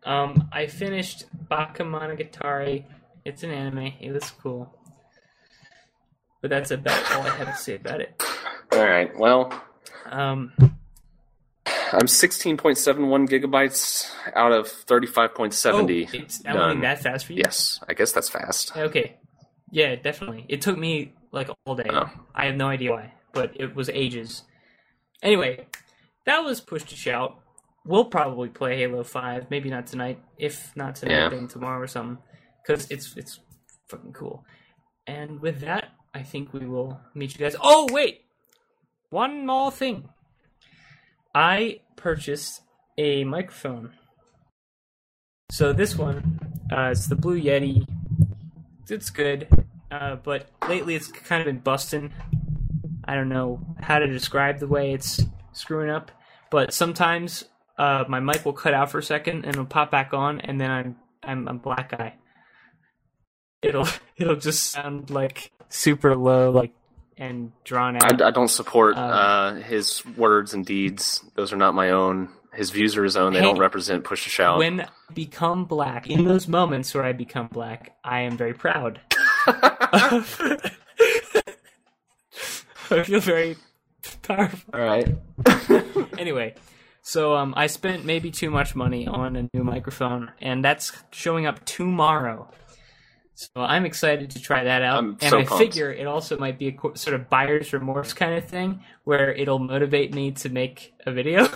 Um, 0.05 0.49
I 0.53 0.67
finished 0.67 1.25
Bakemonogatari. 1.51 2.85
It's 3.25 3.43
an 3.43 3.51
anime. 3.51 3.93
It 4.01 4.13
was 4.13 4.31
cool. 4.43 4.75
But 6.41 6.51
that's 6.51 6.71
about 6.71 7.13
all 7.13 7.23
I 7.23 7.31
have 7.31 7.49
to 7.49 7.57
say 7.63 7.75
about 7.77 8.01
it. 8.01 8.23
All 8.73 8.85
right. 8.85 9.17
Well, 9.19 9.53
Um, 10.07 10.53
I'm 11.93 12.07
16.71 12.07 13.29
gigabytes 13.29 14.11
out 14.35 14.53
of 14.53 14.67
35.70. 14.67 16.07
oh, 16.07 16.19
it's 16.19 16.39
done. 16.41 16.81
that 16.81 17.03
fast 17.03 17.27
for 17.27 17.33
you? 17.33 17.43
Yes, 17.45 17.81
I 17.89 17.95
guess 17.95 18.13
that's 18.13 18.29
fast. 18.29 18.77
Okay. 18.77 19.17
Yeah, 19.71 19.97
definitely. 19.97 20.45
It 20.49 20.63
took 20.63 20.79
me 20.79 21.13
like 21.33 21.49
all 21.67 21.75
day. 21.75 21.89
Oh. 21.91 22.09
I 22.35 22.47
have 22.47 22.57
no 22.57 22.69
idea 22.69 22.93
why, 22.93 23.13
but 23.33 23.53
it 23.57 23.75
was 23.75 23.89
ages. 23.91 24.43
Anyway, 25.23 25.67
that 26.27 26.41
was 26.45 26.61
push 26.61 26.85
to 26.85 26.97
shout. 26.97 27.39
We'll 27.85 28.05
probably 28.05 28.49
play 28.49 28.77
Halo 28.79 29.03
Five. 29.03 29.51
Maybe 29.51 29.71
not 29.71 29.87
tonight. 29.87 30.21
If 30.39 30.77
not 30.77 30.97
tonight, 30.97 31.15
Yeah. 31.15 31.29
then 31.31 31.49
tomorrow 31.49 31.81
or 31.81 31.87
something. 31.87 32.19
Because 32.67 32.91
it's 32.91 33.17
it's 33.17 33.41
fucking 33.89 34.13
cool. 34.13 34.45
And 35.07 35.41
with 35.41 35.61
that, 35.61 35.89
I 36.13 36.23
think 36.23 36.53
we 36.53 36.67
will 36.67 37.01
meet 37.15 37.33
you 37.33 37.39
guys. 37.39 37.57
Oh 37.61 37.89
wait, 37.91 38.23
one 39.11 39.47
more 39.47 39.71
thing. 39.71 40.11
I 41.35 41.81
purchased 41.97 42.63
a 42.99 43.25
microphone. 43.25 43.93
So 45.51 45.73
this 45.73 45.97
one, 45.97 46.39
uh, 46.71 46.91
it's 46.93 47.07
the 47.07 47.17
Blue 47.17 47.41
Yeti. 47.41 47.87
It's 48.91 49.11
good, 49.11 49.49
uh, 49.91 50.17
but 50.17 50.51
lately 50.69 50.95
it's 50.95 51.09
kind 51.09 51.41
of 51.41 51.47
been 51.47 51.61
busting. 51.61 52.13
I 53.09 53.15
don't 53.15 53.29
know 53.31 53.59
how 53.81 53.99
to 53.99 54.07
describe 54.07 54.59
the 54.59 54.67
way 54.69 54.93
it's 54.93 55.21
screwing 55.53 55.91
up, 55.91 56.11
but 56.51 56.73
sometimes 56.75 57.45
uh, 57.79 58.05
my 58.09 58.21
mic 58.21 58.45
will 58.45 58.53
cut 58.53 58.75
out 58.75 58.91
for 58.91 58.99
a 58.99 59.03
second 59.03 59.45
and 59.45 59.49
it'll 59.55 59.65
pop 59.65 59.91
back 59.91 60.13
on, 60.13 60.41
and 60.41 60.61
then 60.61 60.71
I'm 60.71 60.97
I'm 61.23 61.49
a 61.49 61.55
black 61.55 61.91
guy. 61.97 62.15
It'll 63.63 63.89
it'll 64.17 64.37
just 64.37 64.71
sound 64.71 65.11
like 65.11 65.51
super 65.69 66.15
low, 66.15 66.51
like 66.51 66.73
and 67.17 67.51
drawn 67.65 67.97
out. 67.97 68.23
I, 68.23 68.29
I 68.29 68.31
don't 68.31 68.49
support 68.49 68.97
Uh, 68.97 69.01
uh, 69.01 69.55
his 69.57 70.05
words 70.17 70.55
and 70.55 70.65
deeds. 70.65 71.25
Those 71.35 71.53
are 71.53 71.57
not 71.57 71.75
my 71.75 71.91
own. 71.91 72.29
His 72.55 72.71
views 72.71 72.97
are 72.97 73.05
his 73.05 73.17
own. 73.17 73.33
They 73.33 73.41
Hey, 73.41 73.45
don't 73.47 73.59
represent 73.59 74.05
push 74.05 74.25
to 74.25 74.31
shout. 74.31 74.59
when 74.59 74.81
I 74.83 74.89
become 75.15 75.65
black, 75.65 76.09
in 76.09 76.25
those 76.25 76.47
moments 76.49 76.95
where 76.95 77.05
I 77.05 77.13
become 77.13 77.49
black, 77.49 77.97
I 78.05 78.21
am 78.21 78.37
very 78.37 78.55
proud. 78.55 79.01
I 82.91 83.03
feel 83.03 83.21
very 83.21 83.57
powerful. 84.23 84.75
All 84.75 84.81
right. 84.81 85.15
Anyway, 86.19 86.55
so 87.03 87.37
um, 87.37 87.55
I 87.57 87.69
spent 87.69 88.05
maybe 88.05 88.33
too 88.33 88.51
much 88.51 88.75
money 88.75 89.07
on 89.07 89.37
a 89.37 89.49
new 89.55 89.63
microphone, 89.63 90.33
and 90.41 90.65
that's 90.65 90.91
showing 91.13 91.47
up 91.47 91.65
tomorrow. 91.65 92.51
So 93.35 93.49
I'm 93.57 93.85
excited 93.87 94.31
to 94.31 94.41
try 94.43 94.65
that 94.65 94.83
out, 94.83 94.99
I'm 94.99 95.11
and 95.21 95.31
so 95.31 95.39
I 95.39 95.45
pumped. 95.45 95.63
figure 95.63 95.93
it 95.93 96.09
also 96.09 96.37
might 96.39 96.59
be 96.59 96.69
a 96.69 96.99
sort 96.99 97.15
of 97.15 97.31
buyer's 97.31 97.73
remorse 97.73 98.13
kind 98.15 98.35
of 98.35 98.47
thing, 98.47 98.83
where 99.05 99.33
it'll 99.33 99.61
motivate 99.61 100.13
me 100.13 100.33
to 100.33 100.49
make 100.49 100.93
a 101.07 101.13
video. 101.13 101.49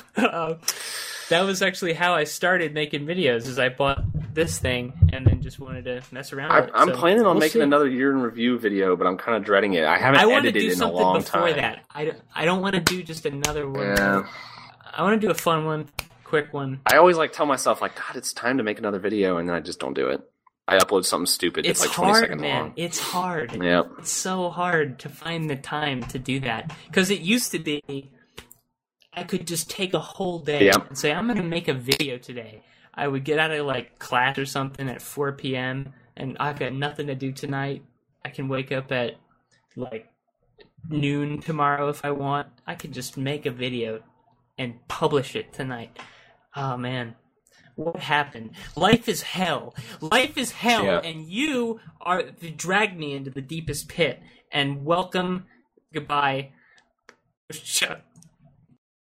That 1.32 1.46
was 1.46 1.62
actually 1.62 1.94
how 1.94 2.14
I 2.14 2.24
started 2.24 2.74
making 2.74 3.06
videos. 3.06 3.46
Is 3.46 3.58
I 3.58 3.68
bought 3.70 4.02
this 4.34 4.58
thing 4.58 4.92
and 5.12 5.26
then 5.26 5.42
just 5.42 5.58
wanted 5.58 5.84
to 5.86 6.02
mess 6.12 6.32
around. 6.32 6.50
I, 6.52 6.60
with 6.60 6.68
it. 6.68 6.72
I'm 6.74 6.88
So 6.88 6.96
planning 6.96 7.20
on 7.20 7.24
we'll 7.26 7.34
making 7.40 7.60
see. 7.60 7.64
another 7.64 7.88
year 7.88 8.10
in 8.12 8.20
review 8.22 8.58
video, 8.58 8.96
but 8.96 9.06
I'm 9.06 9.16
kind 9.18 9.36
of 9.36 9.44
dreading 9.44 9.74
it. 9.74 9.84
I 9.84 9.98
haven't 9.98 10.20
I 10.20 10.26
want 10.26 10.44
to 10.44 10.48
edited 10.50 10.60
do 10.62 10.66
in 10.68 10.72
a 10.72 10.76
something 10.76 10.96
long 11.00 11.16
before 11.20 11.48
time. 11.48 11.56
that. 11.56 11.84
I 11.90 12.04
don't, 12.06 12.20
I 12.34 12.44
don't 12.44 12.62
want 12.62 12.74
to 12.74 12.80
do 12.80 13.02
just 13.02 13.26
another 13.26 13.68
one. 13.68 13.80
Yeah. 13.86 14.26
I 14.94 15.02
want 15.02 15.20
to 15.20 15.26
do 15.26 15.30
a 15.30 15.34
fun 15.34 15.64
one, 15.64 15.88
quick 16.24 16.52
one. 16.52 16.80
I 16.86 16.96
always 16.98 17.16
like 17.16 17.32
tell 17.32 17.46
myself 17.46 17.80
like, 17.82 17.94
God, 17.96 18.16
it's 18.16 18.32
time 18.32 18.58
to 18.58 18.62
make 18.62 18.78
another 18.78 18.98
video, 18.98 19.38
and 19.38 19.48
then 19.48 19.56
I 19.56 19.60
just 19.60 19.80
don't 19.80 19.94
do 19.94 20.08
it. 20.08 20.20
I 20.68 20.78
upload 20.78 21.04
something 21.04 21.26
stupid 21.26 21.66
It's 21.66 21.80
that's 21.80 21.90
like 21.90 21.96
20 21.96 22.10
hard, 22.12 22.22
seconds 22.24 22.40
man. 22.42 22.60
long. 22.62 22.72
It's 22.76 22.98
hard. 23.00 23.62
Yep. 23.62 23.90
It's 23.98 24.12
so 24.12 24.48
hard 24.50 24.98
to 25.00 25.08
find 25.08 25.50
the 25.50 25.56
time 25.56 26.04
to 26.04 26.18
do 26.18 26.40
that 26.40 26.72
because 26.86 27.10
it 27.10 27.20
used 27.20 27.50
to 27.52 27.58
be 27.58 28.11
I 29.14 29.24
could 29.24 29.46
just 29.46 29.68
take 29.70 29.94
a 29.94 29.98
whole 29.98 30.38
day 30.38 30.70
and 30.70 30.96
say 30.96 31.12
I'm 31.12 31.26
going 31.26 31.36
to 31.36 31.42
make 31.42 31.68
a 31.68 31.74
video 31.74 32.16
today. 32.18 32.62
I 32.94 33.08
would 33.08 33.24
get 33.24 33.38
out 33.38 33.50
of 33.50 33.66
like 33.66 33.98
class 33.98 34.38
or 34.38 34.46
something 34.46 34.88
at 34.88 35.02
4 35.02 35.32
p.m. 35.32 35.92
and 36.16 36.36
I've 36.40 36.58
got 36.58 36.72
nothing 36.72 37.06
to 37.08 37.14
do 37.14 37.32
tonight. 37.32 37.82
I 38.24 38.30
can 38.30 38.48
wake 38.48 38.72
up 38.72 38.90
at 38.92 39.16
like 39.76 40.08
noon 40.88 41.40
tomorrow 41.40 41.88
if 41.88 42.04
I 42.04 42.10
want. 42.10 42.48
I 42.66 42.74
could 42.74 42.92
just 42.92 43.16
make 43.16 43.46
a 43.46 43.50
video 43.50 44.00
and 44.58 44.86
publish 44.88 45.36
it 45.36 45.52
tonight. 45.52 45.98
Oh 46.54 46.76
man, 46.76 47.14
what 47.76 47.96
happened? 47.96 48.52
Life 48.76 49.08
is 49.08 49.22
hell. 49.22 49.74
Life 50.00 50.36
is 50.36 50.52
hell, 50.52 50.84
Yeah. 50.84 50.98
and 51.00 51.26
you 51.26 51.80
are 52.00 52.22
you 52.40 52.50
dragged 52.50 52.98
me 52.98 53.14
into 53.14 53.30
the 53.30 53.40
deepest 53.42 53.88
pit. 53.88 54.20
And 54.50 54.84
welcome, 54.84 55.46
goodbye. 55.92 56.50
Shut. 57.50 58.04